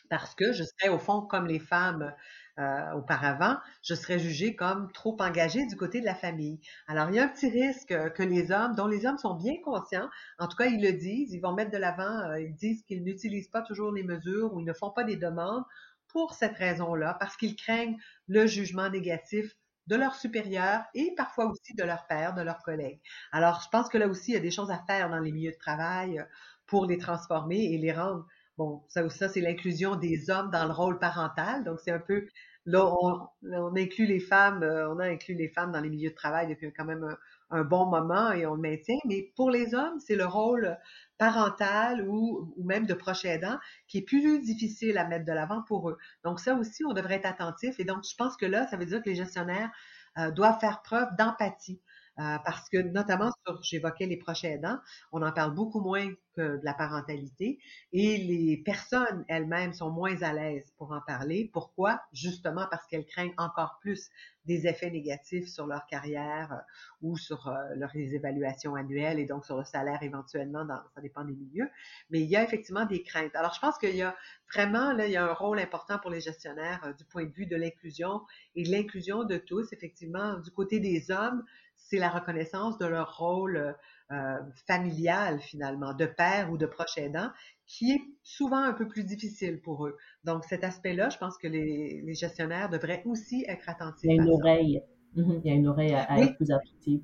parce 0.09 0.35
que 0.35 0.53
je 0.53 0.63
serais 0.63 0.89
au 0.89 0.99
fond 0.99 1.21
comme 1.21 1.47
les 1.47 1.59
femmes 1.59 2.13
euh, 2.59 2.91
auparavant, 2.93 3.57
je 3.81 3.95
serais 3.95 4.19
jugée 4.19 4.55
comme 4.55 4.91
trop 4.91 5.17
engagée 5.19 5.65
du 5.65 5.75
côté 5.75 6.01
de 6.01 6.05
la 6.05 6.13
famille. 6.13 6.59
Alors, 6.87 7.09
il 7.09 7.15
y 7.15 7.19
a 7.19 7.23
un 7.23 7.27
petit 7.27 7.49
risque 7.49 7.95
que 8.13 8.23
les 8.23 8.51
hommes, 8.51 8.75
dont 8.75 8.85
les 8.87 9.05
hommes 9.05 9.17
sont 9.17 9.33
bien 9.33 9.55
conscients, 9.63 10.07
en 10.37 10.47
tout 10.47 10.57
cas, 10.57 10.67
ils 10.67 10.81
le 10.81 10.93
disent, 10.93 11.33
ils 11.33 11.39
vont 11.39 11.53
mettre 11.53 11.71
de 11.71 11.77
l'avant, 11.77 12.19
euh, 12.29 12.39
ils 12.39 12.53
disent 12.53 12.83
qu'ils 12.83 13.03
n'utilisent 13.03 13.49
pas 13.49 13.63
toujours 13.63 13.91
les 13.91 14.03
mesures 14.03 14.53
ou 14.53 14.59
ils 14.59 14.65
ne 14.65 14.73
font 14.73 14.91
pas 14.91 15.03
des 15.03 15.15
demandes 15.15 15.63
pour 16.07 16.35
cette 16.35 16.55
raison-là, 16.55 17.17
parce 17.19 17.35
qu'ils 17.37 17.55
craignent 17.55 17.97
le 18.27 18.45
jugement 18.45 18.87
négatif 18.89 19.55
de 19.87 19.95
leurs 19.95 20.15
supérieurs 20.15 20.83
et 20.93 21.13
parfois 21.17 21.47
aussi 21.47 21.73
de 21.73 21.83
leurs 21.83 22.05
pères, 22.07 22.35
de 22.35 22.41
leurs 22.41 22.61
collègues. 22.61 23.01
Alors, 23.31 23.61
je 23.63 23.69
pense 23.69 23.89
que 23.89 23.97
là 23.97 24.07
aussi, 24.07 24.31
il 24.31 24.33
y 24.35 24.37
a 24.37 24.41
des 24.41 24.51
choses 24.51 24.71
à 24.71 24.81
faire 24.87 25.09
dans 25.09 25.19
les 25.19 25.31
milieux 25.31 25.51
de 25.51 25.57
travail 25.57 26.19
euh, 26.19 26.23
pour 26.67 26.85
les 26.85 26.97
transformer 26.97 27.73
et 27.73 27.77
les 27.77 27.91
rendre 27.91 28.25
Bon, 28.57 28.83
ça, 28.87 29.09
ça 29.09 29.29
c'est 29.29 29.41
l'inclusion 29.41 29.95
des 29.95 30.29
hommes 30.29 30.51
dans 30.51 30.65
le 30.65 30.73
rôle 30.73 30.99
parental. 30.99 31.63
Donc, 31.63 31.79
c'est 31.79 31.91
un 31.91 31.99
peu, 31.99 32.27
là, 32.65 32.85
on, 33.01 33.75
inclut 33.75 34.05
les 34.05 34.19
femmes, 34.19 34.61
euh, 34.61 34.87
on 34.93 34.99
a 34.99 35.07
inclus 35.07 35.33
les 35.33 35.49
femmes 35.49 35.71
dans 35.71 35.81
les 35.81 35.89
milieux 35.89 36.11
de 36.11 36.15
travail 36.15 36.47
depuis 36.47 36.71
quand 36.71 36.85
même 36.85 37.03
un, 37.49 37.63
bon 37.63 37.85
moment 37.85 38.31
et 38.31 38.45
on 38.45 38.53
le 38.53 38.61
maintient. 38.61 38.97
Mais 39.05 39.31
pour 39.35 39.49
les 39.49 39.73
hommes, 39.73 39.99
c'est 39.99 40.15
le 40.15 40.25
rôle 40.25 40.77
parental 41.17 42.07
ou, 42.07 42.53
même 42.63 42.85
de 42.85 42.93
proche 42.93 43.25
aidant 43.25 43.57
qui 43.87 43.99
est 43.99 44.01
plus 44.03 44.39
difficile 44.41 44.97
à 44.99 45.07
mettre 45.07 45.25
de 45.25 45.33
l'avant 45.33 45.63
pour 45.63 45.89
eux. 45.89 45.97
Donc, 46.23 46.39
ça 46.39 46.55
aussi, 46.55 46.85
on 46.85 46.93
devrait 46.93 47.15
être 47.15 47.25
attentif. 47.25 47.79
Et 47.79 47.85
donc, 47.85 48.03
je 48.07 48.15
pense 48.15 48.37
que 48.37 48.45
là, 48.45 48.67
ça 48.67 48.77
veut 48.77 48.85
dire 48.85 49.01
que 49.01 49.09
les 49.09 49.15
gestionnaires 49.15 49.71
euh, 50.19 50.29
doivent 50.29 50.59
faire 50.59 50.83
preuve 50.83 51.07
d'empathie. 51.17 51.81
Euh, 52.19 52.37
parce 52.45 52.69
que 52.69 52.77
notamment 52.77 53.31
sur, 53.43 53.63
j'évoquais 53.63 54.05
les 54.05 54.17
proches 54.17 54.43
aidants, 54.43 54.77
on 55.11 55.23
en 55.23 55.31
parle 55.31 55.55
beaucoup 55.55 55.81
moins 55.81 56.13
que 56.35 56.57
de 56.57 56.61
la 56.63 56.73
parentalité 56.75 57.59
et 57.91 58.17
les 58.17 58.57
personnes 58.57 59.25
elles-mêmes 59.27 59.73
sont 59.73 59.89
moins 59.89 60.21
à 60.21 60.31
l'aise 60.33 60.71
pour 60.77 60.91
en 60.91 61.01
parler. 61.01 61.49
Pourquoi? 61.53 62.01
Justement 62.11 62.67
parce 62.69 62.85
qu'elles 62.87 63.05
craignent 63.05 63.33
encore 63.37 63.79
plus 63.81 64.09
des 64.45 64.67
effets 64.67 64.91
négatifs 64.91 65.47
sur 65.47 65.65
leur 65.65 65.87
carrière 65.87 66.53
euh, 66.53 66.57
ou 67.01 67.17
sur 67.17 67.47
euh, 67.47 67.53
leurs 67.75 67.95
évaluations 67.95 68.75
annuelles 68.75 69.19
et 69.19 69.25
donc 69.25 69.45
sur 69.45 69.57
le 69.57 69.63
salaire 69.63 70.03
éventuellement, 70.03 70.65
dans, 70.65 70.81
ça 70.93 71.01
dépend 71.01 71.23
des 71.23 71.33
milieux. 71.33 71.69
Mais 72.11 72.21
il 72.21 72.29
y 72.29 72.35
a 72.35 72.43
effectivement 72.43 72.85
des 72.85 73.01
craintes. 73.01 73.35
Alors 73.35 73.53
je 73.53 73.59
pense 73.59 73.77
qu'il 73.79 73.95
y 73.95 74.03
a 74.03 74.15
vraiment, 74.53 74.91
là, 74.93 75.07
il 75.07 75.11
y 75.13 75.17
a 75.17 75.25
un 75.25 75.33
rôle 75.33 75.59
important 75.59 75.97
pour 75.97 76.11
les 76.11 76.21
gestionnaires 76.21 76.93
du 76.97 77.05
point 77.05 77.25
de 77.25 77.31
vue 77.31 77.47
de 77.47 77.55
l'inclusion 77.55 78.21
et 78.55 78.63
l'inclusion 78.65 79.23
de 79.23 79.37
tous, 79.37 79.71
effectivement, 79.73 80.37
du 80.39 80.51
côté 80.51 80.79
des 80.79 81.09
hommes 81.09 81.43
c'est 81.83 81.97
la 81.97 82.09
reconnaissance 82.09 82.77
de 82.77 82.85
leur 82.85 83.17
rôle 83.17 83.57
euh, 83.57 83.71
euh, 84.11 84.37
familial 84.67 85.39
finalement, 85.39 85.93
de 85.93 86.05
père 86.05 86.51
ou 86.51 86.57
de 86.57 86.65
proche 86.65 86.97
aidant, 86.97 87.29
qui 87.67 87.91
est 87.91 88.01
souvent 88.23 88.63
un 88.63 88.73
peu 88.73 88.87
plus 88.87 89.03
difficile 89.03 89.61
pour 89.61 89.85
eux. 89.85 89.97
Donc 90.23 90.45
cet 90.45 90.63
aspect-là, 90.63 91.09
je 91.09 91.17
pense 91.17 91.37
que 91.37 91.47
les, 91.47 92.13
gestionnaires 92.13 92.69
devraient 92.69 93.03
aussi 93.05 93.45
être 93.47 93.69
attentifs. 93.69 94.03
Il 94.03 94.15
y 94.15 94.19
a 94.19 94.23
une 94.23 94.29
oreille, 94.29 94.81
mhm. 95.15 95.41
il 95.43 95.49
y 95.49 95.53
a 95.53 95.55
une 95.55 95.67
oreille 95.67 95.93
à, 95.93 96.19
être 96.19 96.35
plus 96.35 96.51
attentive. 96.51 97.01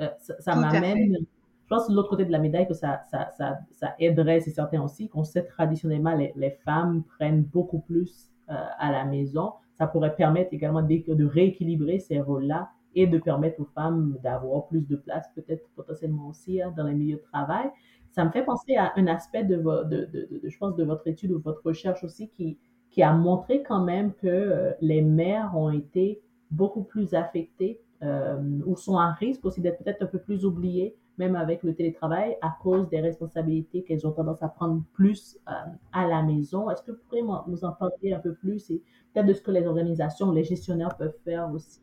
Euh, 0.00 0.08
ça, 0.38 0.54
m'amène, 0.54 1.16
je 1.18 1.68
pense 1.68 1.88
de 1.88 1.94
l'autre 1.94 2.10
côté 2.10 2.24
de 2.24 2.32
la 2.32 2.38
médaille 2.38 2.66
que 2.68 2.74
ça, 2.74 3.02
ça, 3.10 3.30
ça, 3.36 3.94
aiderait, 3.98 4.40
c'est 4.40 4.50
certain 4.50 4.82
aussi, 4.82 5.08
qu'on 5.08 5.24
sait 5.24 5.44
traditionnellement 5.44 6.14
les, 6.14 6.32
les, 6.36 6.50
femmes 6.64 7.04
prennent 7.04 7.42
beaucoup 7.42 7.80
plus 7.80 8.30
à 8.48 8.90
la 8.90 9.04
maison. 9.04 9.52
Ça 9.78 9.86
pourrait 9.86 10.16
permettre 10.16 10.52
également 10.52 10.82
de, 10.82 11.14
de 11.14 11.24
rééquilibrer 11.24 12.00
ces 12.00 12.20
rôles-là 12.20 12.70
et 12.94 13.06
de 13.06 13.18
permettre 13.18 13.60
aux 13.60 13.68
femmes 13.74 14.16
d'avoir 14.22 14.66
plus 14.66 14.86
de 14.86 14.96
place, 14.96 15.26
peut-être 15.34 15.68
potentiellement 15.76 16.28
aussi 16.28 16.60
hein, 16.60 16.72
dans 16.76 16.84
les 16.84 16.94
milieux 16.94 17.16
de 17.16 17.30
travail. 17.32 17.70
Ça 18.10 18.24
me 18.24 18.30
fait 18.30 18.44
penser 18.44 18.74
à 18.76 18.92
un 18.96 19.06
aspect 19.06 19.44
de, 19.44 19.56
de, 19.56 20.28
je 20.42 20.58
pense, 20.58 20.74
de 20.76 20.84
votre 20.84 21.06
étude 21.06 21.30
ou 21.32 21.40
votre 21.40 21.64
recherche 21.64 22.02
aussi 22.02 22.28
qui, 22.30 22.58
qui 22.90 23.02
a 23.02 23.12
montré 23.12 23.62
quand 23.62 23.84
même 23.84 24.12
que 24.14 24.26
euh, 24.26 24.72
les 24.80 25.02
mères 25.02 25.56
ont 25.56 25.70
été 25.70 26.20
beaucoup 26.50 26.82
plus 26.82 27.14
affectées 27.14 27.80
euh, 28.02 28.60
ou 28.66 28.76
sont 28.76 28.96
à 28.96 29.12
risque 29.12 29.44
aussi 29.44 29.60
d'être 29.60 29.82
peut-être 29.82 30.02
un 30.02 30.06
peu 30.06 30.18
plus 30.18 30.44
oubliées, 30.44 30.96
même 31.18 31.36
avec 31.36 31.62
le 31.62 31.74
télétravail, 31.74 32.36
à 32.42 32.56
cause 32.62 32.88
des 32.88 33.00
responsabilités 33.00 33.84
qu'elles 33.84 34.06
ont 34.06 34.12
tendance 34.12 34.42
à 34.42 34.48
prendre 34.48 34.82
plus 34.94 35.38
euh, 35.48 35.52
à 35.92 36.06
la 36.08 36.22
maison. 36.22 36.70
Est-ce 36.70 36.82
que 36.82 36.92
vous 36.92 36.98
pourriez 37.08 37.22
nous 37.22 37.64
en 37.64 37.72
parler 37.72 38.12
un 38.12 38.18
peu 38.20 38.34
plus 38.34 38.70
et 38.70 38.82
peut-être 39.12 39.26
de 39.26 39.34
ce 39.34 39.42
que 39.42 39.50
les 39.50 39.66
organisations, 39.66 40.32
les 40.32 40.44
gestionnaires 40.44 40.96
peuvent 40.96 41.16
faire 41.24 41.50
aussi? 41.52 41.80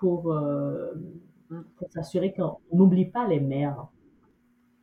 Pour, 0.00 0.32
euh, 0.32 0.94
pour 1.76 1.90
s'assurer 1.92 2.32
qu'on 2.32 2.58
n'oublie 2.72 3.04
pas 3.04 3.28
les 3.28 3.40
mères. 3.40 3.86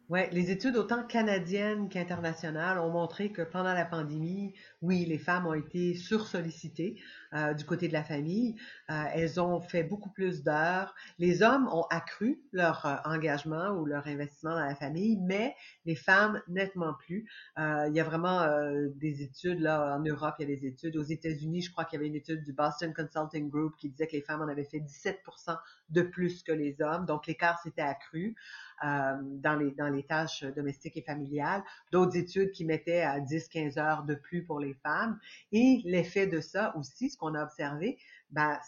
Oui, 0.10 0.22
les 0.32 0.52
études 0.52 0.78
autant 0.78 1.04
canadiennes 1.04 1.90
qu'internationales 1.90 2.80
ont 2.80 2.90
montré 2.90 3.34
que 3.34 3.42
pendant 3.42 3.74
la 3.74 3.84
pandémie, 3.84 4.54
oui, 4.82 5.04
les 5.04 5.18
femmes 5.18 5.46
ont 5.46 5.54
été 5.54 5.96
sursollicitées 5.96 6.96
euh, 7.34 7.54
du 7.54 7.66
côté 7.66 7.90
de 7.90 7.94
la 7.94 8.06
famille. 8.06 8.56
Euh, 8.90 9.04
elles 9.14 9.42
ont 9.42 9.60
fait 9.60 9.84
beaucoup 9.84 10.10
plus 10.10 10.44
d'heures. 10.44 10.96
Les 11.20 11.44
hommes 11.44 11.68
ont 11.68 11.84
accru 11.90 12.40
leur 12.54 12.86
euh, 12.86 12.96
engagement 13.04 13.72
ou 13.72 13.86
leur 13.86 14.08
investissement 14.08 14.52
dans 14.52 14.64
la 14.64 14.76
famille, 14.76 15.18
mais 15.18 15.54
les 15.84 15.96
femmes 15.96 16.42
nettement 16.48 16.94
plus. 16.94 17.28
il 17.58 17.92
y 17.94 18.00
a 18.00 18.04
vraiment 18.06 18.48
des 18.96 19.24
études 19.24 19.60
là 19.60 19.98
en 19.98 20.00
Europe, 20.00 20.36
il 20.40 20.50
y 20.50 20.54
a 20.54 20.56
des 20.56 20.68
études 20.68 20.96
aux 20.96 21.04
États-Unis. 21.04 21.64
Je 21.64 21.72
crois 21.72 21.84
qu'il 21.84 21.98
y 21.98 22.00
avait 22.00 22.08
une 22.08 22.16
étude 22.16 22.44
du 22.46 22.54
Boston 22.54 22.94
Consulting 22.94 23.50
Group 23.50 23.76
qui 23.78 23.90
disait 23.90 24.08
que 24.08 24.16
les 24.16 24.22
femmes 24.22 24.42
en 24.42 24.48
avaient 24.48 24.64
fait 24.64 24.80
17% 24.80 25.58
de 25.90 26.02
plus 26.02 26.44
que 26.44 26.52
les 26.52 26.82
hommes. 26.82 27.06
Donc 27.06 27.28
l'écart 27.28 27.60
s'était 27.62 27.82
accru. 27.82 28.36
Euh, 28.84 29.16
dans, 29.24 29.56
les, 29.56 29.72
dans 29.72 29.90
les 29.90 30.04
tâches 30.04 30.44
domestiques 30.44 30.98
et 30.98 31.02
familiales, 31.02 31.64
d'autres 31.92 32.16
études 32.16 32.52
qui 32.52 32.64
mettaient 32.64 33.02
à 33.02 33.20
10-15 33.20 33.80
heures 33.80 34.04
de 34.04 34.14
plus 34.14 34.44
pour 34.44 34.60
les 34.60 34.76
femmes. 34.76 35.20
Et 35.52 35.82
l'effet 35.84 36.28
de 36.28 36.42
ça 36.42 36.76
aussi, 36.78 37.10
ce 37.10 37.18
qu'on 37.18 37.34
a 37.34 37.44
observé, 37.44 37.98
ben, 38.30 38.60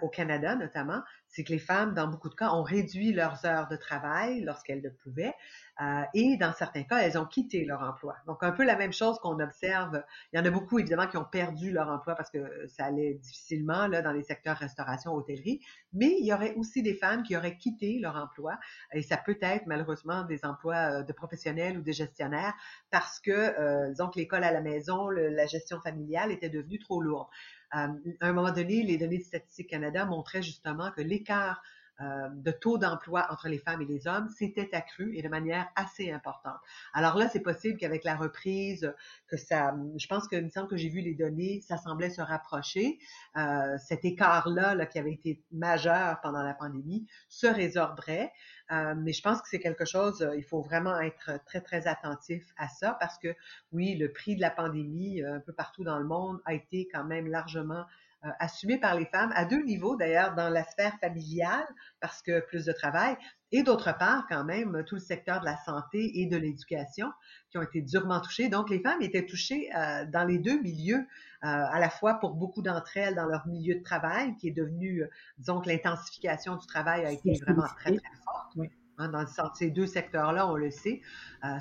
au 0.00 0.08
Canada 0.08 0.54
notamment, 0.54 1.02
c'est 1.26 1.42
que 1.42 1.52
les 1.52 1.58
femmes, 1.58 1.92
dans 1.94 2.06
beaucoup 2.06 2.28
de 2.28 2.36
cas, 2.36 2.50
ont 2.50 2.62
réduit 2.62 3.12
leurs 3.12 3.44
heures 3.46 3.66
de 3.66 3.74
travail 3.74 4.42
lorsqu'elles 4.42 4.82
le 4.82 4.92
pouvaient, 4.92 5.34
euh, 5.80 6.02
et 6.14 6.36
dans 6.36 6.52
certains 6.52 6.82
cas, 6.82 6.98
elles 6.98 7.18
ont 7.18 7.24
quitté 7.24 7.64
leur 7.64 7.82
emploi. 7.82 8.16
Donc, 8.26 8.42
un 8.42 8.52
peu 8.52 8.64
la 8.64 8.76
même 8.76 8.92
chose 8.92 9.18
qu'on 9.20 9.38
observe. 9.40 10.02
Il 10.32 10.38
y 10.38 10.42
en 10.42 10.44
a 10.44 10.50
beaucoup, 10.50 10.78
évidemment, 10.78 11.06
qui 11.06 11.16
ont 11.16 11.24
perdu 11.24 11.70
leur 11.70 11.88
emploi 11.88 12.14
parce 12.14 12.30
que 12.30 12.66
ça 12.66 12.86
allait 12.86 13.14
difficilement 13.14 13.86
là, 13.86 14.02
dans 14.02 14.12
les 14.12 14.22
secteurs 14.22 14.56
restauration, 14.56 15.14
hôtellerie, 15.14 15.60
mais 15.92 16.16
il 16.18 16.26
y 16.26 16.32
aurait 16.32 16.54
aussi 16.54 16.82
des 16.82 16.94
femmes 16.94 17.22
qui 17.22 17.36
auraient 17.36 17.56
quitté 17.56 17.98
leur 17.98 18.16
emploi, 18.16 18.58
et 18.92 19.02
ça 19.02 19.16
peut 19.16 19.38
être 19.40 19.66
malheureusement 19.66 20.24
des 20.24 20.44
emplois 20.44 21.00
euh, 21.00 21.02
de 21.02 21.12
professionnels 21.12 21.78
ou 21.78 21.82
de 21.82 21.92
gestionnaires, 21.92 22.54
parce 22.90 23.20
que, 23.20 23.30
euh, 23.30 23.88
disons 23.90 24.08
que 24.08 24.18
l'école 24.18 24.44
à 24.44 24.52
la 24.52 24.60
maison, 24.60 25.08
la 25.10 25.46
gestion 25.46 25.80
familiale 25.80 26.32
était 26.32 26.50
devenue 26.50 26.78
trop 26.78 27.00
lourde. 27.00 27.28
Euh, 27.74 27.88
à 28.20 28.26
un 28.26 28.32
moment 28.32 28.52
donné, 28.52 28.82
les 28.82 28.96
données 28.96 29.18
de 29.18 29.22
Statistique 29.22 29.70
Canada 29.70 30.04
montraient 30.06 30.42
justement 30.42 30.90
que 30.90 31.02
l'écart 31.02 31.62
euh, 32.00 32.28
de 32.30 32.52
taux 32.52 32.78
d'emploi 32.78 33.26
entre 33.30 33.48
les 33.48 33.58
femmes 33.58 33.82
et 33.82 33.84
les 33.84 34.06
hommes 34.06 34.28
s'était 34.28 34.72
accru 34.72 35.16
et 35.16 35.22
de 35.22 35.28
manière 35.28 35.68
assez 35.74 36.12
importante. 36.12 36.58
Alors 36.92 37.16
là, 37.16 37.28
c'est 37.28 37.40
possible 37.40 37.76
qu'avec 37.76 38.04
la 38.04 38.14
reprise, 38.14 38.94
que 39.26 39.36
ça, 39.36 39.74
je 39.96 40.06
pense 40.06 40.28
que, 40.28 40.36
il 40.36 40.44
me 40.44 40.48
semble 40.48 40.68
que 40.68 40.76
j'ai 40.76 40.90
vu 40.90 41.00
les 41.00 41.14
données, 41.14 41.60
ça 41.60 41.76
semblait 41.76 42.10
se 42.10 42.22
rapprocher. 42.22 43.00
Euh, 43.36 43.76
cet 43.78 44.04
écart-là, 44.04 44.76
là, 44.76 44.86
qui 44.86 45.00
avait 45.00 45.12
été 45.12 45.42
majeur 45.50 46.20
pendant 46.20 46.44
la 46.44 46.54
pandémie, 46.54 47.06
se 47.28 47.48
résorberait. 47.48 48.32
Euh, 48.70 48.94
mais 48.96 49.12
je 49.12 49.22
pense 49.22 49.42
que 49.42 49.48
c'est 49.48 49.58
quelque 49.58 49.84
chose, 49.84 50.24
il 50.36 50.44
faut 50.44 50.60
vraiment 50.60 51.00
être 51.00 51.42
très, 51.46 51.60
très 51.60 51.88
attentif 51.88 52.44
à 52.58 52.68
ça 52.68 52.96
parce 53.00 53.18
que 53.18 53.34
oui, 53.72 53.96
le 53.96 54.12
prix 54.12 54.36
de 54.36 54.40
la 54.40 54.50
pandémie 54.50 55.22
un 55.24 55.40
peu 55.40 55.52
partout 55.52 55.82
dans 55.82 55.98
le 55.98 56.04
monde 56.04 56.40
a 56.44 56.54
été 56.54 56.86
quand 56.92 57.04
même 57.04 57.26
largement 57.26 57.86
euh, 58.24 58.30
assumé 58.40 58.78
par 58.78 58.96
les 58.96 59.06
femmes 59.06 59.30
à 59.36 59.44
deux 59.44 59.62
niveaux 59.62 59.94
d'ailleurs 59.94 60.34
dans 60.34 60.48
la 60.48 60.64
sphère 60.64 60.98
familiale 60.98 61.64
parce 62.00 62.20
que 62.20 62.40
plus 62.40 62.64
de 62.64 62.72
travail 62.72 63.16
et 63.52 63.62
d'autre 63.62 63.96
part 63.96 64.26
quand 64.28 64.42
même 64.42 64.82
tout 64.88 64.96
le 64.96 65.00
secteur 65.00 65.38
de 65.38 65.44
la 65.44 65.56
santé 65.58 66.18
et 66.20 66.26
de 66.26 66.36
l'éducation 66.36 67.06
qui 67.48 67.58
ont 67.58 67.62
été 67.62 67.80
durement 67.80 68.20
touchés. 68.20 68.48
Donc 68.48 68.70
les 68.70 68.80
femmes 68.80 69.00
étaient 69.02 69.24
touchées 69.24 69.70
euh, 69.72 70.04
dans 70.06 70.24
les 70.24 70.40
deux 70.40 70.60
milieux, 70.60 70.96
euh, 70.96 71.06
à 71.42 71.78
la 71.78 71.90
fois 71.90 72.14
pour 72.14 72.34
beaucoup 72.34 72.60
d'entre 72.60 72.96
elles 72.96 73.14
dans 73.14 73.26
leur 73.26 73.46
milieu 73.46 73.76
de 73.76 73.84
travail 73.84 74.34
qui 74.34 74.48
est 74.48 74.52
devenu, 74.52 75.04
disons 75.38 75.60
que 75.60 75.68
l'intensification 75.68 76.56
du 76.56 76.66
travail 76.66 77.06
a 77.06 77.12
été 77.12 77.38
vraiment 77.46 77.68
très 77.76 77.92
très 77.92 78.16
forte. 78.24 78.52
Oui. 78.56 78.68
Hein, 78.96 79.10
dans 79.10 79.24
ces 79.54 79.70
deux 79.70 79.86
secteurs-là, 79.86 80.48
on 80.48 80.56
le 80.56 80.72
sait, 80.72 81.02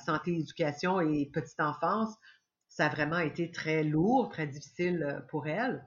santé, 0.03 0.33
éducation 0.33 1.01
et 1.01 1.29
petite 1.31 1.59
enfance, 1.59 2.15
ça 2.67 2.87
a 2.87 2.89
vraiment 2.89 3.19
été 3.19 3.51
très 3.51 3.83
lourd, 3.83 4.29
très 4.29 4.47
difficile 4.47 5.23
pour 5.29 5.45
elles. 5.45 5.85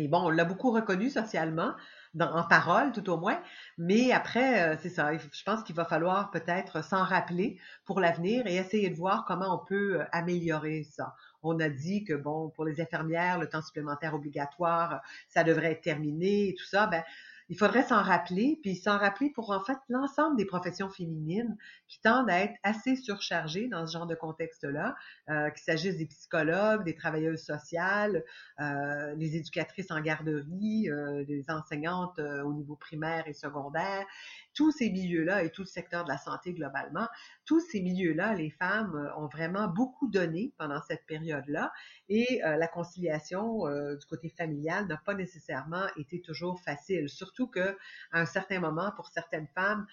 Et 0.00 0.08
bon, 0.08 0.22
on 0.24 0.30
l'a 0.30 0.46
beaucoup 0.46 0.70
reconnu 0.70 1.10
socialement, 1.10 1.74
en 2.18 2.42
parole 2.44 2.90
tout 2.92 3.08
au 3.10 3.18
moins, 3.18 3.38
mais 3.76 4.12
après, 4.12 4.62
euh, 4.62 4.76
c'est 4.80 4.88
ça, 4.88 5.12
je 5.16 5.44
pense 5.44 5.62
qu'il 5.62 5.76
va 5.76 5.84
falloir 5.84 6.30
peut-être 6.30 6.82
s'en 6.82 7.04
rappeler 7.04 7.58
pour 7.84 8.00
l'avenir 8.00 8.46
et 8.46 8.56
essayer 8.56 8.88
de 8.88 8.96
voir 8.96 9.26
comment 9.26 9.54
on 9.54 9.64
peut 9.64 10.00
euh, 10.00 10.04
améliorer 10.10 10.84
ça. 10.84 11.14
On 11.42 11.60
a 11.60 11.68
dit 11.68 12.02
que, 12.04 12.14
bon, 12.14 12.48
pour 12.48 12.64
les 12.64 12.80
infirmières, 12.80 13.38
le 13.38 13.46
temps 13.46 13.60
supplémentaire 13.60 14.14
obligatoire, 14.14 15.02
ça 15.28 15.44
devrait 15.44 15.72
être 15.72 15.82
terminé 15.82 16.48
et 16.48 16.54
tout 16.54 16.64
ça. 16.64 16.86
Ben, 16.86 17.04
il 17.50 17.58
faudrait 17.58 17.82
s'en 17.82 18.00
rappeler, 18.00 18.60
puis 18.62 18.76
s'en 18.76 18.96
rappeler 18.96 19.28
pour 19.28 19.50
en 19.50 19.60
fait 19.60 19.76
l'ensemble 19.88 20.36
des 20.36 20.44
professions 20.44 20.88
féminines 20.88 21.56
qui 21.88 22.00
tendent 22.00 22.30
à 22.30 22.38
être 22.38 22.54
assez 22.62 22.94
surchargées 22.94 23.66
dans 23.66 23.84
ce 23.88 23.92
genre 23.92 24.06
de 24.06 24.14
contexte-là, 24.14 24.94
euh, 25.28 25.50
qu'il 25.50 25.64
s'agisse 25.64 25.96
des 25.96 26.06
psychologues, 26.06 26.84
des 26.84 26.94
travailleuses 26.94 27.42
sociales, 27.42 28.24
euh, 28.60 29.14
les 29.16 29.34
éducatrices 29.34 29.90
en 29.90 30.00
garderie, 30.00 30.88
euh, 30.88 31.24
les 31.26 31.50
enseignantes 31.50 32.20
au 32.20 32.54
niveau 32.54 32.76
primaire 32.76 33.26
et 33.26 33.32
secondaire, 33.32 34.06
tous 34.54 34.70
ces 34.72 34.90
milieux-là 34.90 35.44
et 35.44 35.50
tout 35.50 35.62
le 35.62 35.66
secteur 35.66 36.04
de 36.04 36.08
la 36.08 36.18
santé 36.18 36.52
globalement, 36.52 37.06
tous 37.44 37.60
ces 37.60 37.80
milieux-là, 37.80 38.34
les 38.34 38.50
femmes 38.50 38.94
euh, 38.94 39.20
ont 39.20 39.26
vraiment 39.26 39.68
beaucoup 39.68 40.08
donné 40.08 40.52
pendant 40.58 40.80
cette 40.82 41.04
période-là 41.06 41.72
et 42.08 42.44
euh, 42.44 42.56
la 42.56 42.68
conciliation 42.68 43.66
euh, 43.66 43.96
du 43.96 44.06
côté 44.06 44.28
familial 44.28 44.86
n'a 44.86 44.96
pas 44.96 45.14
nécessairement 45.14 45.86
été 45.96 46.20
toujours 46.20 46.60
facile, 46.60 47.08
surtout 47.08 47.46
que 47.46 47.76
à 48.12 48.20
un 48.20 48.26
certain 48.26 48.60
moment, 48.60 48.92
pour 48.96 49.08
certaines 49.08 49.48
femmes, 49.48 49.86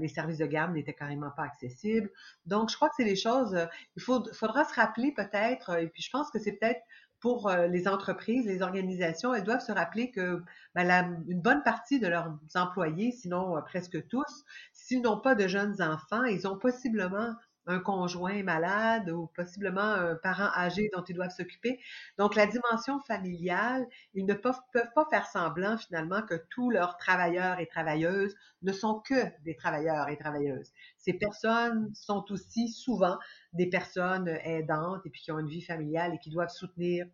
les 0.00 0.08
services 0.08 0.38
de 0.38 0.46
garde 0.46 0.72
n'étaient 0.72 0.94
carrément 0.94 1.30
pas 1.30 1.44
accessibles. 1.44 2.10
Donc, 2.46 2.70
je 2.70 2.76
crois 2.76 2.88
que 2.88 2.96
c'est 2.96 3.04
des 3.04 3.16
choses, 3.16 3.56
il 3.96 4.02
faudra 4.02 4.64
se 4.64 4.74
rappeler 4.74 5.12
peut-être, 5.12 5.78
et 5.78 5.88
puis 5.88 6.02
je 6.02 6.10
pense 6.10 6.30
que 6.30 6.38
c'est 6.38 6.52
peut-être 6.52 6.80
pour 7.20 7.48
euh, 7.48 7.66
les 7.66 7.88
entreprises, 7.88 8.46
les 8.46 8.62
organisations, 8.62 9.34
elles 9.34 9.44
doivent 9.44 9.64
se 9.64 9.72
rappeler 9.72 10.10
que 10.10 10.42
ben, 10.74 11.24
une 11.28 11.40
bonne 11.40 11.62
partie 11.62 11.98
de 11.98 12.06
leurs 12.06 12.32
employés, 12.54 13.12
sinon 13.12 13.56
euh, 13.56 13.60
presque 13.60 14.06
tous, 14.08 14.44
s'ils 14.72 15.02
n'ont 15.02 15.20
pas 15.20 15.34
de 15.34 15.48
jeunes 15.48 15.82
enfants, 15.82 16.24
ils 16.24 16.46
ont 16.46 16.56
possiblement 16.56 17.34
un 17.68 17.78
conjoint 17.78 18.42
malade 18.42 19.10
ou 19.10 19.26
possiblement 19.28 19.80
un 19.80 20.16
parent 20.16 20.50
âgé 20.56 20.90
dont 20.92 21.04
ils 21.04 21.14
doivent 21.14 21.34
s'occuper. 21.34 21.78
Donc, 22.18 22.34
la 22.34 22.46
dimension 22.46 22.98
familiale, 23.00 23.86
ils 24.14 24.26
ne 24.26 24.34
peuvent, 24.34 24.60
pas 24.72 25.06
faire 25.10 25.26
semblant 25.26 25.76
finalement 25.76 26.22
que 26.22 26.34
tous 26.50 26.70
leurs 26.70 26.96
travailleurs 26.96 27.60
et 27.60 27.66
travailleuses 27.66 28.34
ne 28.62 28.72
sont 28.72 29.00
que 29.00 29.22
des 29.44 29.54
travailleurs 29.54 30.08
et 30.08 30.16
travailleuses. 30.16 30.72
Ces 30.96 31.12
personnes 31.12 31.90
sont 31.94 32.24
aussi 32.30 32.68
souvent 32.68 33.18
des 33.52 33.68
personnes 33.68 34.28
aidantes 34.42 35.04
et 35.04 35.10
puis 35.10 35.20
qui 35.20 35.30
ont 35.30 35.38
une 35.38 35.48
vie 35.48 35.62
familiale 35.62 36.14
et 36.14 36.18
qui 36.18 36.30
doivent 36.30 36.48
soutenir 36.48 37.06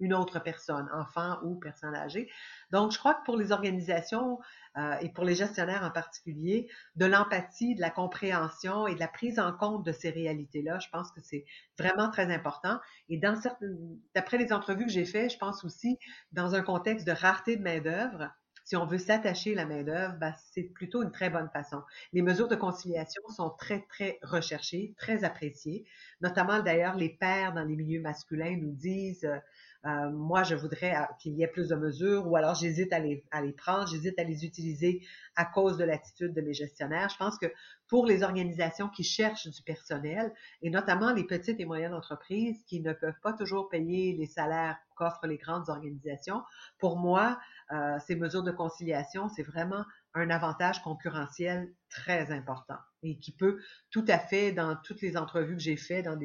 une 0.00 0.14
autre 0.14 0.38
personne, 0.38 0.88
enfant 0.92 1.38
ou 1.42 1.54
personne 1.56 1.94
âgée. 1.94 2.30
Donc, 2.70 2.92
je 2.92 2.98
crois 2.98 3.14
que 3.14 3.24
pour 3.24 3.36
les 3.36 3.52
organisations 3.52 4.38
euh, 4.76 4.96
et 5.00 5.08
pour 5.10 5.24
les 5.24 5.34
gestionnaires 5.34 5.84
en 5.84 5.90
particulier, 5.90 6.68
de 6.96 7.06
l'empathie, 7.06 7.74
de 7.74 7.80
la 7.80 7.90
compréhension 7.90 8.86
et 8.86 8.94
de 8.94 9.00
la 9.00 9.08
prise 9.08 9.38
en 9.38 9.52
compte 9.52 9.84
de 9.84 9.92
ces 9.92 10.10
réalités-là, 10.10 10.78
je 10.78 10.88
pense 10.90 11.10
que 11.12 11.20
c'est 11.20 11.44
vraiment 11.78 12.10
très 12.10 12.32
important. 12.32 12.78
Et 13.08 13.18
d'après 13.18 14.38
les 14.38 14.52
entrevues 14.52 14.86
que 14.86 14.92
j'ai 14.92 15.06
faites, 15.06 15.32
je 15.32 15.38
pense 15.38 15.64
aussi 15.64 15.98
dans 16.32 16.54
un 16.54 16.62
contexte 16.62 17.06
de 17.06 17.12
rareté 17.12 17.56
de 17.56 17.62
main-d'œuvre, 17.62 18.30
si 18.66 18.74
on 18.74 18.84
veut 18.84 18.98
s'attacher 18.98 19.54
la 19.54 19.64
main-d'œuvre, 19.64 20.16
ben, 20.18 20.34
c'est 20.52 20.64
plutôt 20.64 21.04
une 21.04 21.12
très 21.12 21.30
bonne 21.30 21.48
façon. 21.50 21.82
Les 22.12 22.20
mesures 22.20 22.48
de 22.48 22.56
conciliation 22.56 23.22
sont 23.28 23.50
très, 23.50 23.86
très 23.88 24.18
recherchées, 24.22 24.92
très 24.98 25.22
appréciées. 25.22 25.84
Notamment, 26.20 26.60
d'ailleurs, 26.60 26.96
les 26.96 27.10
pères 27.10 27.54
dans 27.54 27.62
les 27.62 27.76
milieux 27.76 28.00
masculins 28.00 28.56
nous 28.60 28.72
disent 28.72 29.24
euh, 29.24 29.38
euh, 29.84 30.10
moi, 30.10 30.42
je 30.42 30.54
voudrais 30.54 30.96
euh, 30.96 31.04
qu'il 31.18 31.34
y 31.34 31.42
ait 31.42 31.48
plus 31.48 31.68
de 31.68 31.76
mesures 31.76 32.26
ou 32.26 32.36
alors 32.36 32.54
j'hésite 32.54 32.92
à 32.92 32.98
les, 32.98 33.24
à 33.30 33.40
les 33.42 33.52
prendre, 33.52 33.86
j'hésite 33.86 34.18
à 34.18 34.24
les 34.24 34.44
utiliser 34.44 35.06
à 35.36 35.44
cause 35.44 35.76
de 35.76 35.84
l'attitude 35.84 36.32
de 36.32 36.40
mes 36.40 36.54
gestionnaires. 36.54 37.08
Je 37.08 37.16
pense 37.16 37.38
que 37.38 37.46
pour 37.88 38.06
les 38.06 38.22
organisations 38.22 38.88
qui 38.88 39.04
cherchent 39.04 39.48
du 39.48 39.62
personnel 39.62 40.32
et 40.62 40.70
notamment 40.70 41.12
les 41.12 41.24
petites 41.24 41.60
et 41.60 41.64
moyennes 41.64 41.94
entreprises 41.94 42.62
qui 42.66 42.80
ne 42.80 42.92
peuvent 42.92 43.20
pas 43.22 43.32
toujours 43.32 43.68
payer 43.68 44.16
les 44.16 44.26
salaires 44.26 44.76
qu'offrent 44.96 45.26
les 45.26 45.36
grandes 45.36 45.68
organisations, 45.68 46.42
pour 46.78 46.96
moi, 46.96 47.38
euh, 47.72 47.98
ces 48.06 48.16
mesures 48.16 48.42
de 48.42 48.52
conciliation, 48.52 49.28
c'est 49.28 49.42
vraiment 49.42 49.84
un 50.16 50.30
avantage 50.30 50.82
concurrentiel 50.82 51.72
très 51.90 52.32
important 52.32 52.78
et 53.02 53.18
qui 53.18 53.32
peut 53.32 53.60
tout 53.90 54.04
à 54.08 54.18
fait, 54.18 54.52
dans 54.52 54.76
toutes 54.76 55.02
les 55.02 55.16
entrevues 55.16 55.56
que 55.56 55.62
j'ai 55.62 55.76
faites, 55.76 56.06
dans, 56.06 56.18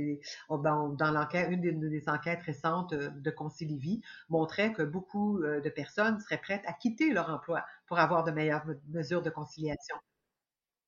oh, 0.50 0.58
ben, 0.58 0.96
l'enquête, 1.12 1.50
une 1.52 1.62
des, 1.62 2.10
enquêtes 2.10 2.42
récentes 2.44 2.94
euh, 2.94 3.10
de 3.10 3.30
Concilivie, 3.30 4.02
montrait 4.30 4.74
que 4.74 4.82
beaucoup 4.82 5.42
euh, 5.44 5.62
de 5.62 5.70
personnes 5.70 6.20
seraient 6.20 6.42
prêtes 6.42 6.64
à 6.66 6.74
quitter 6.74 7.12
leur 7.12 7.30
emploi 7.30 7.66
pour 7.88 8.00
avoir 8.00 8.24
de 8.24 8.32
meilleures 8.32 8.66
mesures 8.90 9.22
de 9.22 9.30
conciliation. 9.30 9.98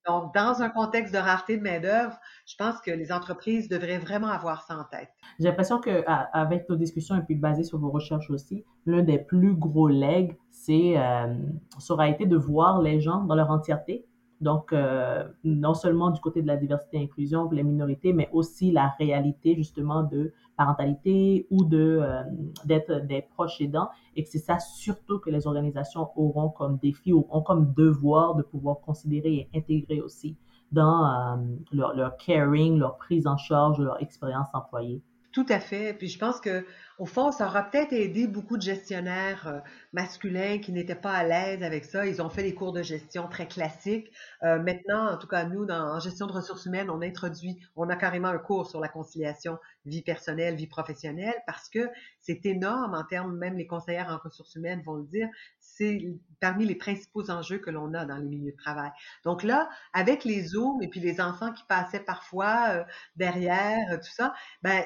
Donc, 0.08 0.34
dans 0.34 0.62
un 0.62 0.70
contexte 0.70 1.14
de 1.14 1.20
rareté 1.20 1.58
de 1.58 1.64
main-d'œuvre, 1.64 2.18
je 2.45 2.56
pense 2.58 2.80
que 2.82 2.91
les 2.91 3.12
entreprises 3.12 3.70
devraient 3.70 3.99
vraiment 3.99 4.28
avoir 4.28 4.64
ça 4.64 4.78
en 4.78 4.84
tête. 4.84 5.10
J'ai 5.39 5.47
l'impression 5.47 5.80
qu'avec 5.80 6.68
nos 6.70 6.76
discussions 6.76 7.16
et 7.16 7.22
puis 7.22 7.36
basées 7.36 7.64
sur 7.64 7.78
vos 7.78 7.89
recherches 7.89 8.30
aussi, 8.30 8.66
l'un 8.86 9.01
des 9.01 9.20
plus 9.20 9.54
gros 9.54 9.88
legs, 9.88 10.38
c'est, 10.51 10.95
ça 11.80 11.93
aura 11.93 12.10
été 12.10 12.26
de 12.26 12.36
voir 12.36 12.82
les 12.82 12.99
gens 12.99 13.24
dans 13.24 13.36
leur 13.36 13.49
entièreté, 13.49 14.06
donc, 14.43 14.74
euh, 14.74 15.24
non 15.45 15.74
seulement 15.74 16.12
du 16.12 16.20
côté 16.20 16.41
de 16.41 16.47
la 16.47 16.58
diversité 16.58 16.97
et 16.97 17.04
inclusion 17.04 17.43
pour 17.43 17.54
les 17.54 17.64
minorités, 17.64 18.12
mais 18.12 18.30
aussi 18.34 18.72
la 18.72 18.93
réalité 18.99 19.56
justement 19.56 20.04
de 20.04 20.34
parentalité 20.58 21.47
ou 21.49 21.64
de 21.64 21.99
euh, 22.01 22.24
d'être 22.66 23.06
des 23.06 23.22
proches 23.22 23.60
aidants 23.62 23.89
et 24.16 24.24
que 24.24 24.30
c'est 24.30 24.39
ça 24.39 24.60
surtout 24.60 25.20
que 25.20 25.30
les 25.30 25.47
organisations 25.47 26.10
auront 26.16 26.49
comme 26.49 26.78
défi 26.78 27.14
ou 27.14 27.28
ont 27.30 27.41
comme 27.41 27.74
devoir 27.74 28.36
de 28.36 28.43
pouvoir 28.43 28.80
considérer 28.82 29.34
et 29.34 29.58
intégrer 29.58 30.01
aussi 30.01 30.36
dans 30.72 31.06
euh, 31.06 31.38
leur, 31.72 31.95
leur 31.95 32.18
caring, 32.18 32.78
leur 32.78 32.97
prise 32.97 33.28
en 33.28 33.38
charge 33.38 33.80
leur 33.80 34.01
expérience 34.01 34.47
employée. 34.54 35.01
Tout 35.32 35.45
à 35.49 35.60
fait. 35.60 35.93
Puis 35.97 36.10
je 36.10 36.20
pense 36.20 36.39
que 36.39 36.64
au 37.00 37.06
fond, 37.06 37.32
ça 37.32 37.48
aura 37.48 37.64
peut-être 37.64 37.94
aidé 37.94 38.28
beaucoup 38.28 38.58
de 38.58 38.62
gestionnaires 38.62 39.48
euh, 39.48 39.60
masculins 39.94 40.60
qui 40.60 40.72
n'étaient 40.72 40.96
pas 40.96 41.14
à 41.14 41.24
l'aise 41.24 41.64
avec 41.64 41.86
ça. 41.86 42.06
Ils 42.06 42.22
ont 42.22 42.30
fait 42.30 42.44
des 42.44 42.54
cours 42.54 42.72
de 42.72 42.84
gestion 42.84 43.28
très 43.28 43.48
classiques. 43.48 44.12
Euh, 44.44 44.60
maintenant, 44.60 45.12
en 45.12 45.18
tout 45.18 45.28
cas, 45.28 45.46
nous, 45.46 45.66
dans, 45.66 45.96
en 45.96 46.00
gestion 46.00 46.28
de 46.28 46.34
ressources 46.34 46.66
humaines, 46.66 46.89
on 46.89 47.02
introduit, 47.02 47.60
on 47.76 47.89
a 47.89 47.96
carrément 47.96 48.28
un 48.28 48.38
cours 48.38 48.70
sur 48.70 48.80
la 48.80 48.89
conciliation 48.89 49.58
vie 49.86 50.02
personnelle, 50.02 50.56
vie 50.56 50.68
professionnelle, 50.68 51.36
parce 51.46 51.70
que 51.70 51.89
c'est 52.22 52.46
énorme 52.46 52.94
en 52.94 53.04
termes, 53.04 53.36
même 53.38 53.58
les 53.58 53.68
conseillères 53.68 54.10
en 54.10 54.18
ressources 54.18 54.56
humaines 54.56 54.82
vont 54.86 54.96
le 54.96 55.06
dire, 55.06 55.28
c'est 55.60 56.00
parmi 56.39 56.66
les 56.66 56.76
principaux 56.76 57.30
enjeux 57.30 57.58
que 57.58 57.70
l'on 57.70 57.94
a 57.94 58.06
dans 58.06 58.18
les 58.18 58.28
milieux 58.28 58.52
de 58.52 58.58
travail. 58.58 58.91
Donc 59.26 59.44
là, 59.44 59.70
avec 59.94 60.24
les 60.24 60.44
Zooms 60.44 60.82
et 60.82 60.88
puis 60.88 61.00
les 61.00 61.20
enfants 61.20 61.52
qui 61.52 61.64
passaient 61.66 62.00
parfois 62.00 62.70
euh, 62.70 62.84
derrière, 63.16 64.00
tout 64.00 64.12
ça, 64.14 64.34
ben, 64.62 64.86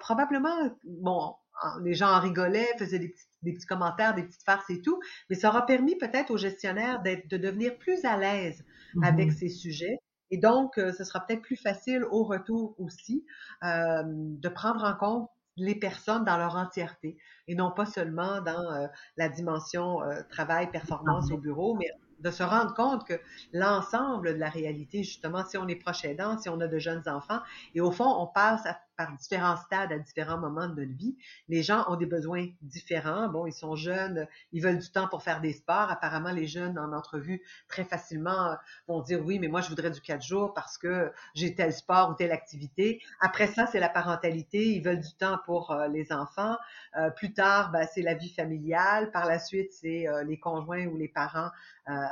probablement, 0.00 0.70
bon, 0.84 1.34
les 1.82 1.94
gens 1.94 2.08
en 2.08 2.20
rigolaient, 2.20 2.68
faisaient 2.78 2.98
des 2.98 3.14
petits, 3.42 3.66
commentaires, 3.66 4.14
des 4.14 4.22
petites 4.22 4.42
farces 4.42 4.70
et 4.70 4.80
tout, 4.80 5.00
mais 5.28 5.36
ça 5.36 5.48
aura 5.48 5.66
permis 5.66 5.96
peut-être 5.96 6.30
aux 6.30 6.36
gestionnaires 6.36 7.02
de 7.02 7.36
devenir 7.36 7.76
plus 7.78 8.04
à 8.04 8.16
l'aise 8.16 8.64
avec 9.02 9.32
ces 9.32 9.48
sujets. 9.48 9.98
Et 10.30 10.38
donc, 10.38 10.78
euh, 10.78 10.92
ce 10.92 11.04
sera 11.04 11.20
peut-être 11.20 11.42
plus 11.42 11.56
facile 11.56 12.04
au 12.10 12.22
retour 12.24 12.74
aussi 12.78 13.24
euh, 13.64 14.02
de 14.04 14.48
prendre 14.48 14.84
en 14.84 14.94
compte 14.94 15.30
les 15.56 15.74
personnes 15.74 16.24
dans 16.24 16.36
leur 16.36 16.56
entièreté 16.56 17.16
et 17.48 17.54
non 17.54 17.70
pas 17.70 17.86
seulement 17.86 18.40
dans 18.42 18.72
euh, 18.72 18.86
la 19.16 19.28
dimension 19.28 20.00
travail, 20.28 20.70
performance 20.70 21.30
au 21.32 21.38
bureau, 21.38 21.74
mais 21.74 21.90
de 22.20 22.30
se 22.30 22.42
rendre 22.42 22.74
compte 22.74 23.06
que 23.06 23.14
l'ensemble 23.52 24.34
de 24.34 24.38
la 24.38 24.50
réalité, 24.50 25.02
justement, 25.02 25.44
si 25.44 25.56
on 25.56 25.66
est 25.68 25.76
proche 25.76 26.04
aidant, 26.04 26.38
si 26.38 26.48
on 26.48 26.60
a 26.60 26.66
de 26.66 26.78
jeunes 26.78 27.02
enfants, 27.06 27.40
et 27.74 27.80
au 27.80 27.90
fond, 27.90 28.12
on 28.18 28.26
passe 28.26 28.66
à 28.66 28.78
par 28.98 29.12
différents 29.16 29.56
stades 29.56 29.92
à 29.92 29.98
différents 29.98 30.38
moments 30.38 30.68
de 30.68 30.74
notre 30.74 30.98
vie. 30.98 31.16
Les 31.48 31.62
gens 31.62 31.84
ont 31.88 31.94
des 31.94 32.04
besoins 32.04 32.48
différents. 32.62 33.28
Bon, 33.28 33.46
ils 33.46 33.52
sont 33.52 33.76
jeunes, 33.76 34.26
ils 34.52 34.60
veulent 34.60 34.80
du 34.80 34.90
temps 34.90 35.06
pour 35.06 35.22
faire 35.22 35.40
des 35.40 35.52
sports. 35.52 35.88
Apparemment, 35.88 36.32
les 36.32 36.48
jeunes 36.48 36.76
en 36.78 36.92
entrevue 36.92 37.40
très 37.68 37.84
facilement 37.84 38.56
vont 38.88 39.00
dire 39.00 39.24
oui, 39.24 39.38
mais 39.38 39.46
moi 39.46 39.60
je 39.60 39.68
voudrais 39.68 39.92
du 39.92 40.00
quatre 40.00 40.24
jours 40.24 40.52
parce 40.52 40.76
que 40.76 41.12
j'ai 41.34 41.54
tel 41.54 41.72
sport 41.72 42.10
ou 42.10 42.14
telle 42.14 42.32
activité. 42.32 43.00
Après 43.20 43.46
ça, 43.46 43.66
c'est 43.66 43.78
la 43.78 43.88
parentalité. 43.88 44.74
Ils 44.74 44.82
veulent 44.82 45.00
du 45.00 45.14
temps 45.14 45.38
pour 45.46 45.70
euh, 45.70 45.86
les 45.86 46.12
enfants. 46.12 46.56
Euh, 46.96 47.10
plus 47.10 47.32
tard, 47.32 47.70
ben, 47.70 47.86
c'est 47.94 48.02
la 48.02 48.14
vie 48.14 48.34
familiale. 48.34 49.12
Par 49.12 49.26
la 49.26 49.38
suite, 49.38 49.72
c'est 49.72 50.08
euh, 50.08 50.24
les 50.24 50.40
conjoints 50.40 50.86
ou 50.86 50.96
les 50.96 51.08
parents 51.08 51.50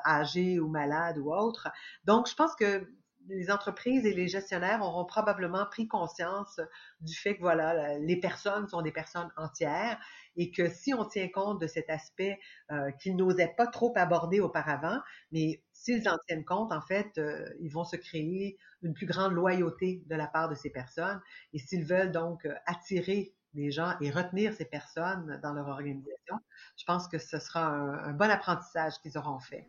âgés 0.06 0.58
ou 0.58 0.68
malades 0.68 1.18
ou 1.18 1.34
autres. 1.34 1.68
Donc, 2.06 2.30
je 2.30 2.34
pense 2.34 2.54
que 2.54 2.88
les 3.28 3.50
entreprises 3.50 4.06
et 4.06 4.12
les 4.12 4.28
gestionnaires 4.28 4.82
auront 4.82 5.04
probablement 5.04 5.66
pris 5.66 5.88
conscience 5.88 6.60
du 7.00 7.14
fait 7.14 7.36
que 7.36 7.40
voilà, 7.40 7.98
les 7.98 8.18
personnes 8.18 8.68
sont 8.68 8.82
des 8.82 8.92
personnes 8.92 9.30
entières 9.36 9.98
et 10.36 10.50
que 10.50 10.68
si 10.68 10.94
on 10.94 11.04
tient 11.04 11.28
compte 11.28 11.60
de 11.60 11.66
cet 11.66 11.90
aspect 11.90 12.38
euh, 12.70 12.90
qu'ils 12.92 13.16
n'osaient 13.16 13.54
pas 13.56 13.66
trop 13.66 13.92
aborder 13.96 14.40
auparavant, 14.40 14.98
mais 15.32 15.62
s'ils 15.72 16.08
en 16.08 16.16
tiennent 16.26 16.44
compte, 16.44 16.72
en 16.72 16.82
fait, 16.82 17.18
euh, 17.18 17.48
ils 17.60 17.70
vont 17.70 17.84
se 17.84 17.96
créer 17.96 18.58
une 18.82 18.94
plus 18.94 19.06
grande 19.06 19.32
loyauté 19.32 20.02
de 20.06 20.14
la 20.14 20.26
part 20.26 20.48
de 20.48 20.54
ces 20.54 20.70
personnes. 20.70 21.20
Et 21.52 21.58
s'ils 21.58 21.84
veulent 21.84 22.12
donc 22.12 22.44
euh, 22.44 22.54
attirer 22.66 23.34
les 23.54 23.70
gens 23.70 23.94
et 24.00 24.10
retenir 24.10 24.52
ces 24.52 24.66
personnes 24.66 25.40
dans 25.42 25.54
leur 25.54 25.68
organisation, 25.68 26.36
je 26.76 26.84
pense 26.84 27.08
que 27.08 27.18
ce 27.18 27.38
sera 27.38 27.64
un 27.66 28.12
bon 28.12 28.30
apprentissage 28.30 28.94
qu'ils 29.02 29.16
auront 29.16 29.40
fait. 29.40 29.66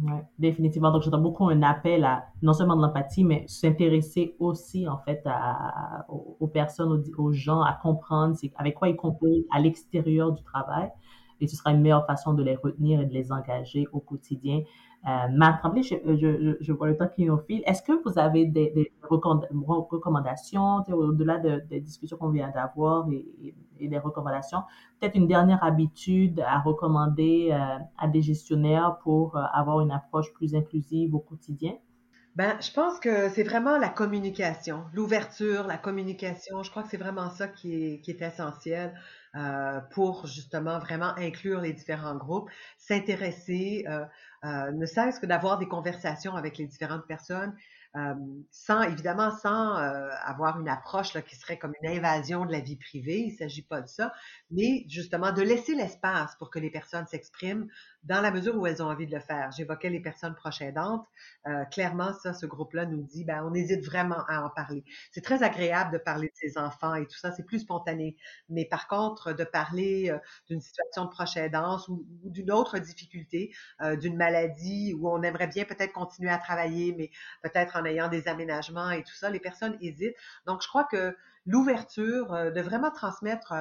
Oui, 0.00 0.12
définitivement. 0.38 0.90
Donc, 0.90 1.02
j'entends 1.02 1.20
beaucoup 1.20 1.48
un 1.48 1.62
appel 1.62 2.04
à 2.04 2.26
non 2.40 2.54
seulement 2.54 2.76
de 2.76 2.82
l'empathie, 2.82 3.24
mais 3.24 3.44
s'intéresser 3.46 4.34
aussi, 4.38 4.88
en 4.88 4.98
fait, 4.98 5.20
à, 5.26 6.06
aux, 6.08 6.46
personnes, 6.46 7.04
aux, 7.18 7.32
gens, 7.32 7.60
à 7.60 7.74
comprendre 7.74 8.34
avec 8.56 8.74
quoi 8.74 8.88
ils 8.88 8.96
composent 8.96 9.44
à 9.52 9.60
l'extérieur 9.60 10.32
du 10.32 10.42
travail. 10.42 10.90
et 11.40 11.46
ce 11.46 11.56
sera 11.56 11.72
une 11.72 11.82
meilleure 11.82 12.06
façon 12.06 12.32
de 12.32 12.42
les 12.42 12.56
retenir 12.56 13.00
et 13.00 13.06
de 13.06 13.12
les 13.12 13.32
engager 13.32 13.86
au 13.92 14.00
quotidien. 14.00 14.62
Euh, 15.04 15.28
Mme 15.32 15.58
Tremblay, 15.58 15.82
je, 15.82 15.96
je, 16.06 16.56
je, 16.60 16.72
vois 16.72 16.86
le 16.86 16.96
temps 16.96 17.08
qui 17.08 17.24
nous 17.24 17.38
file. 17.38 17.62
Est-ce 17.66 17.82
que 17.82 17.92
vous 18.04 18.18
avez 18.20 18.46
des, 18.46 18.92
recommandations, 19.02 20.84
au-delà 20.92 21.38
des 21.38 21.80
discussions 21.80 22.16
qu'on 22.16 22.28
vient 22.28 22.50
d'avoir 22.50 23.08
et, 23.10 23.54
des 23.88 23.98
recommandations, 23.98 24.62
peut-être 25.00 25.16
une 25.16 25.26
dernière 25.26 25.64
habitude 25.64 26.40
à 26.46 26.60
recommander 26.60 27.48
euh, 27.50 27.78
à 27.98 28.06
des 28.06 28.22
gestionnaires 28.22 28.98
pour 29.02 29.36
euh, 29.36 29.42
avoir 29.52 29.80
une 29.80 29.90
approche 29.90 30.32
plus 30.34 30.54
inclusive 30.54 31.16
au 31.16 31.18
quotidien? 31.18 31.72
Ben, 32.36 32.56
je 32.60 32.72
pense 32.72 33.00
que 33.00 33.28
c'est 33.28 33.42
vraiment 33.42 33.78
la 33.78 33.88
communication, 33.88 34.84
l'ouverture, 34.94 35.66
la 35.66 35.78
communication. 35.78 36.62
Je 36.62 36.70
crois 36.70 36.84
que 36.84 36.88
c'est 36.90 36.96
vraiment 36.96 37.28
ça 37.28 37.48
qui 37.48 38.00
est 38.06 38.22
essentiel 38.22 38.94
euh, 39.34 39.80
pour 39.92 40.26
justement 40.26 40.78
vraiment 40.78 41.14
inclure 41.16 41.62
les 41.62 41.72
différents 41.72 42.16
groupes, 42.16 42.50
s'intéresser, 42.76 43.82
euh, 43.88 44.04
euh, 44.44 44.70
ne 44.72 44.84
serait-ce 44.84 45.20
que 45.20 45.24
d'avoir 45.24 45.56
des 45.56 45.66
conversations 45.66 46.36
avec 46.36 46.58
les 46.58 46.66
différentes 46.66 47.06
personnes 47.06 47.54
sans 48.50 48.80
évidemment 48.80 49.30
sans 49.30 49.74
avoir 49.74 50.58
une 50.58 50.70
approche 50.70 51.12
là, 51.12 51.20
qui 51.20 51.36
serait 51.36 51.58
comme 51.58 51.74
une 51.82 51.90
invasion 51.90 52.46
de 52.46 52.50
la 52.50 52.60
vie 52.60 52.76
privée. 52.76 53.18
Il 53.18 53.32
ne 53.32 53.36
s'agit 53.36 53.60
pas 53.60 53.82
de 53.82 53.86
ça, 53.86 54.14
mais 54.50 54.86
justement 54.88 55.30
de 55.30 55.42
laisser 55.42 55.74
l'espace 55.74 56.34
pour 56.36 56.48
que 56.48 56.58
les 56.58 56.70
personnes 56.70 57.06
s'expriment 57.06 57.68
dans 58.04 58.20
la 58.20 58.30
mesure 58.30 58.56
où 58.56 58.66
elles 58.66 58.82
ont 58.82 58.90
envie 58.90 59.06
de 59.06 59.14
le 59.14 59.20
faire. 59.20 59.50
J'évoquais 59.52 59.90
les 59.90 60.00
personnes 60.00 60.34
proches 60.34 60.60
aidantes. 60.60 61.06
Euh, 61.46 61.64
clairement, 61.66 62.12
ça, 62.14 62.34
ce 62.34 62.46
groupe-là 62.46 62.86
nous 62.86 63.02
dit, 63.02 63.24
ben, 63.24 63.44
on 63.44 63.54
hésite 63.54 63.84
vraiment 63.84 64.24
à 64.28 64.42
en 64.42 64.50
parler. 64.50 64.84
C'est 65.10 65.22
très 65.22 65.42
agréable 65.42 65.92
de 65.92 65.98
parler 65.98 66.28
de 66.28 66.34
ses 66.34 66.58
enfants 66.58 66.94
et 66.94 67.06
tout 67.06 67.18
ça, 67.18 67.32
c'est 67.32 67.44
plus 67.44 67.60
spontané. 67.60 68.16
Mais 68.48 68.64
par 68.64 68.88
contre, 68.88 69.32
de 69.32 69.44
parler 69.44 70.14
d'une 70.48 70.60
situation 70.60 71.04
de 71.04 71.10
proche 71.10 71.36
aidance 71.36 71.88
ou, 71.88 72.04
d'une 72.24 72.50
autre 72.50 72.78
difficulté, 72.78 73.54
d'une 74.00 74.16
maladie 74.16 74.94
où 74.98 75.08
on 75.08 75.22
aimerait 75.22 75.48
bien 75.48 75.64
peut-être 75.64 75.92
continuer 75.92 76.30
à 76.30 76.38
travailler, 76.38 76.94
mais 76.96 77.10
peut-être 77.42 77.76
en 77.76 77.84
ayant 77.84 78.08
des 78.08 78.28
aménagements 78.28 78.90
et 78.90 79.02
tout 79.02 79.14
ça, 79.14 79.30
les 79.30 79.40
personnes 79.40 79.76
hésitent. 79.80 80.16
Donc, 80.46 80.62
je 80.62 80.68
crois 80.68 80.84
que 80.84 81.16
l'ouverture, 81.46 82.32
euh, 82.32 82.50
de 82.50 82.60
vraiment 82.60 82.90
transmettre, 82.90 83.52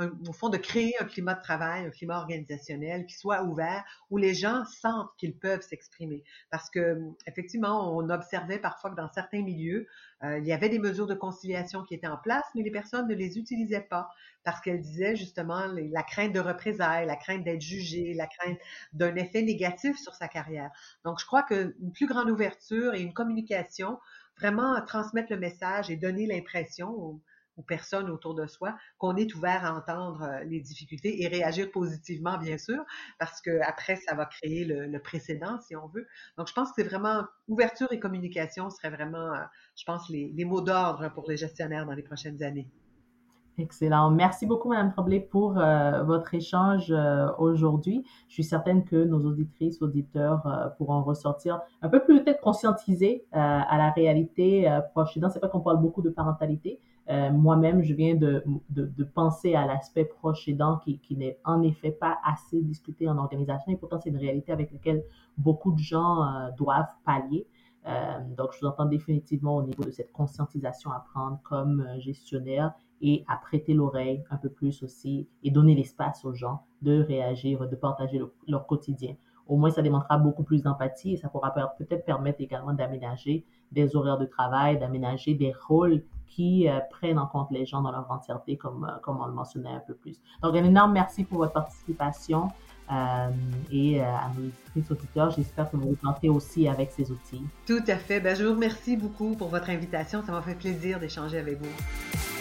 euh, 0.00 0.10
au 0.28 0.32
fond, 0.32 0.48
de 0.48 0.56
créer 0.56 0.94
un 1.00 1.04
climat 1.04 1.34
de 1.34 1.40
travail, 1.40 1.86
un 1.86 1.90
climat 1.90 2.18
organisationnel 2.18 3.06
qui 3.06 3.14
soit 3.14 3.44
ouvert, 3.44 3.84
où 4.10 4.16
les 4.16 4.34
gens 4.34 4.64
sentent 4.64 5.10
qu'ils 5.18 5.36
peuvent 5.36 5.62
s'exprimer. 5.62 6.24
Parce 6.50 6.68
que, 6.70 6.98
effectivement, 7.26 7.96
on 7.96 8.10
observait 8.10 8.58
parfois 8.58 8.90
que 8.90 8.96
dans 8.96 9.10
certains 9.12 9.42
milieux, 9.42 9.86
euh, 10.24 10.38
il 10.38 10.46
y 10.46 10.52
avait 10.52 10.68
des 10.68 10.78
mesures 10.78 11.06
de 11.06 11.14
conciliation 11.14 11.84
qui 11.84 11.94
étaient 11.94 12.08
en 12.08 12.16
place, 12.16 12.44
mais 12.54 12.62
les 12.62 12.70
personnes 12.70 13.06
ne 13.06 13.14
les 13.14 13.38
utilisaient 13.38 13.86
pas 13.88 14.08
parce 14.42 14.60
qu'elles 14.60 14.80
disaient 14.80 15.16
justement 15.16 15.66
la 15.66 16.02
crainte 16.02 16.32
de 16.32 16.40
représailles, 16.40 17.06
la 17.06 17.16
crainte 17.16 17.44
d'être 17.44 17.62
jugé, 17.62 18.14
la 18.14 18.26
crainte 18.26 18.58
d'un 18.92 19.14
effet 19.16 19.42
négatif 19.42 19.96
sur 19.98 20.14
sa 20.14 20.28
carrière. 20.28 20.70
Donc, 21.04 21.18
je 21.18 21.24
crois 21.24 21.42
qu'une 21.42 21.92
plus 21.94 22.06
grande 22.06 22.30
ouverture 22.30 22.94
et 22.94 23.00
une 23.00 23.14
communication, 23.14 23.98
vraiment 24.38 24.80
transmettre 24.84 25.32
le 25.32 25.38
message 25.38 25.90
et 25.90 25.96
donner 25.96 26.26
l'impression 26.26 27.20
aux, 27.56 27.62
personnes 27.62 28.10
autour 28.10 28.34
de 28.34 28.46
soi 28.46 28.76
qu'on 28.98 29.16
est 29.16 29.34
ouvert 29.34 29.64
à 29.64 29.74
entendre 29.74 30.22
euh, 30.22 30.44
les 30.44 30.60
difficultés 30.60 31.22
et 31.22 31.28
réagir 31.28 31.70
positivement, 31.70 32.38
bien 32.38 32.58
sûr, 32.58 32.82
parce 33.18 33.40
que 33.40 33.60
après 33.62 33.96
ça 33.96 34.14
va 34.14 34.26
créer 34.26 34.64
le, 34.64 34.98
précédent, 34.98 35.60
si 35.60 35.76
on 35.76 35.86
veut. 35.88 36.06
Donc, 36.38 36.48
je 36.48 36.52
pense 36.52 36.68
que 36.68 36.74
c'est 36.76 36.88
vraiment 36.88 37.24
ouverture 37.48 37.92
et 37.92 37.98
communication 37.98 38.70
serait 38.70 38.90
vraiment, 38.90 39.32
euh, 39.32 39.38
je 39.76 39.84
pense, 39.84 40.08
les, 40.08 40.44
mots 40.44 40.60
d'ordre 40.60 41.10
pour 41.12 41.28
les 41.28 41.36
gestionnaires 41.36 41.86
dans 41.86 41.92
les 41.92 42.02
prochaines 42.02 42.42
années. 42.42 42.70
Excellent. 43.56 44.10
Merci 44.10 44.46
beaucoup, 44.46 44.68
Madame 44.68 44.92
Tremblay, 44.92 45.20
pour 45.20 45.58
euh, 45.58 46.02
votre 46.02 46.34
échange 46.34 46.92
aujourd'hui. 47.38 48.04
Je 48.28 48.34
suis 48.34 48.44
certaine 48.44 48.84
que 48.84 48.96
nos 48.96 49.24
auditrices, 49.24 49.80
auditeurs 49.80 50.74
pourront 50.76 51.02
ressortir 51.02 51.60
un 51.80 51.88
peu 51.88 52.02
plus 52.02 52.22
peut-être 52.22 52.40
conscientisés 52.40 53.24
à 53.32 53.78
la 53.78 53.90
réalité 53.90 54.68
proche. 54.90 55.16
C'est 55.32 55.40
pas 55.40 55.48
qu'on 55.48 55.60
parle 55.60 55.80
beaucoup 55.80 56.02
de 56.02 56.10
parentalité. 56.10 56.80
Moi-même, 57.08 57.82
je 57.82 57.92
viens 57.92 58.14
de, 58.14 58.42
de, 58.70 58.86
de 58.86 59.04
penser 59.04 59.54
à 59.54 59.66
l'aspect 59.66 60.06
proche 60.06 60.48
aidant 60.48 60.78
qui, 60.78 60.98
qui 61.00 61.16
n'est 61.16 61.38
en 61.44 61.60
effet 61.62 61.90
pas 61.90 62.18
assez 62.24 62.62
discuté 62.62 63.08
en 63.08 63.18
organisation 63.18 63.72
et 63.72 63.76
pourtant 63.76 64.00
c'est 64.00 64.08
une 64.08 64.16
réalité 64.16 64.52
avec 64.52 64.72
laquelle 64.72 65.04
beaucoup 65.36 65.72
de 65.72 65.78
gens 65.78 66.50
doivent 66.56 66.94
pallier. 67.04 67.46
donc, 68.38 68.52
je 68.52 68.60
vous 68.60 68.66
entends 68.66 68.86
définitivement 68.86 69.56
au 69.56 69.62
niveau 69.62 69.84
de 69.84 69.90
cette 69.90 70.12
conscientisation 70.12 70.90
à 70.92 71.04
prendre 71.12 71.38
comme 71.42 71.86
gestionnaire 71.98 72.72
et 73.02 73.22
à 73.28 73.36
prêter 73.36 73.74
l'oreille 73.74 74.24
un 74.30 74.38
peu 74.38 74.48
plus 74.48 74.82
aussi 74.82 75.28
et 75.42 75.50
donner 75.50 75.74
l'espace 75.74 76.24
aux 76.24 76.32
gens 76.32 76.62
de 76.80 77.02
réagir, 77.02 77.68
de 77.68 77.76
partager 77.76 78.20
leur 78.48 78.66
quotidien. 78.66 79.14
Au 79.46 79.56
moins, 79.56 79.70
ça 79.70 79.82
démontrera 79.82 80.16
beaucoup 80.16 80.42
plus 80.42 80.62
d'empathie 80.62 81.12
et 81.12 81.16
ça 81.18 81.28
pourra 81.28 81.52
peut-être 81.76 82.06
permettre 82.06 82.40
également 82.40 82.72
d'aménager 82.72 83.44
des 83.72 83.94
horaires 83.94 84.16
de 84.16 84.24
travail, 84.24 84.78
d'aménager 84.78 85.34
des 85.34 85.52
rôles 85.68 86.02
qui 86.28 86.68
euh, 86.68 86.80
prennent 86.90 87.18
en 87.18 87.26
compte 87.26 87.50
les 87.50 87.66
gens 87.66 87.82
dans 87.82 87.92
leur 87.92 88.10
entièreté, 88.10 88.56
comme, 88.56 88.84
euh, 88.84 88.98
comme 89.02 89.20
on 89.20 89.26
le 89.26 89.32
mentionnait 89.32 89.70
un 89.70 89.82
peu 89.86 89.94
plus. 89.94 90.20
Donc, 90.42 90.56
un 90.56 90.64
énorme 90.64 90.92
merci 90.92 91.24
pour 91.24 91.38
votre 91.38 91.52
participation 91.52 92.48
euh, 92.90 93.30
et 93.70 94.00
à 94.00 94.30
nos 94.74 94.82
auditeurs. 94.90 95.30
J'espère 95.30 95.70
que 95.70 95.76
vous 95.76 95.90
vous 95.90 95.98
sentez 96.02 96.28
aussi 96.28 96.68
avec 96.68 96.90
ces 96.90 97.10
outils. 97.10 97.42
Tout 97.66 97.82
à 97.86 97.96
fait. 97.96 98.20
Ben, 98.20 98.36
je 98.36 98.44
vous 98.44 98.54
remercie 98.54 98.96
beaucoup 98.96 99.36
pour 99.36 99.48
votre 99.48 99.70
invitation. 99.70 100.22
Ça 100.22 100.32
m'a 100.32 100.42
fait 100.42 100.54
plaisir 100.54 100.98
d'échanger 100.98 101.38
avec 101.38 101.58
vous. 101.58 102.33